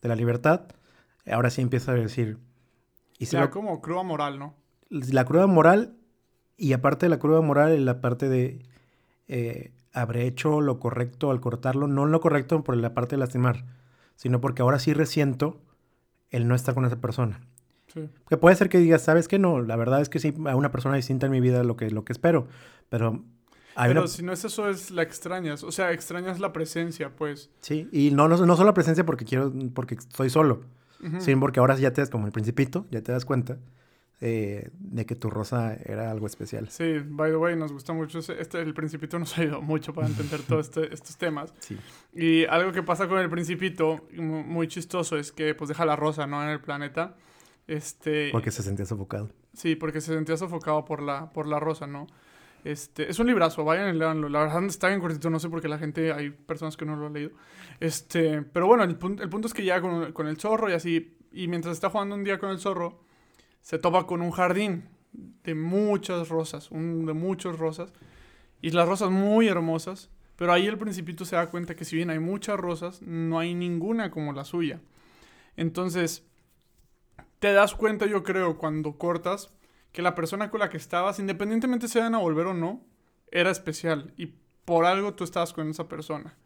de 0.00 0.08
la 0.08 0.14
libertad, 0.16 0.62
ahora 1.30 1.50
sí 1.50 1.60
empieza 1.60 1.92
a 1.92 1.94
decir, 1.96 2.38
hice 3.18 3.36
Ya 3.36 3.42
lo- 3.42 3.50
como 3.50 3.82
cruda 3.82 4.02
moral, 4.02 4.38
¿no? 4.38 4.54
la 4.88 5.26
cruda 5.26 5.46
moral, 5.46 5.98
y 6.56 6.72
aparte 6.72 7.04
de 7.04 7.10
la 7.10 7.18
cruda 7.18 7.42
moral, 7.42 7.84
la 7.84 8.00
parte 8.00 8.30
de 8.30 8.64
eh, 9.26 9.72
habré 9.92 10.26
hecho 10.26 10.62
lo 10.62 10.80
correcto 10.80 11.30
al 11.30 11.40
cortarlo, 11.40 11.86
no 11.86 12.06
lo 12.06 12.20
correcto 12.20 12.64
por 12.64 12.74
la 12.78 12.94
parte 12.94 13.16
de 13.16 13.20
lastimar, 13.20 13.66
sino 14.16 14.40
porque 14.40 14.62
ahora 14.62 14.78
sí 14.78 14.94
resiento 14.94 15.60
el 16.30 16.48
no 16.48 16.54
estar 16.54 16.74
con 16.74 16.86
esa 16.86 16.98
persona. 17.00 17.42
Sí. 17.92 18.08
Que 18.28 18.36
puede 18.36 18.54
ser 18.56 18.68
que 18.68 18.78
digas, 18.78 19.02
¿sabes 19.02 19.28
qué? 19.28 19.38
No, 19.38 19.60
la 19.62 19.76
verdad 19.76 20.00
es 20.00 20.08
que 20.08 20.18
sí, 20.18 20.34
a 20.46 20.54
una 20.56 20.70
persona 20.70 20.96
distinta 20.96 21.26
en 21.26 21.32
mi 21.32 21.40
vida 21.40 21.64
lo 21.64 21.76
que, 21.76 21.90
lo 21.90 22.04
que 22.04 22.12
espero, 22.12 22.46
pero 22.88 23.24
hay 23.74 23.88
Pero 23.88 24.00
una... 24.02 24.08
si 24.08 24.22
no 24.22 24.32
es 24.32 24.44
eso, 24.44 24.68
es 24.68 24.90
la 24.90 25.02
extrañas. 25.02 25.62
O 25.64 25.72
sea, 25.72 25.92
extrañas 25.92 26.38
la 26.40 26.52
presencia, 26.52 27.10
pues. 27.16 27.50
Sí, 27.60 27.88
y 27.92 28.10
no, 28.10 28.28
no, 28.28 28.36
no 28.44 28.56
solo 28.56 28.66
la 28.66 28.74
presencia 28.74 29.04
porque 29.06 29.24
quiero, 29.24 29.52
porque 29.74 29.94
estoy 29.94 30.30
solo, 30.30 30.60
Ujú. 31.02 31.20
sino 31.20 31.40
porque 31.40 31.60
ahora 31.60 31.76
ya 31.76 31.92
te 31.92 32.00
das 32.00 32.10
como 32.10 32.26
el 32.26 32.32
principito, 32.32 32.86
ya 32.90 33.00
te 33.02 33.12
das 33.12 33.24
cuenta 33.24 33.56
eh, 34.20 34.70
de 34.80 35.06
que 35.06 35.14
tu 35.14 35.30
rosa 35.30 35.74
era 35.84 36.10
algo 36.10 36.26
especial. 36.26 36.68
Sí, 36.70 36.94
by 37.06 37.30
the 37.30 37.36
way, 37.36 37.54
nos 37.54 37.72
gusta 37.72 37.92
mucho. 37.92 38.18
Este, 38.18 38.60
el 38.60 38.74
Principito 38.74 39.16
nos 39.18 39.32
ha 39.38 39.42
ayudado 39.42 39.62
mucho 39.62 39.94
para 39.94 40.08
entender 40.08 40.40
todos 40.42 40.66
este- 40.66 40.92
estos 40.92 41.16
temas. 41.16 41.54
Sí. 41.60 41.78
Y 42.12 42.44
algo 42.46 42.72
que 42.72 42.82
pasa 42.82 43.06
con 43.06 43.18
el 43.20 43.30
Principito, 43.30 44.00
mu- 44.16 44.42
muy 44.42 44.66
chistoso, 44.66 45.16
es 45.16 45.30
que 45.30 45.54
pues 45.54 45.68
deja 45.68 45.84
la 45.86 45.94
rosa, 45.94 46.26
¿no? 46.26 46.42
En 46.42 46.48
el 46.48 46.60
planeta. 46.60 47.14
Este. 47.68 48.30
Porque 48.32 48.50
se 48.50 48.62
sentía 48.64 48.84
sofocado. 48.86 49.30
Sí, 49.52 49.76
porque 49.76 50.00
se 50.00 50.12
sentía 50.12 50.36
sofocado 50.36 50.84
por 50.84 51.00
la, 51.02 51.30
por 51.30 51.46
la 51.46 51.60
rosa, 51.60 51.86
¿no? 51.86 52.06
Este, 52.64 53.08
es 53.08 53.18
un 53.20 53.28
librazo, 53.28 53.64
vayan 53.64 53.94
y 53.94 53.98
leanlo. 53.98 54.28
La 54.28 54.40
verdad 54.40 54.64
está 54.64 54.88
bien 54.88 55.00
cortito, 55.00 55.30
no 55.30 55.38
sé 55.38 55.48
por 55.48 55.60
qué 55.62 55.68
la 55.68 55.78
gente, 55.78 56.12
hay 56.12 56.30
personas 56.30 56.76
que 56.76 56.84
no 56.84 56.96
lo 56.96 57.06
han 57.06 57.12
leído. 57.12 57.30
Este, 57.78 58.42
pero 58.42 58.66
bueno, 58.66 58.82
el, 58.82 58.98
pun- 58.98 59.20
el 59.20 59.28
punto 59.28 59.46
es 59.46 59.54
que 59.54 59.64
ya 59.64 59.80
con, 59.80 60.12
con 60.12 60.26
el 60.26 60.38
zorro 60.38 60.68
y 60.68 60.72
así, 60.72 61.16
y 61.30 61.46
mientras 61.46 61.74
está 61.74 61.88
jugando 61.90 62.16
un 62.16 62.24
día 62.24 62.38
con 62.38 62.50
el 62.50 62.58
zorro, 62.58 63.00
se 63.60 63.78
topa 63.78 64.06
con 64.06 64.22
un 64.22 64.32
jardín 64.32 64.88
de 65.12 65.54
muchas 65.54 66.28
rosas, 66.28 66.70
un, 66.70 67.06
de 67.06 67.12
muchas 67.12 67.58
rosas, 67.58 67.92
y 68.60 68.70
las 68.70 68.88
rosas 68.88 69.10
muy 69.10 69.46
hermosas, 69.46 70.10
pero 70.36 70.52
ahí 70.52 70.66
el 70.66 70.78
principito 70.78 71.24
se 71.24 71.36
da 71.36 71.50
cuenta 71.50 71.76
que 71.76 71.84
si 71.84 71.96
bien 71.96 72.10
hay 72.10 72.18
muchas 72.18 72.58
rosas, 72.58 73.02
no 73.02 73.38
hay 73.38 73.54
ninguna 73.54 74.10
como 74.10 74.32
la 74.32 74.44
suya. 74.44 74.80
Entonces, 75.56 76.24
te 77.38 77.52
das 77.52 77.74
cuenta, 77.74 78.06
yo 78.06 78.22
creo, 78.22 78.58
cuando 78.58 78.98
cortas, 78.98 79.50
que 79.92 80.02
la 80.02 80.14
persona 80.14 80.50
con 80.50 80.60
la 80.60 80.68
que 80.68 80.76
estabas, 80.76 81.18
independientemente 81.18 81.88
se 81.88 81.98
vayan 81.98 82.14
a 82.14 82.18
volver 82.18 82.46
o 82.46 82.54
no, 82.54 82.82
era 83.30 83.50
especial. 83.50 84.12
Y 84.16 84.34
por 84.64 84.84
algo 84.84 85.14
tú 85.14 85.24
estabas 85.24 85.52
con 85.52 85.68
esa 85.70 85.88
persona. 85.88 86.36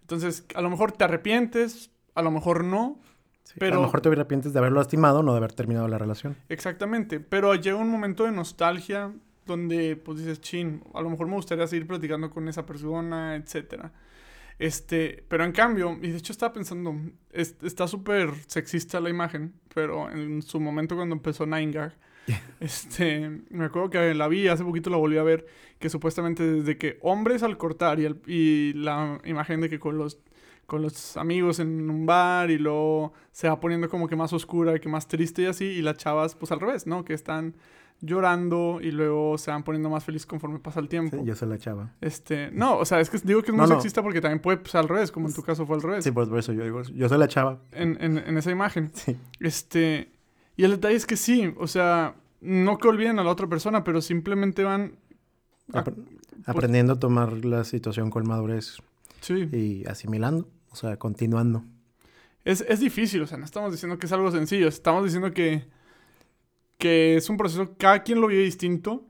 Entonces, 0.00 0.44
a 0.54 0.60
lo 0.62 0.70
mejor 0.70 0.92
te 0.92 1.04
arrepientes, 1.04 1.90
a 2.14 2.22
lo 2.22 2.30
mejor 2.30 2.64
no. 2.64 2.98
Sí, 3.44 3.54
A 3.56 3.58
Pero- 3.60 3.76
lo 3.76 3.82
mejor 3.82 4.00
te 4.00 4.08
arrepientes 4.08 4.52
de 4.52 4.58
haberlo 4.58 4.78
lastimado, 4.80 5.22
no 5.22 5.32
de 5.32 5.38
haber 5.38 5.52
terminado 5.52 5.88
la 5.88 5.98
relación. 5.98 6.36
Exactamente. 6.48 7.20
Pero 7.20 7.54
llega 7.54 7.76
un 7.76 7.90
momento 7.90 8.24
de 8.24 8.32
nostalgia 8.32 9.12
donde 9.46 9.96
pues 9.96 10.18
dices, 10.18 10.40
chin, 10.40 10.82
a 10.94 11.00
lo 11.00 11.10
mejor 11.10 11.26
me 11.26 11.34
gustaría 11.34 11.66
seguir 11.66 11.86
platicando 11.86 12.30
con 12.30 12.48
esa 12.48 12.66
persona, 12.66 13.34
etcétera. 13.36 13.92
Este, 14.60 15.24
pero 15.28 15.44
en 15.46 15.52
cambio, 15.52 15.98
y 16.02 16.10
de 16.10 16.18
hecho 16.18 16.32
estaba 16.32 16.52
pensando, 16.52 16.94
es- 17.32 17.56
está 17.62 17.88
súper 17.88 18.30
sexista 18.46 19.00
la 19.00 19.08
imagen, 19.08 19.54
pero 19.74 20.10
en 20.10 20.42
su 20.42 20.60
momento 20.60 20.96
cuando 20.96 21.14
empezó 21.14 21.46
Nine 21.46 21.72
Gag, 21.72 21.96
este, 22.60 23.40
me 23.48 23.64
acuerdo 23.64 23.88
que 23.88 24.12
la 24.14 24.28
vi, 24.28 24.48
hace 24.48 24.62
poquito 24.62 24.90
la 24.90 24.98
volví 24.98 25.16
a 25.16 25.22
ver, 25.22 25.46
que 25.78 25.88
supuestamente 25.88 26.42
desde 26.44 26.76
que 26.76 26.98
hombres 27.00 27.42
al 27.42 27.56
cortar 27.56 28.00
y, 28.00 28.04
el- 28.04 28.20
y 28.26 28.74
la 28.74 29.18
imagen 29.24 29.62
de 29.62 29.70
que 29.70 29.78
con 29.78 29.96
los, 29.96 30.18
con 30.66 30.82
los 30.82 31.16
amigos 31.16 31.58
en 31.58 31.88
un 31.88 32.04
bar 32.04 32.50
y 32.50 32.58
luego 32.58 33.14
se 33.32 33.48
va 33.48 33.58
poniendo 33.60 33.88
como 33.88 34.08
que 34.08 34.14
más 34.16 34.34
oscura, 34.34 34.78
que 34.78 34.90
más 34.90 35.08
triste 35.08 35.40
y 35.42 35.46
así, 35.46 35.64
y 35.64 35.80
las 35.82 35.96
chavas 35.96 36.34
pues 36.34 36.52
al 36.52 36.60
revés, 36.60 36.86
¿no? 36.86 37.02
Que 37.04 37.14
están 37.14 37.56
llorando 38.00 38.78
y 38.82 38.90
luego 38.90 39.36
se 39.38 39.50
van 39.50 39.62
poniendo 39.62 39.90
más 39.90 40.04
felices 40.04 40.26
conforme 40.26 40.58
pasa 40.58 40.80
el 40.80 40.88
tiempo. 40.88 41.18
Sí, 41.18 41.24
yo 41.24 41.34
soy 41.36 41.48
la 41.48 41.58
chava. 41.58 41.92
Este, 42.00 42.50
no, 42.52 42.78
o 42.78 42.84
sea, 42.84 43.00
es 43.00 43.10
que 43.10 43.18
digo 43.18 43.42
que 43.42 43.50
es 43.50 43.56
No, 43.56 43.62
muy 43.64 43.68
no. 43.70 43.76
sexista 43.76 44.02
porque 44.02 44.20
también 44.20 44.40
puede 44.40 44.60
ser 44.64 44.80
al 44.80 44.88
revés, 44.88 45.12
como 45.12 45.28
en 45.28 45.34
tu 45.34 45.42
caso 45.42 45.66
fue 45.66 45.76
al 45.76 45.82
revés. 45.82 46.04
Sí, 46.04 46.10
por 46.10 46.36
eso 46.38 46.52
yo 46.52 46.64
digo, 46.64 46.82
yo 46.82 47.08
soy 47.08 47.18
la 47.18 47.28
chava. 47.28 47.58
En, 47.72 47.96
en, 48.02 48.18
en 48.18 48.36
esa 48.38 48.50
imagen. 48.50 48.90
Sí. 48.94 49.16
Este, 49.40 50.10
y 50.56 50.64
el 50.64 50.70
detalle 50.72 50.96
es 50.96 51.06
que 51.06 51.16
sí, 51.16 51.52
o 51.58 51.66
sea, 51.66 52.14
no 52.40 52.78
que 52.78 52.88
olviden 52.88 53.18
a 53.18 53.24
la 53.24 53.30
otra 53.30 53.46
persona, 53.46 53.84
pero 53.84 54.00
simplemente 54.00 54.64
van... 54.64 54.96
a- 55.72 55.84
Apre- 55.84 55.94
Aprendiendo 56.46 56.94
a 56.94 56.98
tomar 56.98 57.44
la 57.44 57.64
situación 57.64 58.08
con 58.10 58.26
madurez 58.26 58.78
sí, 59.20 59.48
y 59.52 59.86
asimilando, 59.86 60.48
o 60.70 60.76
sea, 60.76 60.96
continuando. 60.96 61.64
es, 62.44 62.62
es 62.66 62.80
difícil, 62.80 63.20
o 63.22 63.26
sea, 63.26 63.36
no 63.36 63.44
estamos 63.44 63.70
diciendo 63.72 63.98
que 63.98 64.06
es 64.06 64.12
algo 64.12 64.30
sencillo, 64.30 64.66
estamos 64.68 65.04
diciendo 65.04 65.32
que, 65.34 65.64
que 66.80 67.16
es 67.16 67.30
un 67.30 67.36
proceso, 67.36 67.76
cada 67.78 68.02
quien 68.02 68.20
lo 68.20 68.26
vive 68.26 68.42
distinto, 68.42 69.06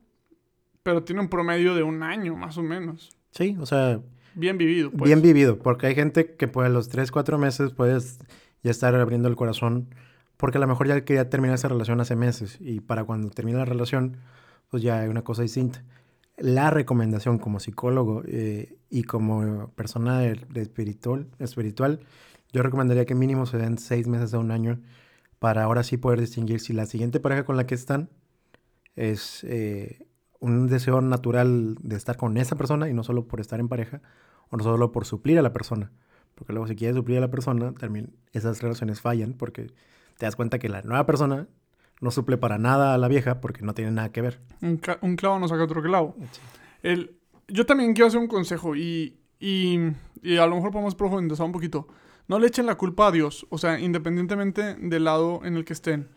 pero 0.83 1.02
tiene 1.04 1.22
un 1.22 1.28
promedio 1.28 1.74
de 1.74 1.83
un 1.83 2.02
año 2.02 2.37
más 2.37 2.59
o 2.59 2.62
menos. 2.62 3.16
Sí, 3.30 3.56
o 3.59 3.64
sea, 3.64 4.00
Bien 4.35 4.59
vivido, 4.59 4.90
pues. 4.90 5.09
bien 5.09 5.22
vivido, 5.22 5.59
porque 5.59 5.87
hay 5.87 5.94
gente 5.94 6.35
que 6.35 6.48
pues 6.48 6.66
a 6.66 6.68
los 6.68 6.88
3, 6.88 7.11
4 7.11 7.38
meses 7.38 7.72
puedes 7.72 8.18
ya 8.62 8.70
estar 8.70 8.94
abriendo 8.94 9.28
el 9.28 9.37
corazón, 9.37 9.94
porque 10.37 10.59
a 10.59 10.61
lo 10.61 10.66
mejor 10.66 10.88
ya 10.88 11.00
quería 11.04 11.30
terminar 11.30 11.54
esa 11.54 11.68
relación 11.68 12.00
hace 12.00 12.16
meses 12.16 12.59
y 12.61 12.80
para 12.80 13.04
cuando 13.04 13.30
termina 13.30 13.59
la 13.59 13.64
relación, 13.64 14.18
pues 14.68 14.83
ya 14.83 15.00
hay 15.00 15.09
una 15.09 15.22
cosa 15.22 15.42
distinta. 15.42 15.83
La 16.37 16.70
recomendación 16.70 17.38
como 17.38 17.61
psicólogo 17.61 18.22
eh, 18.26 18.76
y 18.88 19.02
como 19.02 19.68
persona 19.74 20.18
de, 20.20 20.40
de 20.48 20.62
espiritual, 20.62 21.26
espiritual, 21.38 22.00
yo 22.52 22.62
recomendaría 22.62 23.04
que 23.04 23.14
mínimo 23.14 23.46
se 23.46 23.59
den 23.59 23.78
6 23.78 24.06
meses 24.09 24.33
a 24.35 24.38
un 24.38 24.50
año 24.50 24.80
para 25.40 25.64
ahora 25.64 25.83
sí 25.83 25.96
poder 25.96 26.20
distinguir 26.20 26.61
si 26.61 26.72
la 26.72 26.87
siguiente 26.87 27.18
pareja 27.18 27.45
con 27.45 27.57
la 27.57 27.66
que 27.66 27.74
están 27.74 28.11
es 28.95 29.43
eh, 29.45 30.07
un 30.38 30.68
deseo 30.68 31.01
natural 31.01 31.76
de 31.80 31.97
estar 31.97 32.16
con 32.16 32.36
esa 32.36 32.57
persona 32.57 32.88
y 32.88 32.95
no 32.95 33.03
solo 33.03 33.26
por 33.26 33.41
estar 33.41 33.59
en 33.59 33.68
pareja 33.68 34.03
o 34.51 34.59
no 34.59 34.62
solo 34.62 34.93
por 34.93 35.07
suplir 35.07 35.38
a 35.38 35.43
la 35.43 35.53
persona. 35.53 35.91
Porque 36.34 36.53
luego 36.53 36.68
si 36.68 36.76
quieres 36.76 36.95
suplir 36.95 37.18
a 37.18 37.22
la 37.22 37.30
persona, 37.30 37.72
también 37.72 38.14
esas 38.32 38.62
relaciones 38.62 39.01
fallan 39.01 39.32
porque 39.32 39.72
te 40.18 40.26
das 40.26 40.36
cuenta 40.36 40.59
que 40.59 40.68
la 40.68 40.82
nueva 40.82 41.07
persona 41.07 41.49
no 42.03 42.11
suple 42.11 42.36
para 42.36 42.59
nada 42.59 42.93
a 42.93 42.99
la 42.99 43.09
vieja 43.09 43.41
porque 43.41 43.62
no 43.62 43.72
tiene 43.72 43.93
nada 43.93 44.12
que 44.12 44.20
ver. 44.20 44.41
Un, 44.61 44.76
clavo 44.76 45.38
no 45.38 45.49
saca 45.49 45.64
otro 45.64 45.82
clavo. 45.82 46.16
El, 46.82 47.16
yo 47.49 47.64
también 47.64 47.95
quiero 47.95 48.09
hacer 48.09 48.20
un 48.20 48.28
consejo 48.28 48.76
y, 48.76 49.18
y, 49.38 49.78
y 50.22 50.36
a 50.36 50.47
lo 50.47 50.57
mejor 50.57 50.70
podemos 50.70 50.95
profundizar 50.95 51.47
un 51.47 51.53
poquito. 51.53 51.88
No 52.31 52.39
le 52.39 52.47
echen 52.47 52.66
la 52.66 52.76
culpa 52.76 53.09
a 53.09 53.11
Dios, 53.11 53.45
o 53.51 53.59
sea, 53.59 53.81
independientemente 53.81 54.76
del 54.76 55.03
lado 55.03 55.41
en 55.43 55.57
el 55.57 55.64
que 55.64 55.72
estén. 55.72 56.11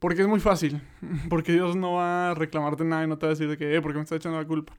Porque 0.00 0.22
es 0.22 0.26
muy 0.26 0.40
fácil. 0.40 0.82
Porque 1.30 1.52
Dios 1.52 1.76
no 1.76 1.92
va 1.92 2.32
a 2.32 2.34
reclamarte 2.34 2.82
nada 2.82 3.04
y 3.04 3.06
no 3.06 3.18
te 3.18 3.26
va 3.26 3.30
a 3.30 3.36
decir 3.36 3.48
de 3.48 3.56
que, 3.56 3.72
eh, 3.72 3.80
¿por 3.80 3.92
qué 3.92 3.98
me 3.98 4.02
está 4.02 4.16
echando 4.16 4.36
la 4.36 4.48
culpa? 4.48 4.76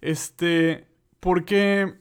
Este, 0.00 0.88
porque 1.20 1.98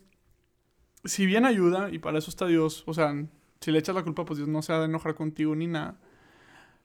si 1.04 1.26
bien 1.26 1.46
ayuda, 1.46 1.90
y 1.92 2.00
para 2.00 2.18
eso 2.18 2.30
está 2.30 2.48
Dios, 2.48 2.86
o 2.88 2.94
sea, 2.94 3.14
si 3.60 3.72
le 3.72 3.80
echas 3.80 3.94
la 3.94 4.04
culpa, 4.04 4.24
pues 4.24 4.38
Dios 4.38 4.48
no 4.48 4.62
se 4.62 4.72
ha 4.72 4.80
de 4.80 4.86
enojar 4.86 5.16
contigo 5.16 5.54
ni 5.54 5.68
nada. 5.68 6.00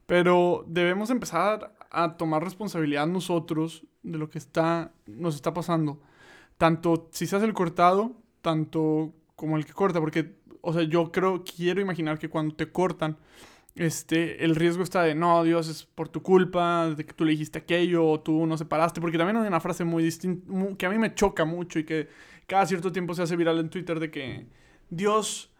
Pero 0.06 0.64
debemos 0.66 1.08
empezar 1.10 1.72
a 1.92 2.16
tomar 2.16 2.42
responsabilidad 2.42 3.06
nosotros 3.06 3.86
de 4.02 4.18
lo 4.18 4.28
que 4.28 4.38
está, 4.38 4.90
nos 5.06 5.36
está 5.36 5.54
pasando. 5.54 6.02
Tanto 6.56 7.08
si 7.12 7.28
se 7.28 7.36
hace 7.36 7.46
el 7.46 7.54
cortado, 7.54 8.16
tanto 8.42 9.14
como 9.38 9.56
el 9.56 9.64
que 9.64 9.72
corta, 9.72 10.00
porque, 10.00 10.34
o 10.60 10.72
sea, 10.72 10.82
yo 10.82 11.10
creo, 11.12 11.44
quiero 11.44 11.80
imaginar 11.80 12.18
que 12.18 12.28
cuando 12.28 12.54
te 12.54 12.70
cortan, 12.70 13.16
este, 13.78 14.44
el 14.44 14.56
riesgo 14.56 14.82
está 14.82 15.02
de, 15.02 15.14
no, 15.14 15.44
Dios, 15.44 15.68
es 15.68 15.84
por 15.84 16.08
tu 16.08 16.22
culpa, 16.22 16.90
de 16.90 17.06
que 17.06 17.12
tú 17.12 17.24
le 17.24 17.30
dijiste 17.32 17.58
aquello, 17.58 18.04
o 18.04 18.20
tú 18.20 18.44
no 18.46 18.58
separaste, 18.58 19.00
porque 19.00 19.18
también 19.18 19.36
hay 19.36 19.46
una 19.46 19.60
frase 19.60 19.84
muy 19.84 20.02
distinta, 20.02 20.52
que 20.76 20.86
a 20.86 20.90
mí 20.90 20.98
me 20.98 21.14
choca 21.14 21.44
mucho 21.44 21.78
y 21.78 21.84
que 21.84 22.08
cada 22.46 22.66
cierto 22.66 22.90
tiempo 22.90 23.14
se 23.14 23.22
hace 23.22 23.36
viral 23.36 23.58
en 23.58 23.70
Twitter 23.70 24.00
de 24.00 24.10
que 24.10 24.46
Dios, 24.90 25.52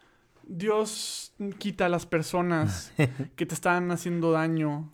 Dios 0.43 1.33
quita 1.59 1.87
a 1.87 1.89
las 1.89 2.07
personas 2.07 2.93
que 3.37 3.47
te 3.47 3.55
están 3.55 3.91
haciendo 3.93 4.33
daño. 4.33 4.93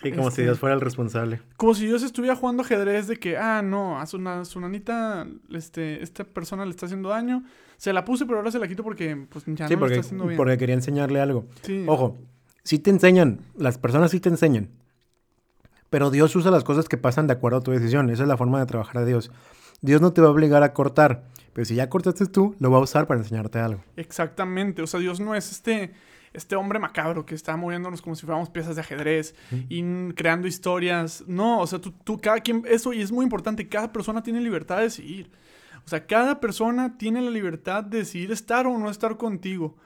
Sí, 0.00 0.12
como 0.12 0.30
si 0.30 0.42
Dios 0.42 0.58
fuera 0.58 0.74
el 0.74 0.82
responsable. 0.82 1.40
Como 1.56 1.74
si 1.74 1.86
Dios 1.86 2.02
estuviera 2.02 2.36
jugando 2.36 2.62
ajedrez 2.62 3.06
de 3.06 3.16
que, 3.16 3.38
ah, 3.38 3.62
no, 3.62 3.98
a 3.98 4.06
su, 4.06 4.22
su 4.44 4.60
nanita, 4.60 5.26
este, 5.50 6.02
esta 6.02 6.22
persona 6.24 6.66
le 6.66 6.70
está 6.70 6.84
haciendo 6.84 7.08
daño. 7.08 7.42
Se 7.76 7.92
la 7.92 8.04
puse, 8.04 8.26
pero 8.26 8.38
ahora 8.38 8.50
se 8.50 8.58
la 8.58 8.68
quito 8.68 8.82
porque 8.82 9.26
pues, 9.28 9.44
ya 9.46 9.68
no 9.68 9.78
porque, 9.78 9.94
está 9.94 10.06
haciendo 10.06 10.26
bien. 10.26 10.36
porque 10.36 10.56
quería 10.58 10.74
enseñarle 10.74 11.20
algo. 11.20 11.46
Ojo, 11.86 12.16
si 12.62 12.78
te 12.78 12.90
enseñan, 12.90 13.40
las 13.56 13.78
personas 13.78 14.10
sí 14.10 14.20
te 14.20 14.28
enseñan. 14.28 14.70
Pero 15.90 16.10
Dios 16.10 16.34
usa 16.34 16.50
las 16.50 16.64
cosas 16.64 16.88
que 16.88 16.96
pasan 16.96 17.26
de 17.26 17.34
acuerdo 17.34 17.58
a 17.58 17.60
tu 17.60 17.70
decisión. 17.70 18.10
Esa 18.10 18.24
es 18.24 18.28
la 18.28 18.36
forma 18.36 18.58
de 18.58 18.66
trabajar 18.66 19.02
de 19.02 19.06
Dios. 19.06 19.30
Dios 19.80 20.00
no 20.00 20.12
te 20.12 20.20
va 20.20 20.28
a 20.28 20.30
obligar 20.30 20.62
a 20.62 20.72
cortar, 20.72 21.24
pero 21.52 21.64
si 21.64 21.74
ya 21.74 21.88
cortaste 21.88 22.26
tú, 22.26 22.56
lo 22.58 22.70
va 22.70 22.78
a 22.78 22.80
usar 22.80 23.06
para 23.06 23.20
enseñarte 23.20 23.58
algo. 23.58 23.82
Exactamente, 23.96 24.82
o 24.82 24.86
sea, 24.86 25.00
Dios 25.00 25.20
no 25.20 25.34
es 25.34 25.52
este, 25.52 25.92
este 26.32 26.56
hombre 26.56 26.78
macabro 26.78 27.26
que 27.26 27.34
está 27.34 27.56
moviéndonos 27.56 28.02
como 28.02 28.16
si 28.16 28.24
fuéramos 28.24 28.50
piezas 28.50 28.76
de 28.76 28.80
ajedrez 28.80 29.34
y 29.68 29.82
creando 30.14 30.48
historias. 30.48 31.24
No, 31.26 31.60
o 31.60 31.66
sea, 31.66 31.78
tú, 31.78 31.92
tú, 32.04 32.18
cada 32.18 32.40
quien, 32.40 32.64
eso 32.66 32.92
y 32.92 33.02
es 33.02 33.12
muy 33.12 33.24
importante, 33.24 33.68
cada 33.68 33.92
persona 33.92 34.22
tiene 34.22 34.40
libertad 34.40 34.78
de 34.78 34.84
decidir. 34.84 35.30
O 35.86 35.88
sea, 35.88 36.06
cada 36.06 36.40
persona 36.40 36.98
tiene 36.98 37.22
la 37.22 37.30
libertad 37.30 37.84
de 37.84 37.98
decidir 37.98 38.32
estar 38.32 38.66
o 38.66 38.76
no 38.76 38.90
estar 38.90 39.16
contigo. 39.16 39.76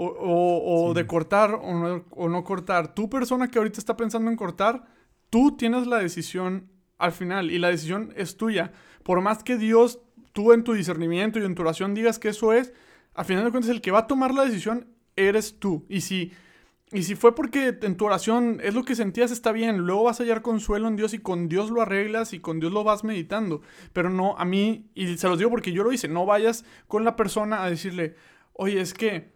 O, 0.00 0.92
de 0.94 1.08
cortar 1.08 1.54
o 1.54 1.74
no, 1.74 2.04
o 2.10 2.28
no 2.28 2.44
cortar. 2.44 2.94
Tu 2.94 3.10
persona 3.10 3.48
que 3.48 3.58
ahorita 3.58 3.80
está 3.80 3.96
pensando 3.96 4.30
en 4.30 4.36
cortar, 4.36 4.84
tú 5.28 5.56
tienes 5.56 5.88
la 5.88 5.98
decisión 5.98 6.70
al 6.98 7.10
final 7.10 7.50
y 7.50 7.58
la 7.58 7.68
decisión 7.68 8.12
es 8.14 8.36
tuya 8.36 8.72
por 9.08 9.22
más 9.22 9.42
que 9.42 9.56
Dios, 9.56 10.00
tú 10.34 10.52
en 10.52 10.64
tu 10.64 10.74
discernimiento 10.74 11.38
y 11.38 11.44
en 11.46 11.54
tu 11.54 11.62
oración 11.62 11.94
digas 11.94 12.18
que 12.18 12.28
eso 12.28 12.52
es, 12.52 12.74
al 13.14 13.24
final 13.24 13.42
de 13.42 13.50
cuentas 13.50 13.70
el 13.70 13.80
que 13.80 13.90
va 13.90 14.00
a 14.00 14.06
tomar 14.06 14.34
la 14.34 14.44
decisión 14.44 14.86
eres 15.16 15.58
tú. 15.58 15.86
Y 15.88 16.02
si, 16.02 16.32
y 16.90 17.02
si 17.02 17.16
fue 17.16 17.34
porque 17.34 17.76
en 17.82 17.96
tu 17.96 18.06
oración 18.06 18.60
es 18.62 18.74
lo 18.74 18.82
que 18.82 18.94
sentías, 18.94 19.30
está 19.30 19.52
bien. 19.52 19.78
Luego 19.78 20.04
vas 20.04 20.20
a 20.20 20.22
hallar 20.22 20.40
consuelo 20.40 20.88
en 20.88 20.96
Dios 20.96 21.12
y 21.12 21.18
con 21.18 21.48
Dios 21.48 21.70
lo 21.70 21.82
arreglas 21.82 22.32
y 22.32 22.40
con 22.40 22.60
Dios 22.60 22.72
lo 22.72 22.82
vas 22.82 23.04
meditando. 23.04 23.60
Pero 23.92 24.08
no, 24.08 24.36
a 24.38 24.46
mí, 24.46 24.90
y 24.94 25.18
se 25.18 25.28
los 25.28 25.38
digo 25.38 25.50
porque 25.50 25.72
yo 25.72 25.84
lo 25.84 25.92
hice, 25.92 26.08
no 26.08 26.24
vayas 26.24 26.64
con 26.86 27.04
la 27.04 27.14
persona 27.14 27.62
a 27.62 27.68
decirle, 27.68 28.16
oye, 28.54 28.80
es 28.80 28.94
que 28.94 29.32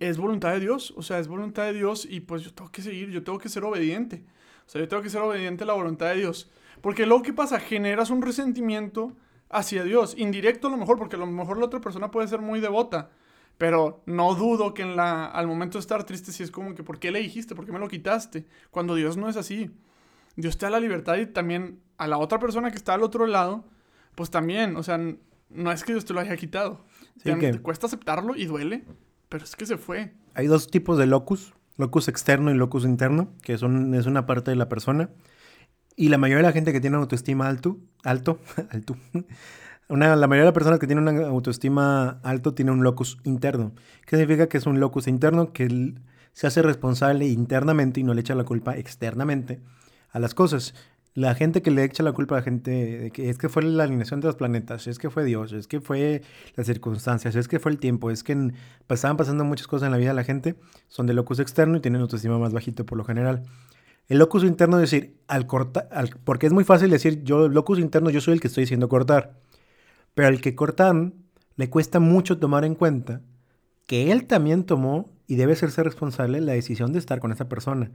es 0.00 0.18
voluntad 0.18 0.52
de 0.52 0.60
Dios, 0.60 0.92
o 0.96 1.02
sea, 1.02 1.20
es 1.20 1.28
voluntad 1.28 1.64
de 1.64 1.74
Dios 1.74 2.06
y 2.08 2.20
pues 2.20 2.42
yo 2.42 2.52
tengo 2.52 2.72
que 2.72 2.82
seguir, 2.82 3.10
yo 3.10 3.22
tengo 3.22 3.38
que 3.38 3.48
ser 3.48 3.62
obediente. 3.62 4.24
O 4.66 4.70
sea, 4.70 4.80
yo 4.80 4.88
tengo 4.88 5.02
que 5.02 5.10
ser 5.10 5.20
obediente 5.20 5.62
a 5.62 5.66
la 5.68 5.74
voluntad 5.74 6.08
de 6.08 6.16
Dios. 6.16 6.50
Porque 6.80 7.06
luego, 7.06 7.22
¿qué 7.22 7.32
pasa? 7.32 7.60
Generas 7.60 8.10
un 8.10 8.22
resentimiento 8.22 9.12
hacia 9.50 9.84
Dios. 9.84 10.14
Indirecto 10.18 10.66
a 10.66 10.70
lo 10.70 10.78
mejor, 10.78 10.98
porque 10.98 11.16
a 11.16 11.18
lo 11.18 11.26
mejor 11.26 11.58
la 11.58 11.66
otra 11.66 11.80
persona 11.80 12.10
puede 12.10 12.26
ser 12.26 12.40
muy 12.40 12.60
devota. 12.60 13.10
Pero 13.58 14.02
no 14.06 14.34
dudo 14.34 14.74
que 14.74 14.82
en 14.82 14.96
la, 14.96 15.26
al 15.26 15.46
momento 15.46 15.78
de 15.78 15.80
estar 15.80 16.04
triste, 16.04 16.32
si 16.32 16.42
es 16.42 16.50
como 16.50 16.74
que, 16.74 16.82
¿por 16.82 16.98
qué 16.98 17.10
le 17.10 17.20
dijiste? 17.20 17.54
¿Por 17.54 17.64
qué 17.64 17.72
me 17.72 17.78
lo 17.78 17.88
quitaste? 17.88 18.46
Cuando 18.70 18.94
Dios 18.94 19.16
no 19.16 19.28
es 19.28 19.36
así. 19.36 19.70
Dios 20.36 20.58
te 20.58 20.66
da 20.66 20.70
la 20.70 20.80
libertad 20.80 21.16
y 21.16 21.26
también 21.26 21.80
a 21.96 22.08
la 22.08 22.18
otra 22.18 22.38
persona 22.38 22.70
que 22.70 22.76
está 22.76 22.94
al 22.94 23.02
otro 23.02 23.26
lado, 23.26 23.64
pues 24.14 24.30
también, 24.30 24.76
o 24.76 24.82
sea, 24.82 24.98
no 25.50 25.72
es 25.72 25.84
que 25.84 25.92
Dios 25.92 26.04
te 26.04 26.12
lo 26.12 26.20
haya 26.20 26.36
quitado. 26.36 26.84
te, 27.22 27.60
cuesta 27.60 27.86
aceptarlo 27.86 28.34
y 28.36 28.46
duele, 28.46 28.84
pero 29.28 29.44
es 29.44 29.54
que 29.54 29.66
se 29.66 29.76
fue. 29.76 30.12
Hay 30.34 30.46
dos 30.46 30.70
tipos 30.70 30.98
de 30.98 31.06
locus, 31.06 31.54
locus 31.76 32.08
externo 32.08 32.50
y 32.50 32.54
locus 32.54 32.84
interno, 32.84 33.32
que 33.42 33.58
son, 33.58 33.94
es 33.94 34.06
una 34.06 34.26
parte 34.26 34.50
de 34.50 34.56
la 34.56 34.68
persona. 34.68 35.10
Y 35.96 36.08
la 36.08 36.18
mayoría 36.18 36.38
de 36.38 36.48
la 36.48 36.52
gente 36.52 36.72
que 36.72 36.80
tiene 36.80 36.96
autoestima 36.96 37.46
alto, 37.46 37.78
alto, 38.02 38.40
alto, 38.70 38.96
una, 39.88 40.16
la 40.16 40.26
mayoría 40.26 40.44
de 40.44 40.48
las 40.50 40.54
personas 40.54 40.78
que 40.78 40.86
tienen 40.86 41.06
una 41.06 41.26
autoestima 41.26 42.20
alto 42.22 42.54
tiene 42.54 42.70
un 42.70 42.82
locus 42.82 43.18
interno. 43.24 43.72
¿Qué 44.06 44.16
significa 44.16 44.48
que 44.48 44.58
es 44.58 44.66
un 44.66 44.80
locus 44.80 45.06
interno? 45.08 45.52
Que 45.52 45.94
se 46.32 46.46
hace 46.46 46.62
responsable 46.62 47.26
internamente 47.26 48.00
y 48.00 48.02
no 48.02 48.14
le 48.14 48.20
echa 48.20 48.34
la 48.34 48.44
culpa 48.44 48.76
externamente 48.76 49.60
a 50.10 50.18
las 50.18 50.34
cosas. 50.34 50.74
La 51.14 51.36
gente 51.36 51.62
que 51.62 51.70
le 51.70 51.84
echa 51.84 52.02
la 52.02 52.12
culpa 52.12 52.34
a 52.34 52.38
la 52.38 52.44
gente 52.44 53.12
que 53.12 53.30
es 53.30 53.38
que 53.38 53.48
fue 53.48 53.62
la 53.62 53.84
alineación 53.84 54.20
de 54.20 54.26
los 54.26 54.34
planetas, 54.34 54.88
es 54.88 54.98
que 54.98 55.10
fue 55.10 55.24
Dios, 55.24 55.52
es 55.52 55.68
que 55.68 55.80
fue 55.80 56.22
las 56.56 56.66
circunstancias, 56.66 57.36
es 57.36 57.46
que 57.46 57.60
fue 57.60 57.70
el 57.70 57.78
tiempo, 57.78 58.10
es 58.10 58.24
que 58.24 58.52
estaban 58.88 59.16
pasando 59.16 59.44
muchas 59.44 59.68
cosas 59.68 59.86
en 59.86 59.92
la 59.92 59.98
vida 59.98 60.08
de 60.08 60.14
la 60.14 60.24
gente, 60.24 60.56
son 60.88 61.06
de 61.06 61.14
locus 61.14 61.38
externo 61.38 61.76
y 61.76 61.80
tienen 61.80 62.00
autoestima 62.00 62.36
más 62.38 62.52
bajito 62.52 62.84
por 62.84 62.98
lo 62.98 63.04
general. 63.04 63.44
El 64.08 64.18
locus 64.18 64.42
interno 64.42 64.76
es 64.78 64.90
decir, 64.90 65.14
al 65.28 65.46
cortar, 65.46 65.88
porque 66.24 66.46
es 66.46 66.52
muy 66.52 66.64
fácil 66.64 66.90
decir, 66.90 67.22
yo, 67.22 67.48
locus 67.48 67.78
interno, 67.78 68.10
yo 68.10 68.20
soy 68.20 68.34
el 68.34 68.40
que 68.40 68.48
estoy 68.48 68.64
diciendo 68.64 68.88
cortar. 68.88 69.34
Pero 70.14 70.28
al 70.28 70.40
que 70.40 70.54
cortan, 70.54 71.14
le 71.56 71.70
cuesta 71.70 72.00
mucho 72.00 72.38
tomar 72.38 72.64
en 72.64 72.74
cuenta 72.74 73.20
que 73.86 74.12
él 74.12 74.26
también 74.26 74.64
tomó 74.64 75.10
y 75.26 75.36
debe 75.36 75.52
hacerse 75.52 75.82
responsable 75.82 76.40
la 76.40 76.52
decisión 76.52 76.92
de 76.92 76.98
estar 76.98 77.20
con 77.20 77.32
esa 77.32 77.48
persona. 77.48 77.90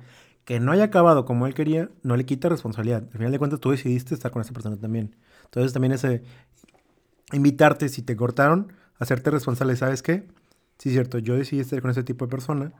Que 0.45 0.59
no 0.59 0.71
haya 0.71 0.85
acabado 0.85 1.25
como 1.25 1.47
él 1.47 1.53
quería, 1.53 1.89
no 2.03 2.15
le 2.15 2.25
quita 2.25 2.49
responsabilidad. 2.49 3.03
Al 3.11 3.17
final 3.17 3.31
de 3.31 3.39
cuentas, 3.39 3.59
tú 3.59 3.71
decidiste 3.71 4.13
estar 4.13 4.31
con 4.31 4.41
esa 4.41 4.53
persona 4.53 4.77
también. 4.77 5.15
Entonces, 5.45 5.73
también 5.73 5.93
ese 5.93 6.23
invitarte, 7.31 7.89
si 7.89 8.01
te 8.01 8.15
cortaron, 8.15 8.73
hacerte 8.97 9.31
responsable. 9.31 9.75
¿Sabes 9.75 10.01
qué? 10.01 10.27
Sí, 10.77 10.91
cierto, 10.91 11.19
yo 11.19 11.35
decidí 11.35 11.61
estar 11.61 11.81
con 11.81 11.91
ese 11.91 12.03
tipo 12.03 12.25
de 12.25 12.31
persona 12.31 12.73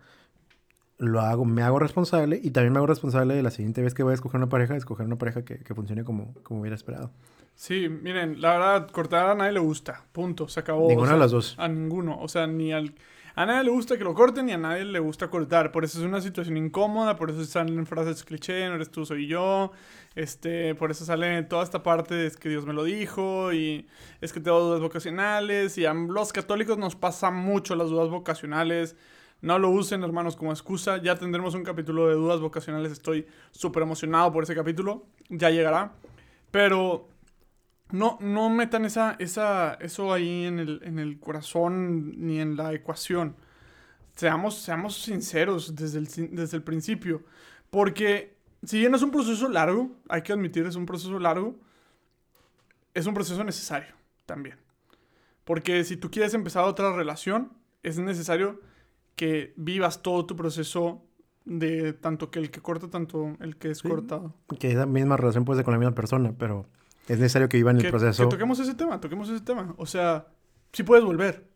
lo 0.99 1.21
hago, 1.21 1.45
me 1.45 1.63
hago 1.63 1.79
responsable 1.79 2.39
y 2.43 2.51
también 2.51 2.73
me 2.73 2.79
hago 2.79 2.87
responsable 2.87 3.33
de 3.33 3.41
la 3.41 3.51
siguiente 3.51 3.81
vez 3.81 3.93
que 3.93 4.03
voy 4.03 4.11
a 4.11 4.15
escoger 4.15 4.37
una 4.37 4.49
pareja, 4.49 4.75
escoger 4.75 5.05
una 5.05 5.17
pareja 5.17 5.43
que, 5.43 5.59
que 5.59 5.73
funcione 5.73 6.03
como, 6.03 6.33
como 6.43 6.59
hubiera 6.59 6.75
esperado. 6.75 7.11
Sí, 7.59 7.89
miren, 7.89 8.39
la 8.39 8.53
verdad, 8.53 8.89
cortar 8.89 9.31
a 9.31 9.35
nadie 9.35 9.51
le 9.51 9.59
gusta. 9.59 10.05
Punto, 10.13 10.47
se 10.47 10.61
acabó. 10.61 10.87
Ninguna 10.87 11.11
de 11.11 11.19
las 11.19 11.31
dos. 11.31 11.55
A 11.57 11.67
ninguno. 11.67 12.17
O 12.21 12.29
sea, 12.29 12.47
ni 12.47 12.71
al. 12.71 12.95
A 13.35 13.45
nadie 13.45 13.65
le 13.65 13.71
gusta 13.71 13.97
que 13.97 14.05
lo 14.05 14.13
corten 14.13 14.45
ni 14.45 14.53
a 14.53 14.57
nadie 14.57 14.85
le 14.85 14.99
gusta 14.99 15.29
cortar. 15.29 15.73
Por 15.73 15.83
eso 15.83 15.99
es 15.99 16.05
una 16.05 16.21
situación 16.21 16.55
incómoda, 16.55 17.17
por 17.17 17.29
eso 17.29 17.43
salen 17.43 17.85
frases 17.85 18.23
cliché, 18.23 18.65
no 18.69 18.75
eres 18.75 18.89
tú, 18.89 19.05
soy 19.05 19.27
yo. 19.27 19.73
Este, 20.15 20.73
por 20.75 20.89
eso 20.89 21.03
sale 21.03 21.43
toda 21.43 21.65
esta 21.65 21.83
parte 21.83 22.15
de 22.15 22.27
es 22.27 22.37
que 22.37 22.47
Dios 22.47 22.65
me 22.65 22.71
lo 22.71 22.85
dijo 22.85 23.51
y 23.51 23.89
es 24.21 24.31
que 24.31 24.39
tengo 24.39 24.61
dudas 24.61 24.79
vocacionales. 24.79 25.77
Y 25.77 25.85
a 25.85 25.93
los 25.93 26.31
católicos 26.31 26.77
nos 26.77 26.95
pasa 26.95 27.29
mucho 27.29 27.75
las 27.75 27.89
dudas 27.89 28.07
vocacionales. 28.07 28.95
No 29.41 29.59
lo 29.59 29.69
usen, 29.69 30.01
hermanos, 30.03 30.37
como 30.37 30.53
excusa. 30.53 31.01
Ya 31.01 31.17
tendremos 31.17 31.55
un 31.55 31.65
capítulo 31.65 32.07
de 32.07 32.13
dudas 32.13 32.39
vocacionales. 32.39 32.93
Estoy 32.93 33.27
súper 33.51 33.83
emocionado 33.83 34.31
por 34.31 34.43
ese 34.43 34.55
capítulo. 34.55 35.03
Ya 35.27 35.49
llegará. 35.49 35.91
Pero 36.51 37.09
no, 37.91 38.17
no 38.21 38.49
metan 38.49 38.85
esa, 38.85 39.15
esa, 39.19 39.73
eso 39.75 40.13
ahí 40.13 40.45
en 40.45 40.59
el, 40.59 40.81
en 40.83 40.99
el 40.99 41.19
corazón 41.19 42.13
ni 42.17 42.39
en 42.39 42.55
la 42.55 42.73
ecuación. 42.73 43.35
Seamos, 44.15 44.55
seamos 44.59 45.01
sinceros 45.01 45.75
desde 45.75 45.99
el, 45.99 46.35
desde 46.35 46.57
el 46.57 46.63
principio. 46.63 47.23
Porque 47.69 48.35
si 48.63 48.79
bien 48.79 48.93
es 48.93 49.01
un 49.01 49.11
proceso 49.11 49.47
largo, 49.49 49.91
hay 50.07 50.21
que 50.21 50.33
admitir, 50.33 50.65
es 50.65 50.75
un 50.75 50.85
proceso 50.85 51.17
largo, 51.19 51.55
es 52.93 53.05
un 53.05 53.13
proceso 53.13 53.43
necesario 53.43 53.93
también. 54.25 54.57
Porque 55.43 55.83
si 55.83 55.97
tú 55.97 56.11
quieres 56.11 56.33
empezar 56.33 56.65
otra 56.65 56.93
relación, 56.95 57.51
es 57.81 57.97
necesario 57.97 58.59
que 59.15 59.53
vivas 59.55 60.01
todo 60.03 60.25
tu 60.25 60.35
proceso 60.35 61.03
de 61.45 61.93
tanto 61.93 62.29
que 62.29 62.39
el 62.39 62.51
que 62.51 62.61
corta, 62.61 62.89
tanto 62.89 63.35
el 63.39 63.57
que 63.57 63.71
es 63.71 63.81
cortado. 63.81 64.35
Que 64.59 64.71
esa 64.71 64.85
misma 64.85 65.17
relación 65.17 65.45
puede 65.45 65.57
ser 65.57 65.65
con 65.65 65.73
la 65.73 65.79
misma 65.79 65.95
persona, 65.95 66.33
pero 66.37 66.67
es 67.09 67.19
necesario 67.19 67.49
que 67.49 67.57
vivan 67.57 67.77
el 67.77 67.89
proceso. 67.89 68.23
Que 68.23 68.29
toquemos 68.29 68.59
ese 68.59 68.75
tema, 68.75 69.01
toquemos 69.01 69.29
ese 69.29 69.43
tema. 69.43 69.73
O 69.77 69.87
sea, 69.87 70.27
sí 70.71 70.83
puedes 70.83 71.03
volver, 71.03 71.47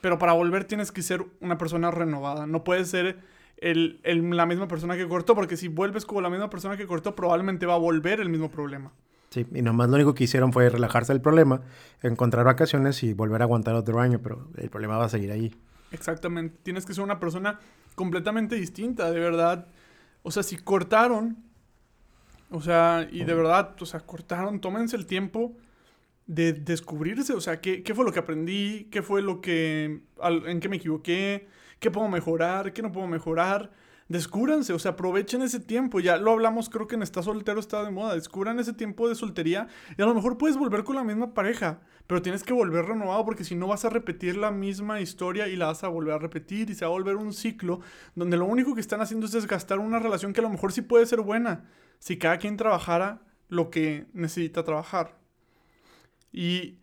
pero 0.00 0.18
para 0.18 0.32
volver 0.32 0.64
tienes 0.64 0.90
que 0.90 1.02
ser 1.02 1.24
una 1.40 1.56
persona 1.56 1.92
renovada. 1.92 2.48
No 2.48 2.64
puedes 2.64 2.90
ser 2.90 3.20
el, 3.58 4.00
la 4.02 4.44
misma 4.44 4.66
persona 4.66 4.96
que 4.96 5.06
cortó, 5.06 5.36
porque 5.36 5.56
si 5.56 5.68
vuelves 5.68 6.04
como 6.04 6.20
la 6.20 6.30
misma 6.30 6.50
persona 6.50 6.76
que 6.76 6.86
cortó, 6.86 7.14
probablemente 7.14 7.64
va 7.64 7.74
a 7.74 7.78
volver 7.78 8.18
el 8.18 8.28
mismo 8.28 8.50
problema. 8.50 8.92
Sí, 9.30 9.46
y 9.54 9.62
nomás 9.62 9.88
lo 9.88 9.94
único 9.94 10.14
que 10.14 10.24
hicieron 10.24 10.52
fue 10.52 10.68
relajarse 10.68 11.12
del 11.12 11.22
problema, 11.22 11.62
encontrar 12.02 12.44
vacaciones 12.44 13.02
y 13.04 13.14
volver 13.14 13.40
a 13.40 13.44
aguantar 13.44 13.76
otro 13.76 14.00
año, 14.00 14.20
pero 14.20 14.48
el 14.56 14.68
problema 14.68 14.98
va 14.98 15.04
a 15.04 15.08
seguir 15.08 15.30
ahí. 15.30 15.54
Exactamente. 15.92 16.58
Tienes 16.64 16.84
que 16.84 16.92
ser 16.92 17.04
una 17.04 17.20
persona 17.20 17.60
completamente 17.94 18.56
distinta, 18.56 19.12
de 19.12 19.20
verdad. 19.20 19.68
o 20.24 20.32
sea, 20.32 20.42
si 20.42 20.56
cortaron, 20.56 21.51
o 22.52 22.60
sea, 22.60 23.08
y 23.10 23.24
de 23.24 23.34
verdad, 23.34 23.74
o 23.80 23.86
sea, 23.86 24.00
cortaron, 24.00 24.60
tómense 24.60 24.96
el 24.96 25.06
tiempo 25.06 25.56
de 26.26 26.52
descubrirse, 26.52 27.32
o 27.34 27.40
sea, 27.40 27.60
¿qué, 27.60 27.82
qué 27.82 27.94
fue 27.94 28.04
lo 28.04 28.12
que 28.12 28.20
aprendí? 28.20 28.88
¿Qué 28.90 29.02
fue 29.02 29.22
lo 29.22 29.40
que, 29.40 30.02
al- 30.20 30.46
en 30.48 30.60
qué 30.60 30.68
me 30.68 30.76
equivoqué? 30.76 31.48
¿Qué 31.80 31.90
puedo 31.90 32.08
mejorar? 32.08 32.72
¿Qué 32.72 32.82
no 32.82 32.92
puedo 32.92 33.06
mejorar? 33.08 33.72
Descúbranse, 34.08 34.72
o 34.72 34.78
sea, 34.78 34.92
aprovechen 34.92 35.42
ese 35.42 35.58
tiempo. 35.60 35.98
Ya 36.00 36.18
lo 36.18 36.32
hablamos, 36.32 36.68
creo 36.68 36.86
que 36.86 36.96
en 36.96 37.02
Está 37.02 37.22
Soltero 37.22 37.58
está 37.60 37.82
de 37.84 37.90
moda. 37.90 38.14
Descubran 38.14 38.58
ese 38.60 38.72
tiempo 38.74 39.08
de 39.08 39.14
soltería 39.14 39.68
y 39.96 40.02
a 40.02 40.06
lo 40.06 40.14
mejor 40.14 40.38
puedes 40.38 40.56
volver 40.58 40.84
con 40.84 40.96
la 40.96 41.04
misma 41.04 41.34
pareja, 41.34 41.80
pero 42.06 42.22
tienes 42.22 42.44
que 42.44 42.52
volver 42.52 42.84
renovado 42.84 43.24
porque 43.24 43.44
si 43.44 43.54
no 43.54 43.68
vas 43.68 43.84
a 43.84 43.90
repetir 43.90 44.36
la 44.36 44.50
misma 44.50 45.00
historia 45.00 45.48
y 45.48 45.56
la 45.56 45.66
vas 45.66 45.82
a 45.84 45.88
volver 45.88 46.14
a 46.14 46.18
repetir 46.18 46.68
y 46.70 46.74
se 46.74 46.84
va 46.84 46.90
a 46.90 46.92
volver 46.92 47.16
un 47.16 47.32
ciclo 47.32 47.80
donde 48.14 48.36
lo 48.36 48.44
único 48.44 48.74
que 48.74 48.80
están 48.82 49.00
haciendo 49.00 49.26
es 49.26 49.32
desgastar 49.32 49.78
una 49.78 49.98
relación 49.98 50.32
que 50.32 50.40
a 50.40 50.44
lo 50.44 50.50
mejor 50.50 50.72
sí 50.72 50.82
puede 50.82 51.06
ser 51.06 51.20
buena 51.22 51.64
si 52.02 52.18
cada 52.18 52.38
quien 52.38 52.56
trabajara 52.56 53.22
lo 53.48 53.70
que 53.70 54.06
necesita 54.12 54.64
trabajar. 54.64 55.16
Y 56.32 56.80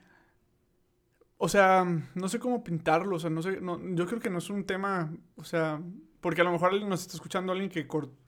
o 1.37 1.49
sea, 1.49 1.85
no 2.15 2.29
sé 2.29 2.39
cómo 2.39 2.63
pintarlo, 2.63 3.17
o 3.17 3.19
sea, 3.19 3.29
no 3.29 3.41
sé, 3.41 3.59
no, 3.59 3.79
yo 3.95 4.05
creo 4.05 4.21
que 4.21 4.29
no 4.29 4.37
es 4.37 4.49
un 4.49 4.63
tema, 4.63 5.11
o 5.35 5.43
sea, 5.43 5.81
porque 6.21 6.39
a 6.39 6.45
lo 6.45 6.53
mejor 6.53 6.81
nos 6.83 7.01
está 7.01 7.15
escuchando 7.15 7.51
alguien 7.51 7.69
que, 7.69 7.85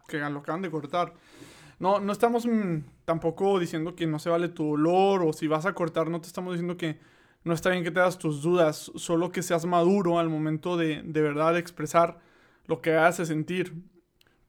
que 0.09 0.17
lo 0.17 0.39
acaban 0.39 0.61
de 0.61 0.69
cortar. 0.69 1.13
No, 1.79 2.01
no 2.01 2.11
estamos 2.11 2.45
mm, 2.45 2.83
tampoco 3.05 3.57
diciendo 3.57 3.95
que 3.95 4.05
no 4.05 4.19
se 4.19 4.29
vale 4.29 4.49
tu 4.49 4.71
dolor 4.71 5.23
o 5.23 5.31
si 5.31 5.47
vas 5.47 5.65
a 5.65 5.73
cortar, 5.73 6.09
no 6.09 6.19
te 6.19 6.27
estamos 6.27 6.53
diciendo 6.53 6.75
que 6.75 6.99
no 7.45 7.53
está 7.53 7.69
bien 7.69 7.85
que 7.85 7.91
te 7.91 8.01
das 8.01 8.17
tus 8.17 8.41
dudas, 8.41 8.91
solo 8.95 9.31
que 9.31 9.43
seas 9.43 9.65
maduro 9.65 10.19
al 10.19 10.27
momento 10.27 10.75
de, 10.75 11.03
de 11.03 11.21
verdad 11.21 11.57
expresar 11.57 12.19
lo 12.65 12.81
que 12.81 12.95
hace 12.95 13.25
sentir. 13.25 13.73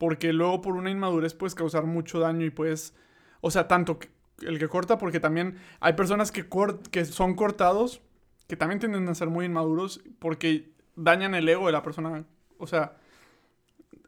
Porque 0.03 0.33
luego 0.33 0.61
por 0.63 0.75
una 0.75 0.91
inmadurez 0.91 1.33
puedes 1.33 1.55
causar 1.55 1.85
mucho 1.85 2.19
daño 2.19 2.45
y 2.45 2.51
puedes, 2.51 2.93
o 3.41 3.53
sea, 3.53 3.69
tanto 3.69 4.01
el 4.41 4.59
que 4.59 4.67
corta, 4.67 4.99
porque 4.99 5.21
también 5.21 5.59
hay 5.79 5.93
personas 5.93 6.33
que, 6.33 6.51
cort- 6.51 6.89
que 6.91 7.05
son 7.05 7.37
cortados 7.37 8.01
que 8.49 8.57
también 8.57 8.81
tienden 8.81 9.09
a 9.09 9.15
ser 9.15 9.29
muy 9.29 9.47
inmaduros 9.47 10.03
porque 10.19 10.73
dañan 10.97 11.37
el 11.37 11.49
ego 11.49 11.67
de 11.67 11.73
la 11.73 11.85
persona. 11.85 12.25
O 12.59 12.67
sea, 12.67 12.97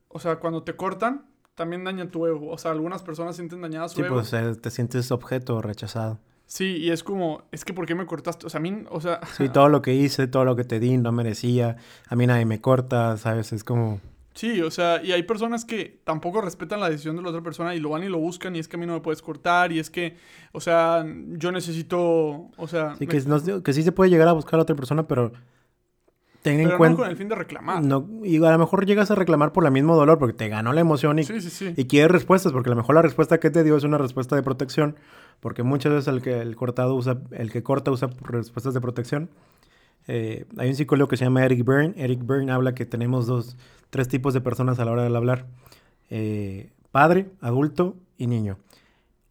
o 0.08 0.18
sea, 0.18 0.40
cuando 0.40 0.64
te 0.64 0.74
cortan, 0.74 1.26
también 1.54 1.84
daña 1.84 2.10
tu 2.10 2.26
ego. 2.26 2.50
O 2.50 2.58
sea, 2.58 2.72
algunas 2.72 3.04
personas 3.04 3.36
sienten 3.36 3.60
dañada 3.60 3.88
su 3.88 3.94
Sí, 3.94 4.02
ego. 4.02 4.16
pues 4.16 4.34
te 4.60 4.70
sientes 4.72 5.12
objeto 5.12 5.62
rechazado. 5.62 6.18
Sí, 6.46 6.76
y 6.76 6.90
es 6.90 7.04
como, 7.04 7.44
es 7.52 7.64
que 7.64 7.72
¿por 7.72 7.86
qué 7.86 7.94
me 7.94 8.04
cortaste? 8.06 8.46
O 8.46 8.50
sea, 8.50 8.58
a 8.58 8.62
mí, 8.62 8.82
o 8.90 9.00
sea, 9.00 9.20
Sí, 9.36 9.48
todo 9.48 9.68
lo 9.68 9.80
que 9.80 9.94
hice, 9.94 10.26
todo 10.26 10.44
lo 10.44 10.56
que 10.56 10.64
te 10.64 10.80
di, 10.80 10.96
no 10.98 11.12
merecía. 11.12 11.76
A 12.08 12.16
mí 12.16 12.26
nadie 12.26 12.46
me 12.46 12.60
corta, 12.60 13.16
¿sabes? 13.16 13.52
Es 13.52 13.62
como... 13.62 14.00
sí, 14.34 14.60
o 14.60 14.70
sea, 14.70 15.02
y 15.02 15.12
hay 15.12 15.22
personas 15.22 15.64
que 15.64 16.00
tampoco 16.04 16.40
respetan 16.42 16.80
la 16.80 16.90
decisión 16.90 17.16
de 17.16 17.22
la 17.22 17.30
otra 17.30 17.40
persona 17.42 17.74
y 17.74 17.80
lo 17.80 17.90
van 17.90 18.02
y 18.04 18.08
lo 18.08 18.18
buscan 18.18 18.54
y 18.56 18.58
es 18.58 18.68
que 18.68 18.76
a 18.76 18.78
mí 18.80 18.84
no 18.86 18.92
me 18.94 19.00
puedes 19.00 19.22
cortar 19.22 19.72
y 19.72 19.78
es 19.78 19.88
que, 19.90 20.16
o 20.52 20.60
sea, 20.60 21.04
yo 21.32 21.50
necesito, 21.52 22.50
o 22.56 22.68
sea, 22.68 22.94
Sí, 22.96 23.06
me- 23.06 23.12
que, 23.12 23.20
no- 23.22 23.62
que 23.62 23.72
sí 23.72 23.82
se 23.82 23.92
puede 23.92 24.10
llegar 24.10 24.28
a 24.28 24.32
buscar 24.32 24.58
a 24.58 24.62
otra 24.62 24.76
persona, 24.76 25.06
pero... 25.06 25.32
Ten 26.42 26.60
en 26.60 26.68
no 26.68 26.76
cuenta... 26.76 26.98
con 27.00 27.10
el 27.10 27.16
fin 27.16 27.28
de 27.30 27.34
reclamar. 27.36 27.82
No, 27.82 28.06
y 28.22 28.36
a 28.44 28.50
lo 28.52 28.58
mejor 28.58 28.84
llegas 28.84 29.10
a 29.10 29.14
reclamar 29.14 29.52
por 29.52 29.64
el 29.64 29.70
mismo 29.72 29.96
dolor 29.96 30.18
porque 30.18 30.34
te 30.34 30.50
ganó 30.50 30.74
la 30.74 30.80
emoción 30.82 31.18
y, 31.18 31.24
Sí, 31.24 31.40
sí, 31.40 31.48
sí. 31.48 31.72
y 31.74 31.86
quieres 31.86 32.10
respuestas, 32.10 32.52
porque 32.52 32.68
a 32.68 32.74
lo 32.74 32.76
mejor 32.76 32.94
la 32.96 33.00
respuesta 33.00 33.40
que 33.40 33.48
te 33.50 33.64
dio 33.64 33.78
es 33.78 33.84
una 33.84 33.96
respuesta 33.96 34.36
de 34.36 34.42
protección, 34.42 34.96
porque 35.40 35.62
muchas 35.62 35.92
veces 35.92 36.08
el 36.08 36.20
que 36.20 36.42
el 36.42 36.54
cortado 36.54 36.94
usa, 36.96 37.18
el 37.30 37.50
que 37.50 37.62
corta 37.62 37.90
usa 37.90 38.10
respuestas 38.20 38.74
de 38.74 38.80
protección. 38.82 39.30
Eh, 40.06 40.44
hay 40.58 40.68
un 40.68 40.74
psicólogo 40.74 41.08
que 41.08 41.16
se 41.16 41.24
llama 41.24 41.42
Eric 41.46 41.64
Byrne. 41.64 41.94
Eric 41.96 42.20
Byrne 42.26 42.52
habla 42.52 42.74
que 42.74 42.84
tenemos 42.84 43.26
dos, 43.26 43.56
tres 43.94 44.08
tipos 44.08 44.34
de 44.34 44.40
personas 44.40 44.80
a 44.80 44.84
la 44.84 44.90
hora 44.90 45.08
de 45.08 45.16
hablar. 45.16 45.46
Eh, 46.10 46.72
padre, 46.90 47.30
adulto 47.40 47.94
y 48.18 48.26
niño. 48.26 48.58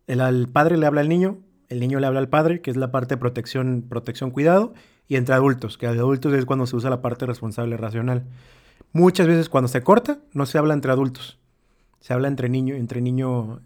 El, 0.08 0.22
al 0.22 0.48
padre 0.48 0.78
le 0.78 0.86
habla 0.86 1.02
al 1.02 1.10
niño, 1.10 1.40
el 1.68 1.82
niño 1.82 2.00
le 2.00 2.08
habla 2.08 2.22
al 2.22 2.30
padre, 2.30 2.62
que 2.62 2.72
es 2.72 2.78
la 2.78 2.90
parte 2.90 3.16
de 3.16 3.20
protección, 3.20 3.84
protección, 3.90 4.32
cuidado, 4.32 4.74
y 5.10 5.18
entre 5.18 5.36
adultos, 5.36 5.78
que 5.78 5.86
adultos 5.86 6.32
es 6.32 6.46
cuando 6.46 6.66
se 6.66 6.78
usa 6.78 6.90
la 6.90 7.02
parte 7.02 7.26
responsable 7.26 7.76
racional. 7.76 8.24
Muchas 8.94 9.28
veces 9.28 9.50
cuando 9.50 9.68
se 9.68 9.82
corta, 9.82 10.20
no 10.32 10.46
se 10.46 10.58
habla 10.58 10.74
entre 10.74 10.94
adultos. 10.94 11.38
Se 12.00 12.14
habla 12.14 12.30
entre 12.30 12.48
niño, 12.48 12.74
entre 12.76 13.02
niño, 13.02 13.60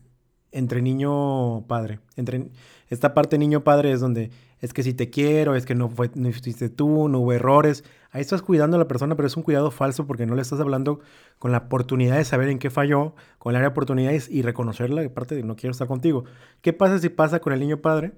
entre 0.51 0.81
niño 0.81 1.67
padre. 1.67 1.99
Entre 2.15 2.49
esta 2.89 3.13
parte 3.13 3.37
niño 3.37 3.63
padre 3.63 3.91
es 3.91 3.99
donde 3.99 4.31
es 4.60 4.74
que 4.74 4.84
si 4.84 4.93
te 4.93 5.10
quiero, 5.10 5.55
es 5.55 5.66
que 5.66 5.76
no 5.76 5.89
fue, 5.89 6.10
no 6.16 6.32
fuiste 6.32 6.70
tú, 6.70 7.08
no 7.10 7.20
hubo 7.20 7.34
errores. 7.34 7.84
Ahí 8.12 8.22
estás 8.22 8.41
cuidando 8.41 8.76
a 8.78 8.80
la 8.80 8.88
persona, 8.88 9.16
pero 9.16 9.28
es 9.28 9.38
un 9.38 9.43
cuidado 9.43 9.70
falso 9.72 10.08
porque 10.08 10.26
no 10.26 10.36
le 10.36 10.41
estás 10.41 10.60
hablando 10.60 10.99
con 11.39 11.51
la 11.51 11.60
oportunidad 11.60 12.18
de 12.18 12.26
saber 12.26 12.49
en 12.49 12.58
qué 12.60 12.70
falló, 12.70 13.14
con 13.38 13.51
el 13.51 13.58
área 13.58 13.70
de 13.70 13.72
oportunidades 13.74 14.30
y 14.30 14.41
reconocerla 14.41 15.01
de 15.01 15.10
parte 15.10 15.36
de 15.36 15.43
no 15.43 15.55
quiero 15.55 15.72
estar 15.72 15.88
contigo. 15.88 16.24
¿Qué 16.62 16.74
pasa 16.74 16.97
si 16.99 17.10
pasa 17.10 17.39
con 17.39 17.53
el 17.53 17.60
niño 17.60 17.78
padre? 17.82 18.14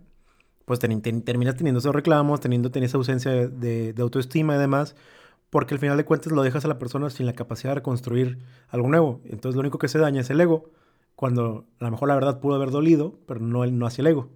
Pues 0.66 0.80
ten- 0.80 1.02
terminas 1.24 1.56
teniendo 1.56 1.80
esos 1.80 1.96
reclamos, 1.96 2.40
teniendo, 2.40 2.70
esa 2.74 2.98
ausencia 2.98 3.32
de, 3.32 3.94
autoestima 4.00 4.56
y 4.56 4.60
demás, 4.60 4.96
porque 5.50 5.74
al 5.74 5.80
final 5.80 5.98
de 5.98 6.06
cuentas 6.06 6.32
lo 6.32 6.44
dejas 6.44 6.64
a 6.66 6.68
la 6.68 6.78
persona 6.80 7.10
sin 7.10 7.26
la 7.26 7.34
capacidad 7.34 7.72
de 7.72 7.76
reconstruir 7.76 8.40
algo 8.70 8.88
nuevo. 8.88 9.22
Entonces 9.26 9.56
lo 9.56 9.62
único 9.62 9.80
que 9.80 9.88
se 9.88 9.98
daña 10.00 10.22
es 10.22 10.30
el 10.30 10.40
ego, 10.40 10.70
cuando 11.16 11.66
a 11.80 11.86
lo 11.86 11.92
mejor 11.92 12.08
la 12.08 12.16
verdad 12.16 12.40
pudo 12.40 12.56
haber 12.56 12.72
dolido, 12.72 13.20
pero 13.28 13.40
no, 13.40 13.66
no 13.66 13.86
hacia 13.88 14.04
el 14.04 14.08
ego, 14.08 14.30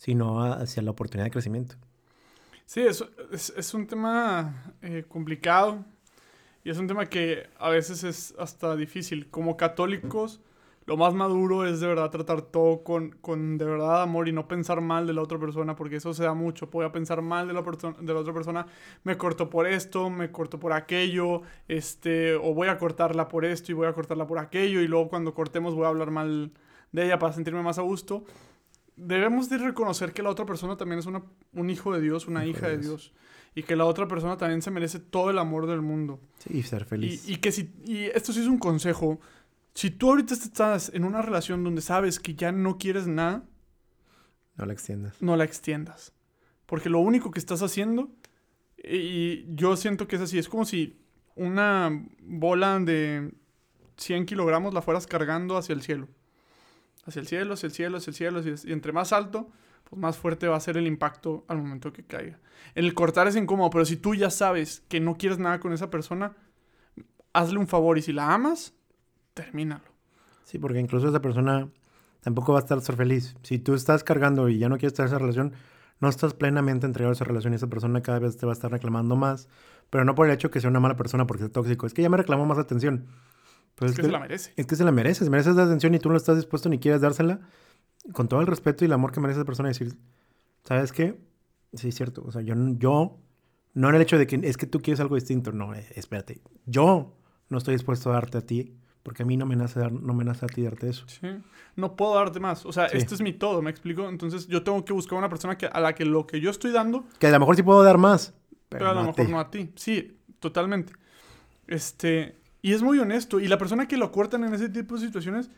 sino 0.00 0.42
hacia 0.42 0.82
la 0.82 0.92
oportunidad 0.92 1.26
de 1.26 1.30
crecimiento. 1.30 1.76
Sí, 2.64 2.80
es, 2.80 3.04
es, 3.30 3.52
es 3.54 3.74
un 3.74 3.86
tema 3.86 4.72
eh, 4.80 5.04
complicado 5.06 5.84
y 6.64 6.70
es 6.70 6.78
un 6.78 6.86
tema 6.86 7.04
que 7.04 7.50
a 7.58 7.68
veces 7.68 8.02
es 8.04 8.34
hasta 8.38 8.76
difícil. 8.76 9.28
Como 9.28 9.58
católicos, 9.58 10.40
lo 10.86 10.96
más 10.96 11.12
maduro 11.12 11.66
es 11.66 11.80
de 11.80 11.86
verdad 11.86 12.08
tratar 12.10 12.40
todo 12.40 12.82
con, 12.82 13.10
con 13.20 13.58
de 13.58 13.66
verdad 13.66 14.00
amor 14.00 14.26
y 14.26 14.32
no 14.32 14.48
pensar 14.48 14.80
mal 14.80 15.06
de 15.06 15.12
la 15.12 15.20
otra 15.20 15.38
persona, 15.38 15.76
porque 15.76 15.96
eso 15.96 16.14
se 16.14 16.24
da 16.24 16.32
mucho. 16.32 16.68
Voy 16.68 16.86
a 16.86 16.92
pensar 16.92 17.20
mal 17.20 17.46
de 17.46 17.52
la, 17.52 17.60
de 17.60 18.14
la 18.14 18.20
otra 18.20 18.32
persona, 18.32 18.66
me 19.04 19.18
corto 19.18 19.50
por 19.50 19.66
esto, 19.66 20.08
me 20.08 20.32
corto 20.32 20.58
por 20.58 20.72
aquello, 20.72 21.42
este, 21.68 22.36
o 22.36 22.54
voy 22.54 22.68
a 22.68 22.78
cortarla 22.78 23.28
por 23.28 23.44
esto 23.44 23.70
y 23.70 23.74
voy 23.74 23.86
a 23.86 23.92
cortarla 23.92 24.26
por 24.26 24.38
aquello, 24.38 24.80
y 24.80 24.88
luego 24.88 25.10
cuando 25.10 25.34
cortemos 25.34 25.74
voy 25.74 25.84
a 25.84 25.88
hablar 25.88 26.10
mal 26.10 26.52
de 26.90 27.04
ella 27.04 27.18
para 27.18 27.34
sentirme 27.34 27.62
más 27.62 27.78
a 27.78 27.82
gusto 27.82 28.24
debemos 29.00 29.48
de 29.48 29.58
reconocer 29.58 30.12
que 30.12 30.22
la 30.22 30.30
otra 30.30 30.46
persona 30.46 30.76
también 30.76 30.98
es 30.98 31.06
una, 31.06 31.22
un 31.52 31.70
hijo 31.70 31.92
de 31.92 32.00
Dios, 32.00 32.26
una 32.28 32.44
Hijo 32.44 32.58
hija 32.58 32.68
de 32.68 32.76
de 32.76 32.82
Dios. 32.82 33.12
Dios. 33.12 33.12
Y 33.54 33.62
que 33.64 33.74
la 33.74 33.84
otra 33.84 34.06
persona 34.06 34.36
también 34.36 34.62
se 34.62 34.70
merece 34.70 35.00
todo 35.00 35.30
el 35.30 35.38
amor 35.38 35.66
del 35.66 35.80
mundo. 35.82 36.20
Sí, 36.38 36.58
y 36.58 36.62
ser 36.62 36.84
feliz. 36.84 37.28
Y, 37.28 37.34
y 37.34 37.36
que 37.38 37.50
si, 37.50 37.72
y 37.84 38.04
esto 38.14 38.32
sí 38.32 38.40
es 38.40 38.46
un 38.46 38.58
consejo, 38.58 39.20
si 39.74 39.90
tú 39.90 40.10
ahorita 40.10 40.34
estás 40.34 40.90
en 40.94 41.04
una 41.04 41.20
relación 41.22 41.64
donde 41.64 41.80
sabes 41.82 42.20
que 42.20 42.34
ya 42.34 42.52
no 42.52 42.78
quieres 42.78 43.06
nada, 43.08 43.42
No 44.56 44.66
la 44.66 44.72
extiendas. 44.72 45.20
no 45.20 45.36
la 45.36 45.44
extiendas. 45.44 46.12
Porque 46.66 46.88
lo 46.88 47.00
único 47.00 47.32
que 47.32 47.40
estás 47.40 47.62
haciendo, 47.62 48.10
y 48.82 49.44
yo 49.54 49.76
siento 49.76 50.06
que 50.06 50.16
es 50.16 50.22
así, 50.22 50.38
es 50.38 50.48
como 50.48 50.64
si 50.64 51.00
una 51.34 52.06
bola 52.22 52.78
de 52.78 53.32
100 53.96 54.26
kilogramos 54.26 54.72
la 54.74 54.82
fueras 54.82 55.06
cargando 55.08 55.56
hacia 55.56 55.72
el 55.72 55.82
cielo. 55.82 56.06
Hacia 57.10 57.20
el 57.20 57.26
cielo, 57.26 57.54
hacia 57.54 57.66
el 57.66 57.72
cielo, 57.72 57.98
hacia 57.98 58.10
el 58.10 58.16
cielo. 58.16 58.40
Y 58.64 58.72
entre 58.72 58.92
más 58.92 59.12
alto, 59.12 59.50
pues 59.88 60.00
más 60.00 60.16
fuerte 60.16 60.46
va 60.46 60.56
a 60.56 60.60
ser 60.60 60.76
el 60.76 60.86
impacto 60.86 61.44
al 61.48 61.58
momento 61.58 61.92
que 61.92 62.04
caiga. 62.04 62.38
El 62.74 62.94
cortar 62.94 63.26
es 63.26 63.34
incómodo, 63.34 63.70
pero 63.70 63.84
si 63.84 63.96
tú 63.96 64.14
ya 64.14 64.30
sabes 64.30 64.84
que 64.88 65.00
no 65.00 65.16
quieres 65.16 65.40
nada 65.40 65.58
con 65.58 65.72
esa 65.72 65.90
persona, 65.90 66.36
hazle 67.32 67.58
un 67.58 67.66
favor 67.66 67.98
y 67.98 68.02
si 68.02 68.12
la 68.12 68.32
amas, 68.32 68.74
termínalo. 69.34 69.84
Sí, 70.44 70.58
porque 70.58 70.78
incluso 70.78 71.08
esa 71.08 71.20
persona 71.20 71.68
tampoco 72.20 72.52
va 72.52 72.60
a 72.60 72.62
estar 72.62 72.80
feliz. 72.80 73.36
Si 73.42 73.58
tú 73.58 73.74
estás 73.74 74.04
cargando 74.04 74.48
y 74.48 74.58
ya 74.58 74.68
no 74.68 74.76
quieres 74.76 74.92
estar 74.92 75.06
esa 75.06 75.18
relación, 75.18 75.52
no 75.98 76.08
estás 76.08 76.34
plenamente 76.34 76.86
entregado 76.86 77.10
a 77.10 77.14
esa 77.14 77.24
relación 77.24 77.52
y 77.52 77.56
esa 77.56 77.66
persona 77.66 78.00
cada 78.02 78.20
vez 78.20 78.36
te 78.36 78.46
va 78.46 78.52
a 78.52 78.54
estar 78.54 78.70
reclamando 78.70 79.16
más. 79.16 79.48
Pero 79.90 80.04
no 80.04 80.14
por 80.14 80.26
el 80.26 80.32
hecho 80.32 80.50
que 80.50 80.60
sea 80.60 80.70
una 80.70 80.80
mala 80.80 80.96
persona 80.96 81.26
porque 81.26 81.44
es 81.44 81.52
tóxico. 81.52 81.86
Es 81.86 81.94
que 81.94 82.02
ya 82.02 82.08
me 82.08 82.16
reclamó 82.16 82.46
más 82.46 82.58
atención. 82.58 83.06
Pues 83.74 83.92
es 83.92 83.96
que 83.96 84.02
se 84.02 84.10
la 84.10 84.18
merece. 84.20 84.52
Es 84.56 84.66
que 84.66 84.76
se 84.76 84.84
la 84.84 84.92
mereces, 84.92 85.28
mereces 85.30 85.56
la 85.56 85.64
atención 85.64 85.94
y 85.94 85.98
tú 85.98 86.10
no 86.10 86.16
estás 86.16 86.36
dispuesto 86.36 86.68
ni 86.68 86.78
quieres 86.78 87.00
dársela. 87.00 87.40
Con 88.12 88.28
todo 88.28 88.40
el 88.40 88.46
respeto 88.46 88.84
y 88.84 88.86
el 88.86 88.92
amor 88.92 89.12
que 89.12 89.20
merece 89.20 89.40
esa 89.40 89.46
persona, 89.46 89.68
decir, 89.68 89.96
¿sabes 90.64 90.92
qué? 90.92 91.18
Sí, 91.74 91.88
es 91.88 91.94
cierto. 91.94 92.22
O 92.26 92.32
sea, 92.32 92.42
yo, 92.42 92.54
yo, 92.78 93.18
no 93.74 93.88
en 93.88 93.94
el 93.94 94.02
hecho 94.02 94.18
de 94.18 94.26
que 94.26 94.40
es 94.42 94.56
que 94.56 94.66
tú 94.66 94.80
quieres 94.80 95.00
algo 95.00 95.14
distinto. 95.14 95.52
No, 95.52 95.74
eh, 95.74 95.86
espérate. 95.94 96.40
Yo 96.66 97.16
no 97.48 97.58
estoy 97.58 97.74
dispuesto 97.74 98.10
a 98.10 98.14
darte 98.14 98.38
a 98.38 98.40
ti 98.42 98.76
porque 99.02 99.22
a 99.22 99.26
mí 99.26 99.36
no 99.36 99.46
me 99.46 99.56
nace, 99.56 99.80
dar, 99.80 99.92
no 99.92 100.12
me 100.12 100.24
nace 100.24 100.44
a 100.44 100.48
ti 100.48 100.62
darte 100.62 100.88
eso. 100.88 101.04
Sí. 101.08 101.26
No 101.76 101.96
puedo 101.96 102.14
darte 102.16 102.38
más. 102.40 102.66
O 102.66 102.72
sea, 102.72 102.88
Sí. 102.88 102.98
este 102.98 103.14
es 103.14 103.22
mi 103.22 103.32
todo, 103.32 103.62
¿me 103.62 103.70
explico? 103.70 104.08
Entonces 104.08 104.46
yo 104.46 104.62
tengo 104.62 104.84
que 104.84 104.92
buscar 104.92 105.18
una 105.18 105.28
persona 105.30 105.56
que, 105.56 105.66
a 105.66 105.80
la 105.80 105.94
que 105.94 106.04
lo 106.04 106.26
que 106.26 106.40
yo 106.40 106.50
estoy 106.50 106.72
dando, 106.72 107.04
Que 107.18 107.28
a 107.28 107.30
lo 107.30 107.38
mejor 107.40 107.56
sí 107.56 107.62
puedo 107.62 107.82
dar 107.82 107.96
más. 107.98 108.34
Pero, 108.68 108.80
pero, 108.80 108.90
a 108.90 108.94
lo 108.94 109.00
no 109.02 109.06
mejor 109.08 109.26
ti. 109.26 109.32
no 109.32 109.40
a 109.40 109.50
ti. 109.50 109.72
Sí, 109.76 110.18
totalmente. 110.38 110.92
Este, 111.66 112.36
y 112.62 112.72
es 112.72 112.82
muy 112.82 112.98
honesto. 112.98 113.40
Y 113.40 113.48
la 113.48 113.58
persona 113.58 113.86
que 113.88 113.96
lo 113.96 114.12
cortan 114.12 114.44
en 114.44 114.54
ese 114.54 114.68
tipo 114.68 114.94
de 114.96 115.06
situaciones, 115.06 115.50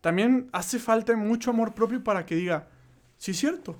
también 0.00 0.48
hace 0.52 0.78
falta 0.78 1.14
mucho 1.16 1.50
amor 1.50 1.74
propio 1.74 2.02
para 2.02 2.24
que 2.26 2.34
diga, 2.36 2.68
sí 3.18 3.32
es 3.32 3.38
cierto. 3.38 3.76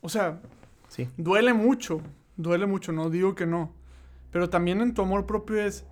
O 0.00 0.08
sea, 0.08 0.40
Sí. 0.88 1.08
duele 1.16 1.52
mucho, 1.52 2.00
duele 2.36 2.66
mucho, 2.66 2.90
no 2.92 3.10
digo 3.10 3.34
que 3.34 3.46
no. 3.46 3.72
Pero 4.32 4.50
también 4.50 4.80
en 4.80 4.94
tu 4.94 5.02
amor 5.02 5.26
propio 5.26 5.60
es, 5.62 5.84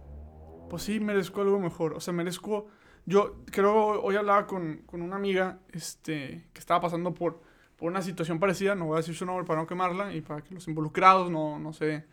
pues 0.70 0.82
sí, 0.82 0.98
merezco 1.00 1.40
algo 1.42 1.58
mejor. 1.60 1.94
O 1.94 2.00
sea, 2.00 2.12
merezco 2.12 2.66
Yo 3.06 3.36
creo, 3.50 4.02
hoy 4.02 4.16
hablaba 4.16 4.46
con, 4.46 4.82
con 4.84 5.00
una 5.00 5.16
amiga 5.16 5.60
este, 5.72 6.44
que 6.52 6.58
estaba 6.60 6.82
pasando 6.82 7.14
por, 7.14 7.40
por 7.76 7.90
una 7.90 8.02
situación 8.02 8.38
parecida, 8.38 8.74
no 8.74 8.84
voy 8.84 8.94
a 8.94 8.98
decir 8.98 9.14
su 9.14 9.24
nombre 9.24 9.46
para 9.46 9.60
no 9.62 9.66
quemarla 9.66 10.12
y 10.12 10.20
para 10.20 10.42
que 10.42 10.52
los 10.52 10.68
involucrados 10.68 11.30
no, 11.30 11.58
no, 11.58 11.72
se, 11.72 12.04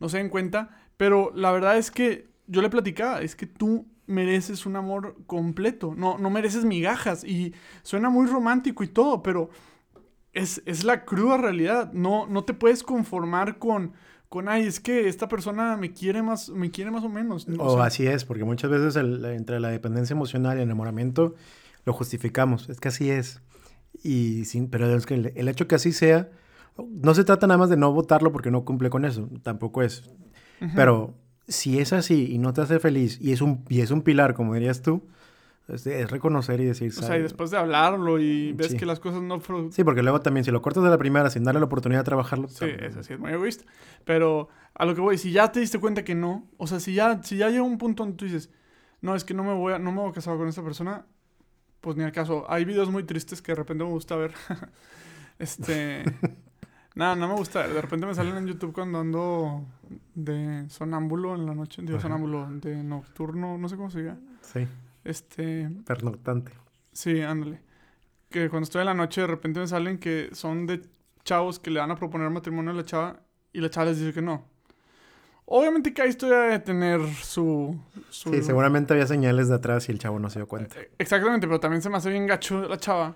no 0.00 0.08
se 0.08 0.16
den 0.16 0.30
cuenta, 0.30 0.70
pero 0.96 1.32
la 1.34 1.52
verdad 1.52 1.76
es 1.76 1.90
que 1.90 2.28
yo 2.48 2.62
le 2.62 2.70
platicaba, 2.70 3.20
es 3.22 3.36
que 3.36 3.46
tú 3.46 3.86
mereces 4.06 4.66
un 4.66 4.76
amor 4.76 5.16
completo, 5.26 5.94
no, 5.96 6.18
no 6.18 6.30
mereces 6.30 6.64
migajas 6.64 7.24
y 7.24 7.54
suena 7.82 8.10
muy 8.10 8.26
romántico 8.26 8.82
y 8.82 8.88
todo, 8.88 9.22
pero 9.22 9.50
es, 10.32 10.62
es 10.66 10.82
la 10.82 11.04
cruda 11.04 11.36
realidad, 11.36 11.92
no, 11.92 12.26
no 12.26 12.44
te 12.44 12.54
puedes 12.54 12.82
conformar 12.82 13.58
con 13.58 13.92
con, 14.28 14.48
ay, 14.48 14.64
es 14.64 14.78
que 14.78 15.08
esta 15.08 15.28
persona 15.28 15.76
me 15.76 15.92
quiere 15.92 16.22
más, 16.22 16.50
me 16.50 16.70
quiere 16.70 16.90
más 16.90 17.02
o 17.02 17.08
menos. 17.08 17.46
O, 17.58 17.80
así 17.80 18.06
es, 18.06 18.24
porque 18.24 18.44
muchas 18.44 18.70
veces 18.70 18.96
entre 18.96 19.58
la 19.58 19.70
dependencia 19.70 20.12
emocional 20.12 20.58
y 20.58 20.60
el 20.60 20.66
enamoramiento 20.66 21.34
lo 21.84 21.92
justificamos, 21.94 22.68
es 22.68 22.78
que 22.78 22.88
así 22.88 23.10
es. 23.10 23.40
Y 24.02 24.44
sin, 24.44 24.68
pero 24.68 24.94
es 24.94 25.06
que 25.06 25.14
el, 25.14 25.48
hecho 25.48 25.66
que 25.66 25.74
así 25.74 25.92
sea, 25.92 26.30
no 26.76 27.14
se 27.14 27.24
trata 27.24 27.46
nada 27.46 27.58
más 27.58 27.70
de 27.70 27.78
no 27.78 27.92
votarlo 27.92 28.30
porque 28.30 28.50
no 28.50 28.64
cumple 28.64 28.90
con 28.90 29.04
eso, 29.04 29.30
tampoco 29.42 29.82
es. 29.82 30.10
Pero 30.74 31.14
si 31.48 31.78
es 31.78 31.92
así 31.92 32.32
y 32.32 32.38
no 32.38 32.52
te 32.52 32.60
hace 32.60 32.78
feliz 32.78 33.18
y 33.20 33.32
es 33.32 33.40
un, 33.40 33.64
y 33.68 33.80
es 33.80 33.90
un 33.90 34.02
pilar, 34.02 34.34
como 34.34 34.54
dirías 34.54 34.82
tú, 34.82 35.02
es, 35.68 36.10
reconocer 36.10 36.60
y 36.60 36.64
decir... 36.64 36.92
O 36.96 37.02
sea, 37.02 37.18
y 37.18 37.22
después 37.22 37.50
de 37.50 37.58
hablarlo 37.58 38.18
y 38.18 38.52
ves 38.52 38.74
que 38.74 38.86
las 38.86 39.00
cosas 39.00 39.20
no... 39.20 39.40
Sí, 39.70 39.84
porque 39.84 40.02
luego 40.02 40.20
también 40.20 40.44
si 40.44 40.50
lo 40.50 40.62
cortas 40.62 40.82
de 40.82 40.90
la 40.90 40.96
primera 40.98 41.28
sin 41.28 41.44
darle 41.44 41.60
la 41.60 41.66
oportunidad 41.66 42.00
de 42.00 42.04
trabajarlo... 42.04 42.48
Sí, 42.48 42.66
eso 42.80 43.02
sí 43.02 43.14
es 43.14 43.18
muy 43.18 43.32
egoísta. 43.32 43.64
Pero 44.04 44.48
a 44.74 44.86
lo 44.86 44.94
que 44.94 45.00
voy, 45.00 45.18
si 45.18 45.30
ya 45.30 45.52
te 45.52 45.60
diste 45.60 45.78
cuenta 45.78 46.04
que 46.04 46.14
no, 46.14 46.48
o 46.56 46.66
sea, 46.66 46.80
si 46.80 46.94
ya, 46.94 47.22
si 47.22 47.36
ya 47.36 47.50
llega 47.50 47.62
un 47.62 47.76
punto 47.76 48.02
donde 48.02 48.16
tú 48.16 48.24
dices, 48.24 48.50
no, 49.00 49.14
es 49.14 49.24
que 49.24 49.34
no 49.34 49.44
me 49.44 49.52
voy 49.52 49.74
a, 49.74 49.78
no 49.78 49.92
me 49.92 50.00
voy 50.00 50.10
a 50.10 50.14
casar 50.14 50.36
con 50.38 50.48
esta 50.48 50.62
persona, 50.62 51.04
pues 51.82 51.96
ni 51.96 52.04
al 52.04 52.12
caso. 52.12 52.46
Hay 52.48 52.64
videos 52.64 52.90
muy 52.90 53.04
tristes 53.04 53.42
que 53.42 53.52
de 53.52 53.56
repente 53.56 53.84
me 53.84 53.90
gusta 53.90 54.16
ver. 54.16 54.32
este... 55.38 56.04
Nada, 56.98 57.14
no 57.14 57.28
me 57.28 57.34
gusta. 57.34 57.68
De 57.68 57.80
repente 57.80 58.06
me 58.06 58.14
salen 58.14 58.36
en 58.38 58.48
YouTube 58.48 58.72
cuando 58.72 58.98
ando 58.98 59.64
de 60.16 60.68
sonámbulo 60.68 61.36
en 61.36 61.46
la 61.46 61.54
noche. 61.54 61.80
Digo, 61.80 62.00
sonámbulo, 62.00 62.48
de 62.50 62.82
nocturno, 62.82 63.56
no 63.56 63.68
sé 63.68 63.76
cómo 63.76 63.88
se 63.88 64.00
diga. 64.00 64.16
Sí. 64.42 64.66
Este. 65.04 65.70
Pernoctante. 65.86 66.50
Sí, 66.92 67.20
ándale. 67.20 67.60
Que 68.30 68.50
cuando 68.50 68.64
estoy 68.64 68.80
en 68.80 68.86
la 68.86 68.94
noche 68.94 69.20
de 69.20 69.28
repente 69.28 69.60
me 69.60 69.68
salen 69.68 69.98
que 69.98 70.30
son 70.32 70.66
de 70.66 70.82
chavos 71.22 71.60
que 71.60 71.70
le 71.70 71.78
van 71.78 71.92
a 71.92 71.94
proponer 71.94 72.30
matrimonio 72.30 72.72
a 72.72 72.74
la 72.74 72.84
chava 72.84 73.20
y 73.52 73.60
la 73.60 73.70
chava 73.70 73.86
les 73.86 74.00
dice 74.00 74.12
que 74.12 74.20
no. 74.20 74.42
Obviamente 75.44 75.94
que 75.94 76.02
ahí 76.02 76.08
estoy 76.08 76.32
a 76.32 76.64
tener 76.64 77.00
su, 77.22 77.80
Sí, 78.10 78.42
seguramente 78.42 78.92
había 78.92 79.06
señales 79.06 79.48
de 79.48 79.54
atrás 79.54 79.88
y 79.88 79.92
el 79.92 80.00
chavo 80.00 80.18
no 80.18 80.30
se 80.30 80.40
dio 80.40 80.48
cuenta. 80.48 80.80
Eh, 80.80 80.90
exactamente, 80.98 81.46
pero 81.46 81.60
también 81.60 81.80
se 81.80 81.88
me 81.90 81.96
hace 81.96 82.10
bien 82.10 82.26
gacho 82.26 82.66
la 82.68 82.76
chava. 82.76 83.14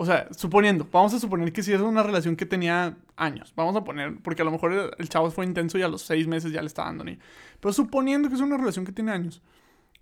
O 0.00 0.06
sea, 0.06 0.28
suponiendo, 0.34 0.88
vamos 0.90 1.12
a 1.12 1.20
suponer 1.20 1.52
que 1.52 1.62
si 1.62 1.74
es 1.74 1.80
una 1.82 2.02
relación 2.02 2.34
que 2.34 2.46
tenía 2.46 2.96
años, 3.16 3.52
vamos 3.54 3.76
a 3.76 3.84
poner, 3.84 4.16
porque 4.22 4.40
a 4.40 4.46
lo 4.46 4.50
mejor 4.50 4.94
el, 4.96 5.08
chavo 5.10 5.30
fue 5.30 5.44
intenso 5.44 5.76
y 5.76 5.82
a 5.82 5.88
los 5.88 6.00
seis 6.00 6.26
meses 6.26 6.52
ya 6.52 6.62
le 6.62 6.68
está 6.68 6.84
dando 6.84 7.04
ni. 7.04 7.18
Pero 7.60 7.74
suponiendo 7.74 8.30
que 8.30 8.34
es 8.34 8.40
una 8.40 8.56
relación 8.56 8.86
que 8.86 8.92
tiene 8.92 9.12
años. 9.12 9.42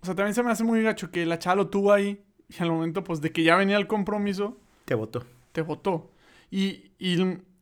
O 0.01 0.05
sea, 0.05 0.15
también 0.15 0.33
se 0.33 0.41
me 0.41 0.51
hace 0.51 0.63
muy 0.63 0.81
gacho 0.81 1.11
que 1.11 1.25
la 1.25 1.37
chava 1.37 1.57
lo 1.57 1.67
tuvo 1.67 1.91
ahí 1.91 2.23
y 2.47 2.63
al 2.63 2.71
momento, 2.71 3.03
pues, 3.03 3.19
de 3.19 3.33
que 3.33 3.43
ya 3.43 3.57
venía 3.57 3.75
el 3.75 3.87
compromiso... 3.87 4.57
Te 4.85 4.95
votó. 4.95 5.25
Te 5.51 5.63
votó. 5.63 6.13
Y, 6.49 6.93
y, 6.97 7.17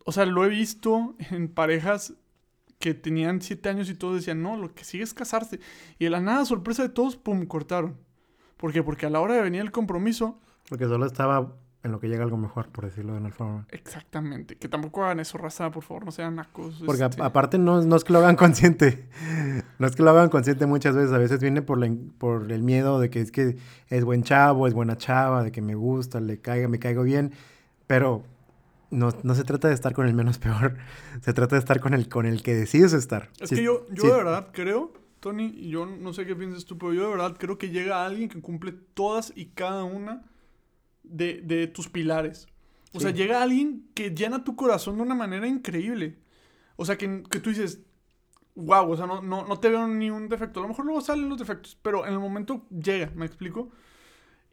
o 0.06 0.12
sea, 0.12 0.28
lo 0.28 0.46
he 0.46 0.50
visto 0.50 1.16
en 1.32 1.48
parejas 1.48 2.14
que 2.78 2.94
tenían 2.94 3.42
siete 3.42 3.70
años 3.70 3.90
y 3.90 3.96
todos 3.96 4.14
decían, 4.14 4.44
no, 4.44 4.58
lo 4.58 4.76
que 4.76 4.84
sigue 4.84 5.04
es 5.04 5.16
casarse. 5.16 5.60
Y 5.98 6.04
de 6.04 6.12
la 6.12 6.22
nada, 6.22 6.46
sorpresa 6.46 6.84
de 6.84 6.90
todos, 6.90 7.16
pum, 7.16 7.48
cortaron. 7.48 7.98
¿Por 8.58 8.74
qué? 8.74 8.84
Porque 8.84 9.08
a 9.08 9.10
la 9.10 9.22
hora 9.22 9.34
de 9.34 9.42
venir 9.42 9.62
el 9.62 9.72
compromiso... 9.72 10.40
Porque 10.70 10.86
solo 10.86 11.08
estaba 11.08 11.56
en 11.88 11.92
lo 11.92 12.00
que 12.00 12.08
llega 12.08 12.24
algo 12.24 12.38
mejor, 12.38 12.70
por 12.70 12.86
decirlo 12.86 13.14
de 13.14 13.20
una 13.20 13.32
forma. 13.32 13.66
Exactamente. 13.72 14.56
Que 14.56 14.70
tampoco 14.70 15.04
hagan 15.04 15.20
eso, 15.20 15.38
raza, 15.38 15.72
por 15.72 15.84
favor, 15.84 16.06
no 16.06 16.12
sean 16.12 16.36
nacos. 16.36 16.84
Porque 16.86 17.04
este. 17.04 17.22
aparte 17.22 17.58
no, 17.58 17.82
no, 17.82 17.96
es 17.96 18.04
que 18.04 18.14
lo 18.14 18.20
hagan 18.20 18.36
consciente. 18.36 19.08
no 19.80 19.88
es 19.88 19.96
que 19.96 20.04
lo 20.04 20.12
hagan 20.12 20.30
consciente 20.30 20.66
muchas 20.66 20.96
veces. 20.96 21.12
A 21.12 21.18
veces 21.18 21.40
viene 21.42 21.62
por, 21.62 21.80
la, 21.80 21.92
por 22.20 22.52
el 22.52 22.62
miedo 22.62 23.00
de 23.00 23.10
que 23.10 23.22
es 23.22 23.32
que 23.32 23.58
es 23.90 24.06
buen 24.06 24.24
chavo, 24.24 24.68
es 24.68 24.74
buena 24.74 24.98
chava, 24.98 25.44
de 25.44 25.52
que 25.52 25.62
me 25.62 25.76
gusta, 25.76 26.20
le 26.20 26.40
caiga, 26.40 26.68
me 26.68 26.80
caigo 26.80 27.04
bien. 27.04 27.32
Pero 27.88 28.24
no, 28.92 29.10
no 29.24 29.36
se 29.36 29.44
trata 29.44 29.68
de 29.68 29.74
estar 29.74 29.94
con 29.94 30.08
el 30.08 30.14
menos 30.14 30.38
peor. 30.38 30.78
se 31.22 31.34
trata 31.34 31.56
de 31.56 31.60
estar 31.60 31.80
con 31.80 31.94
el, 31.94 32.10
con 32.10 32.26
el 32.26 32.44
que 32.44 32.54
decides 32.54 32.94
estar. 32.94 33.30
Es 33.40 33.50
que 33.50 33.64
yo, 33.64 33.86
yo 33.92 34.04
de 34.04 34.12
verdad 34.12 34.50
creo, 34.52 34.94
Tony, 35.20 35.54
y 35.58 35.70
yo 35.70 35.86
no 35.86 36.14
sé 36.14 36.26
qué 36.26 36.36
piensas 36.36 36.66
tú, 36.66 36.78
pero 36.78 36.94
yo 36.94 37.04
de 37.04 37.10
verdad 37.10 37.36
creo 37.38 37.58
que 37.58 37.70
llega 37.70 38.06
alguien 38.06 38.30
que 38.30 38.42
cumple 38.42 38.74
todas 38.94 39.34
y 39.36 39.48
cada 39.48 39.84
una 39.84 40.24
de, 41.10 41.68
tus 41.68 41.90
pilares. 41.90 42.48
O 42.94 43.00
sea, 43.00 43.12
llega 43.12 43.44
alguien 43.44 43.90
que 43.94 44.12
llena 44.12 44.44
tu 44.44 44.56
corazón 44.56 44.98
de 44.98 45.04
una 45.04 45.16
manera 45.16 45.48
increíble. 45.48 46.18
O 46.76 46.86
sea, 46.86 46.98
que, 46.98 47.08
tú 47.08 47.50
dices, 47.50 47.82
wow, 48.56 48.92
o 48.92 48.98
sea, 48.98 49.06
no, 49.06 49.22
no, 49.22 49.60
te 49.60 49.70
veo 49.70 49.88
ni 49.88 50.10
un 50.10 50.30
defecto. 50.30 50.60
A 50.60 50.64
lo 50.64 50.70
mejor 50.70 50.86
luego 50.86 51.02
salen 51.02 51.30
los 51.30 51.38
defectos, 51.38 51.78
pero 51.82 52.06
en 52.06 52.14
el 52.14 52.20
momento 52.20 52.66
llega, 52.70 53.12
¿me 53.16 53.26
explico? 53.26 53.70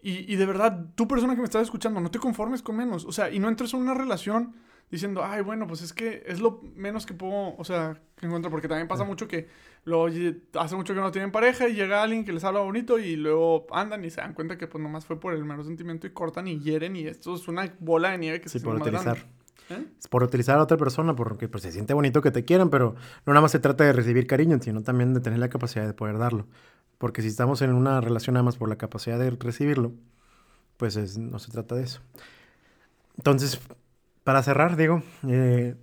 Y, 0.02 0.30
y 0.32 0.36
de 0.36 0.46
verdad, 0.46 0.86
tú 0.94 1.08
persona 1.08 1.34
que 1.34 1.40
me 1.40 1.46
estás 1.46 1.62
escuchando, 1.62 2.00
no 2.00 2.10
te 2.10 2.18
conformes 2.18 2.60
con 2.60 2.76
menos. 2.76 3.04
O 3.06 3.12
sea, 3.12 3.30
y 3.30 3.38
no 3.38 3.48
entres 3.48 3.72
en 3.72 3.80
una 3.80 3.94
relación 3.94 4.54
diciendo, 4.90 5.24
ay, 5.24 5.42
bueno, 5.42 5.66
pues 5.66 5.82
es 5.82 5.92
que 5.92 6.22
es 6.26 6.40
lo 6.40 6.60
menos 6.74 7.06
que 7.06 7.14
puedo, 7.14 7.56
o 7.56 7.64
sea, 7.64 8.00
que 8.16 8.26
encuentro, 8.26 8.50
porque 8.50 8.68
también 8.68 8.88
pasa 8.88 9.04
mucho 9.04 9.26
que 9.26 9.48
luego 9.84 10.06
hace 10.54 10.76
mucho 10.76 10.94
que 10.94 11.00
no 11.00 11.10
tienen 11.10 11.32
pareja 11.32 11.68
y 11.68 11.74
llega 11.74 12.02
alguien 12.02 12.24
que 12.24 12.32
les 12.32 12.44
habla 12.44 12.60
bonito 12.60 12.98
y 12.98 13.16
luego 13.16 13.66
andan 13.70 14.04
y 14.04 14.10
se 14.10 14.20
dan 14.20 14.34
cuenta 14.34 14.56
que 14.56 14.66
pues 14.66 14.82
nomás 14.82 15.04
fue 15.04 15.18
por 15.18 15.34
el 15.34 15.44
mero 15.44 15.64
sentimiento 15.64 16.06
y 16.06 16.10
cortan 16.10 16.48
y 16.48 16.60
hieren 16.60 16.96
y 16.96 17.06
esto 17.06 17.34
es 17.34 17.48
una 17.48 17.74
bola 17.80 18.10
de 18.10 18.18
nieve 18.18 18.40
que 18.40 18.48
se 18.48 18.60
por 18.60 18.76
utilizar. 18.76 19.18
¿Eh? 19.70 19.86
Es 19.98 20.08
por 20.08 20.22
utilizar 20.22 20.58
a 20.58 20.62
otra 20.62 20.76
persona 20.76 21.16
porque 21.16 21.48
pues, 21.48 21.62
se 21.62 21.72
siente 21.72 21.94
bonito 21.94 22.20
que 22.20 22.30
te 22.30 22.44
quieran, 22.44 22.68
pero 22.70 22.94
no 23.24 23.32
nada 23.32 23.40
más 23.40 23.52
se 23.52 23.58
trata 23.58 23.84
de 23.84 23.92
recibir 23.92 24.26
cariño, 24.26 24.58
sino 24.60 24.82
también 24.82 25.14
de 25.14 25.20
tener 25.20 25.38
la 25.38 25.48
capacidad 25.48 25.86
de 25.86 25.94
poder 25.94 26.18
darlo. 26.18 26.46
Porque 26.98 27.22
si 27.22 27.28
estamos 27.28 27.62
en 27.62 27.72
una 27.72 28.00
relación 28.00 28.34
nada 28.34 28.44
más 28.44 28.56
por 28.56 28.68
la 28.68 28.76
capacidad 28.76 29.18
de 29.18 29.30
recibirlo, 29.30 29.92
pues 30.76 31.18
no 31.18 31.38
se 31.38 31.50
trata 31.50 31.74
de 31.74 31.84
eso. 31.84 32.00
Entonces, 33.16 33.60
para 34.24 34.42
cerrar, 34.42 34.76
Diego, 34.76 35.02
eh, 35.28 35.76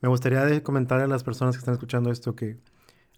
me 0.00 0.08
gustaría 0.08 0.62
comentar 0.62 1.00
a 1.00 1.06
las 1.06 1.22
personas 1.22 1.54
que 1.54 1.60
están 1.60 1.74
escuchando 1.74 2.10
esto 2.10 2.34
que 2.34 2.58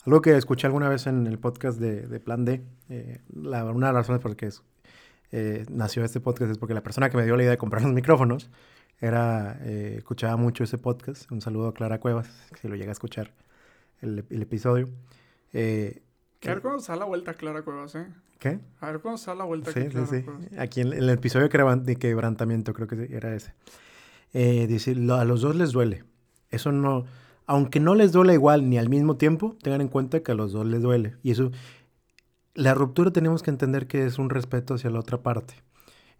algo 0.04 0.20
que 0.20 0.36
escuché 0.36 0.66
alguna 0.66 0.90
vez 0.90 1.06
en 1.06 1.26
el 1.26 1.38
podcast 1.38 1.80
de, 1.80 2.20
Plan 2.20 2.44
D, 2.44 2.62
eh, 2.90 3.22
la, 3.32 3.64
una 3.64 3.86
de 3.86 3.92
las 3.94 4.02
razones 4.02 4.20
por 4.20 4.30
las 4.30 4.36
que 4.36 4.50
eh, 5.32 5.64
nació 5.70 6.04
este 6.04 6.20
podcast 6.20 6.50
es 6.50 6.58
porque 6.58 6.74
la 6.74 6.82
persona 6.82 7.08
que 7.08 7.16
me 7.16 7.24
dio 7.24 7.36
la 7.36 7.42
idea 7.42 7.52
de 7.52 7.56
comprar 7.56 7.82
los 7.84 7.92
micrófonos 7.92 8.50
era, 9.00 9.54
escuchaba 9.64 10.36
mucho 10.36 10.62
ese 10.62 10.76
podcast. 10.76 11.30
Un 11.32 11.40
saludo 11.40 11.68
a 11.68 11.74
Clara 11.74 11.98
Cuevas, 11.98 12.28
si 12.60 12.68
lo 12.68 12.76
llega 12.76 12.90
a 12.90 12.92
escuchar 12.92 13.32
el, 14.02 14.18
episodio. 14.30 14.90
a 15.54 15.56
ver 15.56 16.60
cuándo 16.60 16.80
sale 16.80 17.00
la 17.00 17.06
vuelta 17.06 17.32
Clara 17.32 17.62
Cuevas, 17.62 17.94
¿eh? 17.94 18.06
¿Qué? 18.38 18.60
A 18.80 18.90
ver 18.90 19.00
cuándo 19.00 19.16
sale 19.16 19.38
la 19.38 19.44
vuelta 19.44 19.72
sí, 19.72 19.86
Clara 19.88 20.06
sí, 20.06 20.20
sí. 20.20 20.56
Aquí 20.58 20.82
en, 20.82 20.92
el 20.92 21.08
episodio 21.08 21.48
de 21.48 21.96
quebrantamiento, 21.96 22.74
creo 22.74 22.86
que 22.86 23.08
era 23.10 23.34
ese 23.34 23.54
eh, 24.34 24.68
a 25.10 25.24
los 25.24 25.40
dos 25.40 25.56
les 25.56 25.72
duele. 25.72 26.04
Eso 26.50 26.72
no, 26.72 27.04
aunque 27.46 27.80
no 27.80 27.94
les 27.94 28.12
duele 28.12 28.34
igual 28.34 28.68
ni 28.68 28.78
al 28.78 28.88
mismo 28.88 29.16
tiempo, 29.16 29.56
tengan 29.62 29.80
en 29.80 29.88
cuenta 29.88 30.22
que 30.22 30.32
a 30.32 30.34
los 30.34 30.52
dos 30.52 30.66
les 30.66 30.82
duele. 30.82 31.16
Y 31.22 31.30
eso, 31.30 31.50
la 32.54 32.74
ruptura 32.74 33.12
tenemos 33.12 33.42
que 33.42 33.50
entender 33.50 33.86
que 33.86 34.04
es 34.04 34.18
un 34.18 34.30
respeto 34.30 34.74
hacia 34.74 34.90
la 34.90 35.00
otra 35.00 35.22
parte. 35.22 35.54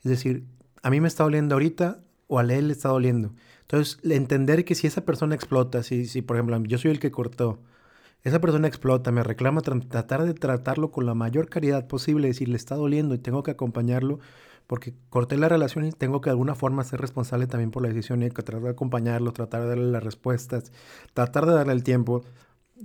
Es 0.02 0.10
decir, 0.10 0.44
a 0.82 0.90
mí 0.90 1.00
me 1.00 1.08
está 1.08 1.24
doliendo 1.24 1.54
ahorita 1.54 2.02
o 2.26 2.38
a 2.38 2.42
él 2.42 2.68
le 2.68 2.72
está 2.72 2.88
doliendo. 2.88 3.34
Entonces, 3.62 3.98
entender 4.04 4.64
que 4.64 4.74
si 4.74 4.86
esa 4.86 5.04
persona 5.04 5.34
explota, 5.34 5.82
si, 5.82 6.06
si 6.06 6.22
por 6.22 6.36
ejemplo 6.36 6.62
yo 6.64 6.78
soy 6.78 6.90
el 6.90 7.00
que 7.00 7.10
cortó, 7.10 7.60
esa 8.22 8.40
persona 8.40 8.68
explota, 8.68 9.12
me 9.12 9.22
reclama, 9.22 9.60
tratar 9.60 10.24
de 10.24 10.32
tratarlo 10.32 10.90
con 10.90 11.04
la 11.04 11.14
mayor 11.14 11.48
caridad 11.50 11.86
posible, 11.86 12.28
decir, 12.28 12.48
le 12.48 12.56
está 12.56 12.74
doliendo 12.74 13.14
y 13.14 13.18
tengo 13.18 13.42
que 13.42 13.50
acompañarlo, 13.50 14.18
porque 14.66 14.94
corté 15.10 15.36
la 15.36 15.48
relación 15.48 15.84
y 15.84 15.92
tengo 15.92 16.20
que 16.20 16.30
de 16.30 16.32
alguna 16.32 16.54
forma 16.54 16.84
ser 16.84 17.00
responsable 17.00 17.46
también 17.46 17.70
por 17.70 17.82
la 17.82 17.88
decisión 17.88 18.22
y 18.22 18.30
tratar 18.30 18.60
de 18.60 18.70
acompañarlo, 18.70 19.32
tratar 19.32 19.62
de 19.62 19.68
darle 19.68 19.90
las 19.90 20.02
respuestas, 20.02 20.72
tratar 21.12 21.46
de 21.46 21.52
darle 21.52 21.72
el 21.72 21.82
tiempo 21.82 22.24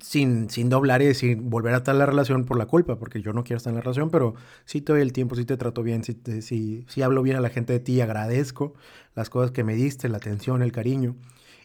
sin, 0.01 0.49
sin 0.49 0.69
doblar 0.69 1.01
y 1.01 1.13
sin 1.13 1.49
volver 1.49 1.73
a 1.73 1.77
estar 1.77 1.95
la 1.95 2.05
relación 2.05 2.45
por 2.45 2.57
la 2.57 2.65
culpa, 2.65 2.97
porque 2.97 3.21
yo 3.21 3.33
no 3.33 3.43
quiero 3.43 3.57
estar 3.57 3.71
en 3.71 3.75
la 3.75 3.81
relación, 3.81 4.09
pero 4.09 4.35
sí 4.65 4.81
te 4.81 4.93
doy 4.93 5.01
el 5.01 5.13
tiempo, 5.13 5.35
sí 5.35 5.45
te 5.45 5.57
trato 5.57 5.83
bien, 5.83 6.03
sí, 6.03 6.85
sí, 6.87 7.01
hablo 7.01 7.23
bien 7.23 7.37
a 7.37 7.41
la 7.41 7.49
gente 7.49 7.73
de 7.73 7.79
ti, 7.79 8.01
agradezco 8.01 8.73
las 9.15 9.29
cosas 9.29 9.51
que 9.51 9.63
me 9.63 9.75
diste, 9.75 10.09
la 10.09 10.17
atención, 10.17 10.61
el 10.61 10.71
cariño, 10.71 11.15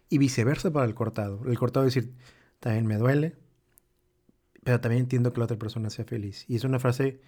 y 0.09 0.19
viceversa 0.19 0.73
para 0.73 0.87
el 0.87 0.95
cortado. 0.95 1.41
El 1.47 1.59
cortado 1.59 1.87
es 1.87 1.95
decir, 1.95 2.13
también 2.61 2.87
me 2.87 2.97
duele, 2.97 3.37
pero 4.65 4.81
también 4.81 5.03
entiendo 5.03 5.33
que 5.33 5.41
la 5.41 5.45
otra 5.45 5.59
persona 5.59 5.91
sea 5.91 6.05
feliz. 6.05 6.45
Y 6.49 6.57
es 6.57 6.65
una 6.65 6.79
frase 6.79 7.21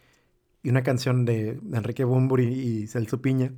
y 0.67 0.69
una 0.69 0.83
canción 0.83 1.25
de 1.25 1.61
Enrique 1.73 2.03
Bumburi 2.03 2.49
y 2.49 2.89
Celso 2.89 3.23
Piña. 3.23 3.53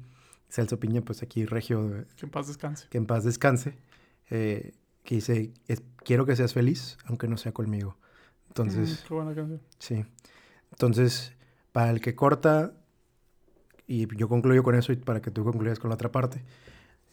Celso 0.50 0.78
Piña, 0.78 1.00
pues 1.00 1.22
aquí 1.22 1.46
regio. 1.46 2.04
Que 2.18 2.26
en 2.26 2.30
paz 2.30 2.48
descanse. 2.48 2.86
Que 2.90 2.98
en 2.98 3.06
paz 3.06 3.24
descanse. 3.24 3.78
Eh, 4.28 4.74
que 5.04 5.14
dice, 5.14 5.54
quiero 6.04 6.26
que 6.26 6.36
seas 6.36 6.52
feliz, 6.52 6.98
aunque 7.06 7.26
no 7.26 7.38
sea 7.38 7.52
conmigo. 7.52 7.96
Entonces... 8.48 8.90
Mm, 8.90 9.08
qué 9.08 9.14
buena 9.14 9.34
canción. 9.34 9.60
Sí. 9.78 10.04
Entonces, 10.70 11.32
para 11.72 11.88
el 11.88 12.02
que 12.02 12.14
corta, 12.14 12.74
y 13.86 14.06
yo 14.14 14.28
concluyo 14.28 14.62
con 14.62 14.74
eso 14.74 14.92
y 14.92 14.96
para 14.96 15.22
que 15.22 15.30
tú 15.30 15.44
concluyas 15.44 15.78
con 15.78 15.88
la 15.88 15.94
otra 15.94 16.12
parte. 16.12 16.44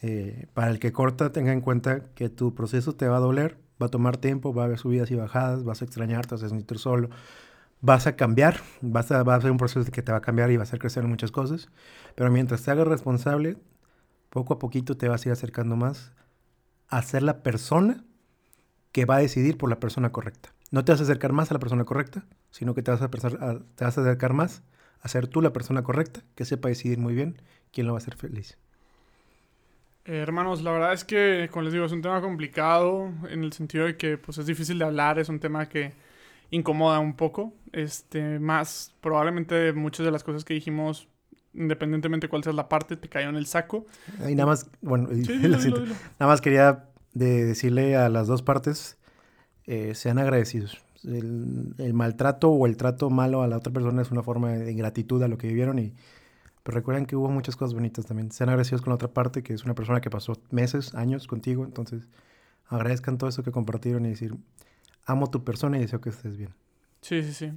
Eh, 0.02 0.48
para 0.54 0.72
el 0.72 0.80
que 0.80 0.91
corta, 0.91 1.32
tenga 1.32 1.54
en 1.54 1.62
cuenta 1.62 2.04
que 2.16 2.28
tu 2.28 2.54
proceso 2.54 2.96
te 2.96 3.08
va 3.08 3.16
a 3.16 3.22
doler, 3.22 3.58
va 3.82 3.86
a 3.86 3.89
tomar 3.89 4.18
tiempo, 4.18 4.54
va 4.54 4.64
a 4.64 4.66
haber 4.66 4.78
subidas 4.78 5.10
y 5.10 5.16
bajadas, 5.16 5.64
vas 5.64 5.82
a 5.82 5.86
extrañarte, 5.86 6.36
vas 6.36 6.43
a 6.43 6.50
sentir 6.50 6.80
solo, 6.80 7.12
vas 7.82 8.07
a 8.07 8.15
cambiar, 8.15 8.59
vas 8.82 9.11
a, 9.11 9.23
va 9.23 9.36
a 9.36 9.41
ser 9.41 9.51
un 9.51 9.57
proceso 9.57 9.89
que 9.91 10.01
te 10.01 10.11
va 10.11 10.19
a 10.19 10.21
cambiar 10.21 10.51
y 10.51 10.57
va 10.57 10.63
a 10.63 10.63
hacer 10.63 10.80
crecer 10.80 11.03
muchas 11.03 11.32
cosas, 11.32 11.69
pero 12.15 12.32
mientras 12.32 12.63
te 12.63 12.71
hagas 12.71 12.88
responsable, 12.88 13.57
poco 14.30 14.53
a 14.53 14.59
poquito 14.59 14.97
te 14.97 15.07
vas 15.07 15.26
a 15.26 15.30
ir 15.30 15.34
acercando 15.34 15.76
más 15.76 16.11
a 16.88 17.01
ser 17.01 17.23
la 17.23 17.43
persona 17.43 18.03
que 18.91 19.05
va 19.05 19.17
a 19.17 19.19
decidir 19.19 19.57
por 19.57 19.69
la 19.69 19.80
persona 19.80 20.11
correcta. 20.11 20.53
No 20.71 20.84
te 20.84 20.91
vas 20.91 21.01
a 21.01 21.03
acercar 21.03 21.34
más 21.34 21.51
a 21.51 21.55
la 21.55 21.59
persona 21.59 21.86
correcta, 21.86 22.26
sino 22.51 22.73
que 22.73 22.82
te 22.82 22.91
vas 22.91 23.01
a, 23.01 23.09
te 23.09 23.86
vas 23.86 23.97
a 23.97 24.01
acercar 24.01 24.34
más 24.34 24.63
a 25.01 25.07
ser 25.07 25.28
tú 25.28 25.41
la 25.41 25.53
persona 25.53 25.84
correcta, 25.84 26.21
que 26.36 26.45
sepa 26.45 26.69
decidir 26.69 26.97
muy 26.97 27.13
bien 27.13 27.41
quién 27.71 27.86
lo 27.86 27.93
va 27.93 27.97
a 27.97 28.01
hacer 28.01 28.15
feliz. 28.15 28.57
Eh, 30.05 30.17
hermanos, 30.17 30.61
la 30.61 30.71
verdad 30.71 30.93
es 30.93 31.03
que, 31.03 31.49
como 31.51 31.63
les 31.63 31.73
digo, 31.73 31.86
es 31.86 31.91
un 31.91 32.01
tema 32.01 32.21
complicado 32.21 33.11
en 33.30 33.43
el 33.43 33.53
sentido 33.53 33.86
de 33.86 33.97
que 33.97 34.17
pues, 34.17 34.38
es 34.38 34.45
difícil 34.45 34.80
de 34.80 34.86
hablar, 34.86 35.19
es 35.19 35.30
un 35.30 35.39
tema 35.39 35.67
que 35.67 35.93
incomoda 36.52 37.00
un 37.00 37.16
poco. 37.16 37.54
Este, 37.72 38.39
más 38.39 38.93
probablemente 39.02 39.74
muchas 39.74 40.06
de 40.06 40.12
las 40.12 40.24
cosas 40.24 40.46
que 40.46 40.54
dijimos, 40.54 41.08
independientemente 41.54 42.28
de 42.28 42.30
cuál 42.30 42.43
sea 42.43 42.54
la 42.54 42.70
parte, 42.70 42.98
te 42.98 43.10
cayó 43.10 43.30
en 43.30 43.36
el 43.36 43.46
saco. 43.46 43.86
Y 44.28 44.36
nada 44.36 44.48
más, 44.48 44.70
bueno, 44.82 45.10
nada 46.20 46.32
más 46.32 46.41
quería 46.41 46.86
decirle 47.14 47.96
a 47.96 48.10
las 48.10 48.28
dos 48.28 48.41
partes, 48.41 48.98
eh, 49.66 49.96
sean 49.96 50.20
agradecidos. 50.20 50.82
El, 51.04 51.93
maltrato 51.93 52.50
o 52.50 52.66
el 52.66 52.78
trato 52.78 53.10
malo 53.10 53.43
a 53.43 53.48
la 53.48 53.58
otra 53.58 53.72
persona 53.72 54.02
es 54.02 54.12
una 54.12 54.24
forma 54.24 54.54
de 54.54 54.72
ingratitud 54.72 55.22
a 55.22 55.28
lo 55.28 55.38
que 55.38 55.48
vivieron 55.48 55.78
y 55.78 55.93
pues 56.64 56.74
recuerden 56.74 57.06
que 57.06 57.16
hubo 57.16 57.30
muchas 57.30 57.56
cosas 57.56 57.76
bonitas 57.76 58.08
también. 58.08 58.32
Sean 58.32 58.50
agradecidos 58.50 58.82
con 58.82 58.89
la 58.89 58.96
otra 58.96 59.10
parte, 59.10 59.43
que 59.43 59.54
es 59.54 59.64
una 59.66 59.76
persona 59.76 60.02
que 60.02 60.10
pasó 60.10 60.34
meses, 60.50 60.96
años 60.96 61.28
contigo, 61.28 61.64
entonces 61.64 62.08
agradezcan 62.68 63.20
todo 63.20 63.30
eso 63.30 63.43
que 63.43 63.52
compartieron 63.52 64.06
y 64.06 64.10
decir, 64.10 64.36
amo 65.06 65.30
tu 65.30 65.43
persona 65.43 65.78
y 65.78 65.82
deseo 65.82 66.01
que 66.01 66.10
estés 66.10 66.38
bien. 66.38 66.53
Sí, 67.01 67.24
sí, 67.24 67.34
sí. 67.34 67.51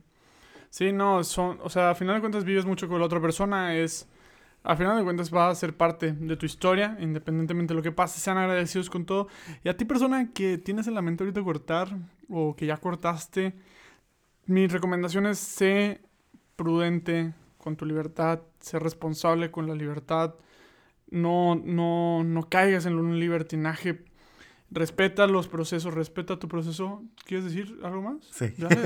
Sí, 0.70 0.92
no, 0.92 1.24
son, 1.24 1.58
o 1.62 1.70
sea, 1.70 1.90
a 1.90 1.94
final 1.94 2.16
de 2.16 2.20
cuentas 2.20 2.44
vives 2.44 2.66
mucho 2.66 2.88
con 2.88 3.00
la 3.00 3.06
otra 3.06 3.20
persona, 3.20 3.74
es, 3.74 4.06
a 4.62 4.76
final 4.76 4.98
de 4.98 5.04
cuentas 5.04 5.32
va 5.34 5.48
a 5.48 5.54
ser 5.54 5.76
parte 5.76 6.12
de 6.12 6.36
tu 6.36 6.44
historia, 6.46 6.96
independientemente 7.00 7.72
de 7.72 7.76
lo 7.76 7.82
que 7.82 7.92
pase, 7.92 8.20
sean 8.20 8.36
agradecidos 8.38 8.90
con 8.90 9.06
todo. 9.06 9.28
Y 9.64 9.68
a 9.70 9.76
ti 9.76 9.84
persona 9.86 10.30
que 10.32 10.58
tienes 10.58 10.86
en 10.86 10.94
la 10.94 11.02
mente 11.02 11.24
ahorita 11.24 11.42
cortar 11.42 11.96
o 12.28 12.54
que 12.54 12.66
ya 12.66 12.76
cortaste, 12.76 13.54
mi 14.46 14.66
recomendación 14.66 15.26
es 15.26 15.38
sé 15.38 16.02
prudente 16.56 17.34
con 17.58 17.76
tu 17.76 17.86
libertad, 17.86 18.40
sé 18.60 18.78
responsable 18.78 19.50
con 19.50 19.66
la 19.66 19.74
libertad, 19.74 20.34
no, 21.10 21.54
no, 21.54 22.24
no 22.24 22.48
caigas 22.48 22.86
en 22.86 22.94
un 22.98 23.18
libertinaje 23.18 24.04
Respeta 24.70 25.26
los 25.26 25.48
procesos, 25.48 25.94
respeta 25.94 26.38
tu 26.38 26.46
proceso. 26.46 27.02
¿Quieres 27.24 27.46
decir 27.46 27.78
algo 27.82 28.02
más? 28.02 28.16
Sí. 28.30 28.52
Ya, 28.58 28.68
que 28.68 28.76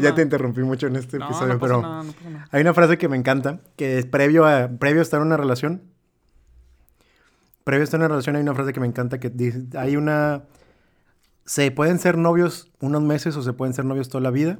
ya 0.00 0.14
te 0.14 0.22
interrumpí 0.22 0.62
mucho 0.62 0.88
en 0.88 0.96
este 0.96 1.18
episodio, 1.18 1.58
pero 1.60 2.02
hay 2.50 2.60
una 2.60 2.74
frase 2.74 2.98
que 2.98 3.08
me 3.08 3.16
encanta, 3.16 3.60
que 3.76 3.98
es 3.98 4.06
previo 4.06 4.44
a, 4.44 4.68
previo 4.68 5.00
a 5.00 5.02
estar 5.02 5.20
en 5.20 5.28
una 5.28 5.36
relación. 5.36 5.82
Previo 7.62 7.82
a 7.82 7.84
estar 7.84 8.00
en 8.00 8.06
una 8.06 8.08
relación 8.08 8.34
hay 8.34 8.42
una 8.42 8.54
frase 8.54 8.72
que 8.72 8.80
me 8.80 8.88
encanta 8.88 9.20
que 9.20 9.30
dice, 9.30 9.66
hay 9.78 9.96
una... 9.96 10.42
Se 11.44 11.70
pueden 11.70 12.00
ser 12.00 12.18
novios 12.18 12.72
unos 12.80 13.02
meses 13.02 13.36
o 13.36 13.42
se 13.42 13.52
pueden 13.52 13.72
ser 13.72 13.84
novios 13.84 14.08
toda 14.08 14.22
la 14.22 14.30
vida, 14.30 14.58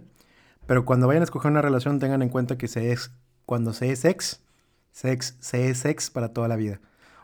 pero 0.66 0.84
cuando 0.84 1.08
vayan 1.08 1.22
a 1.22 1.24
escoger 1.24 1.50
una 1.50 1.62
relación 1.62 1.98
tengan 1.98 2.22
en 2.22 2.28
cuenta 2.28 2.58
que 2.58 2.68
se 2.68 2.92
es, 2.92 3.10
cuando 3.44 3.72
se 3.72 3.90
es 3.90 4.04
ex, 4.04 4.40
sex, 4.92 5.36
se 5.40 5.68
es 5.68 5.84
ex 5.84 6.10
para 6.10 6.32
toda 6.32 6.46
la 6.46 6.54
vida. 6.54 6.80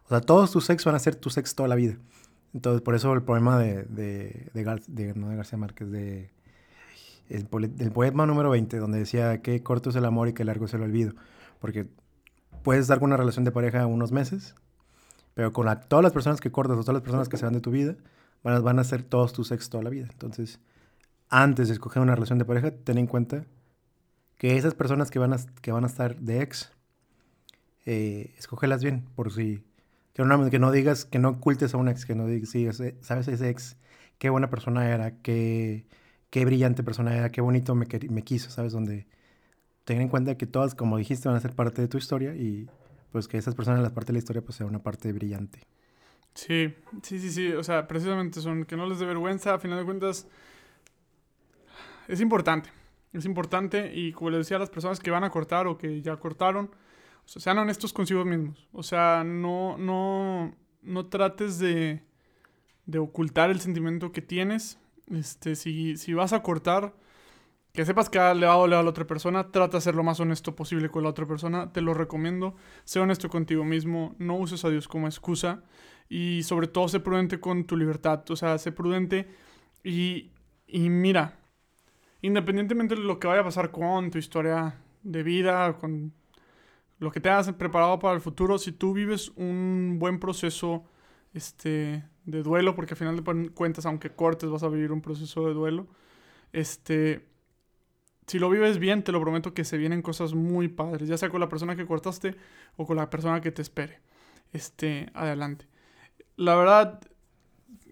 O 0.06 0.08
sea, 0.08 0.20
todos 0.20 0.52
tus 0.52 0.70
ex 0.70 0.84
van 0.84 0.94
a 0.94 0.98
ser 0.98 1.16
tus 1.16 1.36
ex 1.36 1.54
toda 1.54 1.68
la 1.68 1.74
vida. 1.74 1.96
Entonces, 2.54 2.80
por 2.80 2.94
eso 2.94 3.12
el 3.12 3.22
poema 3.22 3.58
de, 3.58 3.82
de, 3.84 4.50
de, 4.54 5.14
no 5.14 5.28
de 5.28 5.36
García 5.36 5.58
Márquez, 5.58 5.90
de, 5.90 6.30
el, 7.28 7.48
del 7.76 7.92
poema 7.92 8.24
número 8.24 8.50
20, 8.50 8.78
donde 8.78 8.98
decía 8.98 9.42
que 9.42 9.62
corto 9.62 9.90
es 9.90 9.96
el 9.96 10.04
amor 10.04 10.28
y 10.28 10.32
que 10.32 10.44
largo 10.44 10.66
es 10.66 10.74
el 10.74 10.82
olvido. 10.82 11.12
Porque 11.60 11.88
puedes 12.62 12.82
estar 12.82 12.98
con 12.98 13.08
una 13.08 13.16
relación 13.16 13.44
de 13.44 13.52
pareja 13.52 13.86
unos 13.86 14.12
meses, 14.12 14.54
pero 15.34 15.52
con 15.52 15.66
todas 15.88 16.02
las 16.02 16.12
personas 16.12 16.40
que 16.40 16.50
cortas 16.50 16.78
o 16.78 16.80
todas 16.80 16.94
las 16.94 17.02
personas 17.02 17.28
que 17.28 17.36
se 17.36 17.44
van 17.44 17.54
de 17.54 17.60
tu 17.60 17.70
vida, 17.70 17.96
van 18.42 18.54
a, 18.54 18.60
van 18.60 18.78
a 18.78 18.84
ser 18.84 19.02
todos 19.02 19.32
tus 19.32 19.50
ex 19.50 19.68
toda 19.68 19.82
la 19.82 19.90
vida. 19.90 20.06
Entonces, 20.10 20.60
antes 21.28 21.68
de 21.68 21.74
escoger 21.74 22.02
una 22.02 22.14
relación 22.14 22.38
de 22.38 22.44
pareja, 22.44 22.70
ten 22.70 22.98
en 22.98 23.06
cuenta 23.06 23.44
que 24.38 24.56
esas 24.56 24.74
personas 24.74 25.10
que 25.10 25.18
van 25.18 25.32
a, 25.32 25.38
que 25.60 25.72
van 25.72 25.84
a 25.84 25.88
estar 25.88 26.16
de 26.16 26.42
ex, 26.42 26.72
eh, 27.86 28.34
escógelas 28.38 28.82
bien, 28.82 29.04
por 29.16 29.32
si 29.32 29.64
que 30.16 30.58
no, 30.58 30.72
digas, 30.72 31.04
que 31.04 31.18
no 31.18 31.28
ocultes 31.28 31.74
a 31.74 31.76
un 31.76 31.88
ex, 31.88 32.06
que 32.06 32.14
no 32.14 32.26
digas, 32.26 32.48
sí, 32.48 32.66
sabes 33.02 33.28
ese 33.28 33.50
ex, 33.50 33.76
qué 34.18 34.30
buena 34.30 34.48
persona 34.48 34.90
era, 34.90 35.20
qué, 35.20 35.86
qué 36.30 36.46
brillante 36.46 36.82
persona 36.82 37.14
era, 37.14 37.30
qué 37.30 37.42
bonito 37.42 37.74
me, 37.74 37.86
quiso, 37.86 38.50
¿sabes? 38.50 38.72
Donde 38.72 39.06
ten 39.84 40.00
en 40.00 40.08
cuenta 40.08 40.38
que 40.38 40.46
todas, 40.46 40.74
como 40.74 40.96
dijiste, 40.96 41.28
van 41.28 41.36
a 41.36 41.40
ser 41.40 41.54
parte 41.54 41.82
de 41.82 41.88
tu 41.88 41.98
historia 41.98 42.34
y 42.34 42.66
pues 43.12 43.28
que 43.28 43.36
esas 43.36 43.54
personas 43.54 43.78
en 43.80 43.84
la 43.84 43.94
parte 43.94 44.08
de 44.08 44.14
la 44.14 44.18
historia 44.20 44.42
pues 44.42 44.56
sea 44.56 44.66
una 44.66 44.82
parte 44.82 45.12
brillante. 45.12 45.60
Sí, 46.34 46.74
sí, 47.02 47.18
sí, 47.18 47.30
sí, 47.30 47.52
o 47.52 47.62
sea, 47.62 47.86
precisamente 47.86 48.40
son 48.40 48.64
que 48.64 48.76
no 48.76 48.86
les 48.86 48.98
dé 48.98 49.06
vergüenza, 49.06 49.54
a 49.54 49.58
final 49.58 49.78
de 49.78 49.84
cuentas 49.84 50.26
es 52.08 52.20
importante, 52.22 52.70
es 53.12 53.26
importante 53.26 53.92
y 53.94 54.12
como 54.12 54.30
les 54.30 54.40
decía 54.40 54.58
las 54.58 54.70
personas 54.70 54.98
que 54.98 55.10
van 55.10 55.24
a 55.24 55.30
cortar 55.30 55.66
o 55.66 55.76
que 55.76 56.00
ya 56.00 56.16
cortaron, 56.16 56.70
o 57.26 57.28
sea, 57.28 57.42
sean 57.42 57.58
honestos 57.58 57.92
consigo 57.92 58.24
mismos. 58.24 58.68
O 58.72 58.82
sea, 58.84 59.24
no, 59.24 59.76
no, 59.78 60.54
no 60.82 61.06
trates 61.06 61.58
de, 61.58 62.02
de 62.86 62.98
ocultar 62.98 63.50
el 63.50 63.60
sentimiento 63.60 64.12
que 64.12 64.22
tienes. 64.22 64.78
Este, 65.10 65.56
si, 65.56 65.96
si 65.96 66.14
vas 66.14 66.32
a 66.32 66.42
cortar, 66.42 66.94
que 67.72 67.84
sepas 67.84 68.08
que 68.08 68.18
le 68.18 68.46
va 68.46 68.54
a 68.54 68.56
doler 68.56 68.78
a 68.78 68.82
la 68.84 68.90
otra 68.90 69.06
persona, 69.06 69.50
trata 69.50 69.78
de 69.78 69.80
ser 69.80 69.96
lo 69.96 70.04
más 70.04 70.20
honesto 70.20 70.54
posible 70.54 70.88
con 70.88 71.02
la 71.02 71.10
otra 71.10 71.26
persona. 71.26 71.72
Te 71.72 71.80
lo 71.80 71.94
recomiendo. 71.94 72.54
Sé 72.84 73.00
honesto 73.00 73.28
contigo 73.28 73.64
mismo. 73.64 74.14
No 74.18 74.36
uses 74.36 74.64
a 74.64 74.70
Dios 74.70 74.86
como 74.86 75.08
excusa. 75.08 75.64
Y 76.08 76.44
sobre 76.44 76.68
todo, 76.68 76.88
sé 76.88 77.00
prudente 77.00 77.40
con 77.40 77.64
tu 77.64 77.76
libertad. 77.76 78.22
O 78.30 78.36
sea, 78.36 78.56
sé 78.58 78.70
prudente 78.70 79.28
y, 79.82 80.30
y 80.68 80.90
mira, 80.90 81.40
independientemente 82.22 82.94
de 82.94 83.02
lo 83.02 83.18
que 83.18 83.26
vaya 83.26 83.40
a 83.40 83.44
pasar 83.44 83.72
con 83.72 84.12
tu 84.12 84.18
historia 84.18 84.76
de 85.02 85.22
vida, 85.24 85.76
con 85.78 86.12
lo 86.98 87.10
que 87.10 87.20
te 87.20 87.28
has 87.28 87.52
preparado 87.52 87.98
para 87.98 88.14
el 88.14 88.20
futuro, 88.20 88.58
si 88.58 88.72
tú 88.72 88.92
vives 88.92 89.32
un 89.36 89.96
buen 89.98 90.18
proceso 90.18 90.84
este, 91.34 92.04
de 92.24 92.42
duelo, 92.42 92.74
porque 92.74 92.94
al 92.94 92.98
final 92.98 93.22
de 93.22 93.50
cuentas, 93.50 93.86
aunque 93.86 94.10
cortes, 94.10 94.50
vas 94.50 94.62
a 94.62 94.68
vivir 94.68 94.92
un 94.92 95.02
proceso 95.02 95.46
de 95.46 95.54
duelo, 95.54 95.86
este, 96.52 97.26
si 98.26 98.38
lo 98.38 98.50
vives 98.50 98.78
bien, 98.78 99.04
te 99.04 99.12
lo 99.12 99.20
prometo 99.20 99.54
que 99.54 99.64
se 99.64 99.76
vienen 99.76 100.02
cosas 100.02 100.34
muy 100.34 100.68
padres, 100.68 101.08
ya 101.08 101.18
sea 101.18 101.28
con 101.28 101.40
la 101.40 101.48
persona 101.48 101.76
que 101.76 101.86
cortaste 101.86 102.34
o 102.76 102.86
con 102.86 102.96
la 102.96 103.10
persona 103.10 103.40
que 103.40 103.52
te 103.52 103.62
espere. 103.62 104.00
Este, 104.52 105.10
adelante. 105.14 105.66
La 106.36 106.54
verdad, 106.56 107.00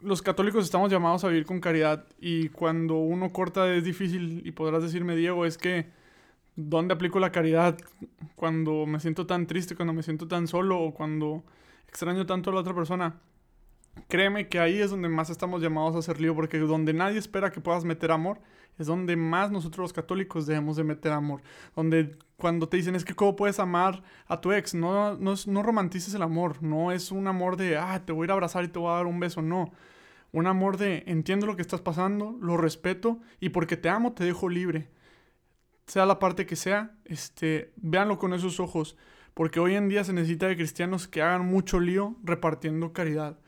los 0.02 0.22
católicos 0.22 0.64
estamos 0.64 0.90
llamados 0.90 1.24
a 1.24 1.28
vivir 1.28 1.46
con 1.46 1.60
caridad 1.60 2.06
y 2.18 2.48
cuando 2.48 2.96
uno 2.96 3.32
corta 3.32 3.72
es 3.74 3.84
difícil 3.84 4.42
y 4.44 4.52
podrás 4.52 4.82
decirme, 4.82 5.16
Diego, 5.16 5.46
es 5.46 5.58
que 5.58 5.90
¿Dónde 6.56 6.94
aplico 6.94 7.18
la 7.18 7.32
caridad 7.32 7.76
cuando 8.36 8.86
me 8.86 9.00
siento 9.00 9.26
tan 9.26 9.46
triste, 9.48 9.74
cuando 9.74 9.92
me 9.92 10.04
siento 10.04 10.28
tan 10.28 10.46
solo 10.46 10.80
o 10.80 10.94
cuando 10.94 11.42
extraño 11.88 12.26
tanto 12.26 12.50
a 12.50 12.54
la 12.54 12.60
otra 12.60 12.74
persona? 12.74 13.20
Créeme 14.08 14.48
que 14.48 14.60
ahí 14.60 14.80
es 14.80 14.90
donde 14.90 15.08
más 15.08 15.30
estamos 15.30 15.62
llamados 15.62 15.96
a 15.96 15.98
hacer 15.98 16.20
lío, 16.20 16.34
porque 16.34 16.58
donde 16.58 16.92
nadie 16.92 17.18
espera 17.18 17.50
que 17.50 17.60
puedas 17.60 17.84
meter 17.84 18.12
amor, 18.12 18.40
es 18.78 18.86
donde 18.86 19.16
más 19.16 19.50
nosotros 19.50 19.84
los 19.84 19.92
católicos 19.92 20.46
debemos 20.46 20.76
de 20.76 20.84
meter 20.84 21.10
amor. 21.10 21.42
Donde 21.74 22.16
cuando 22.36 22.68
te 22.68 22.76
dicen 22.76 22.94
es 22.94 23.04
que 23.04 23.14
cómo 23.14 23.34
puedes 23.34 23.58
amar 23.58 24.04
a 24.28 24.40
tu 24.40 24.52
ex, 24.52 24.74
no, 24.74 25.16
no, 25.16 25.34
no 25.46 25.62
romantices 25.62 26.14
el 26.14 26.22
amor, 26.22 26.62
no 26.62 26.92
es 26.92 27.10
un 27.10 27.26
amor 27.26 27.56
de, 27.56 27.78
ah, 27.78 28.00
te 28.04 28.12
voy 28.12 28.24
a 28.24 28.26
ir 28.26 28.30
a 28.30 28.34
abrazar 28.34 28.62
y 28.62 28.68
te 28.68 28.78
voy 28.78 28.92
a 28.92 28.96
dar 28.96 29.06
un 29.06 29.18
beso, 29.18 29.42
no. 29.42 29.72
Un 30.30 30.46
amor 30.46 30.76
de, 30.76 31.02
entiendo 31.06 31.46
lo 31.46 31.56
que 31.56 31.62
estás 31.62 31.80
pasando, 31.80 32.36
lo 32.40 32.56
respeto 32.56 33.18
y 33.40 33.48
porque 33.48 33.76
te 33.76 33.88
amo 33.88 34.12
te 34.12 34.24
dejo 34.24 34.48
libre 34.48 34.88
sea 35.86 36.06
la 36.06 36.18
parte 36.18 36.46
que 36.46 36.56
sea, 36.56 36.96
este, 37.04 37.72
véanlo 37.76 38.18
con 38.18 38.32
esos 38.32 38.60
ojos, 38.60 38.96
porque 39.34 39.60
hoy 39.60 39.74
en 39.74 39.88
día 39.88 40.04
se 40.04 40.12
necesita 40.12 40.46
de 40.46 40.56
cristianos 40.56 41.08
que 41.08 41.22
hagan 41.22 41.46
mucho 41.46 41.80
lío 41.80 42.16
repartiendo 42.22 42.92
caridad. 42.92 43.38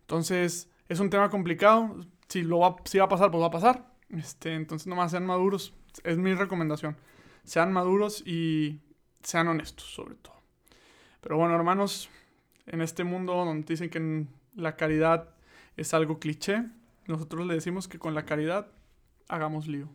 Entonces, 0.00 0.70
es 0.88 1.00
un 1.00 1.10
tema 1.10 1.30
complicado, 1.30 1.96
si, 2.28 2.42
lo 2.42 2.58
va, 2.58 2.76
si 2.84 2.98
va 2.98 3.04
a 3.04 3.08
pasar, 3.08 3.30
pues 3.30 3.42
va 3.42 3.46
a 3.46 3.50
pasar. 3.50 3.92
Este, 4.10 4.54
entonces, 4.54 4.86
nomás 4.86 5.10
sean 5.12 5.26
maduros, 5.26 5.74
es 6.04 6.18
mi 6.18 6.34
recomendación. 6.34 6.96
Sean 7.44 7.72
maduros 7.72 8.22
y 8.26 8.80
sean 9.22 9.48
honestos, 9.48 9.86
sobre 9.86 10.16
todo. 10.16 10.34
Pero 11.20 11.36
bueno, 11.36 11.54
hermanos, 11.54 12.10
en 12.66 12.80
este 12.80 13.04
mundo 13.04 13.34
donde 13.34 13.66
dicen 13.66 13.90
que 13.90 14.26
la 14.54 14.76
caridad 14.76 15.30
es 15.76 15.94
algo 15.94 16.18
cliché, 16.18 16.64
nosotros 17.06 17.46
le 17.46 17.54
decimos 17.54 17.88
que 17.88 17.98
con 17.98 18.14
la 18.14 18.24
caridad 18.24 18.68
hagamos 19.28 19.66
lío. 19.66 19.88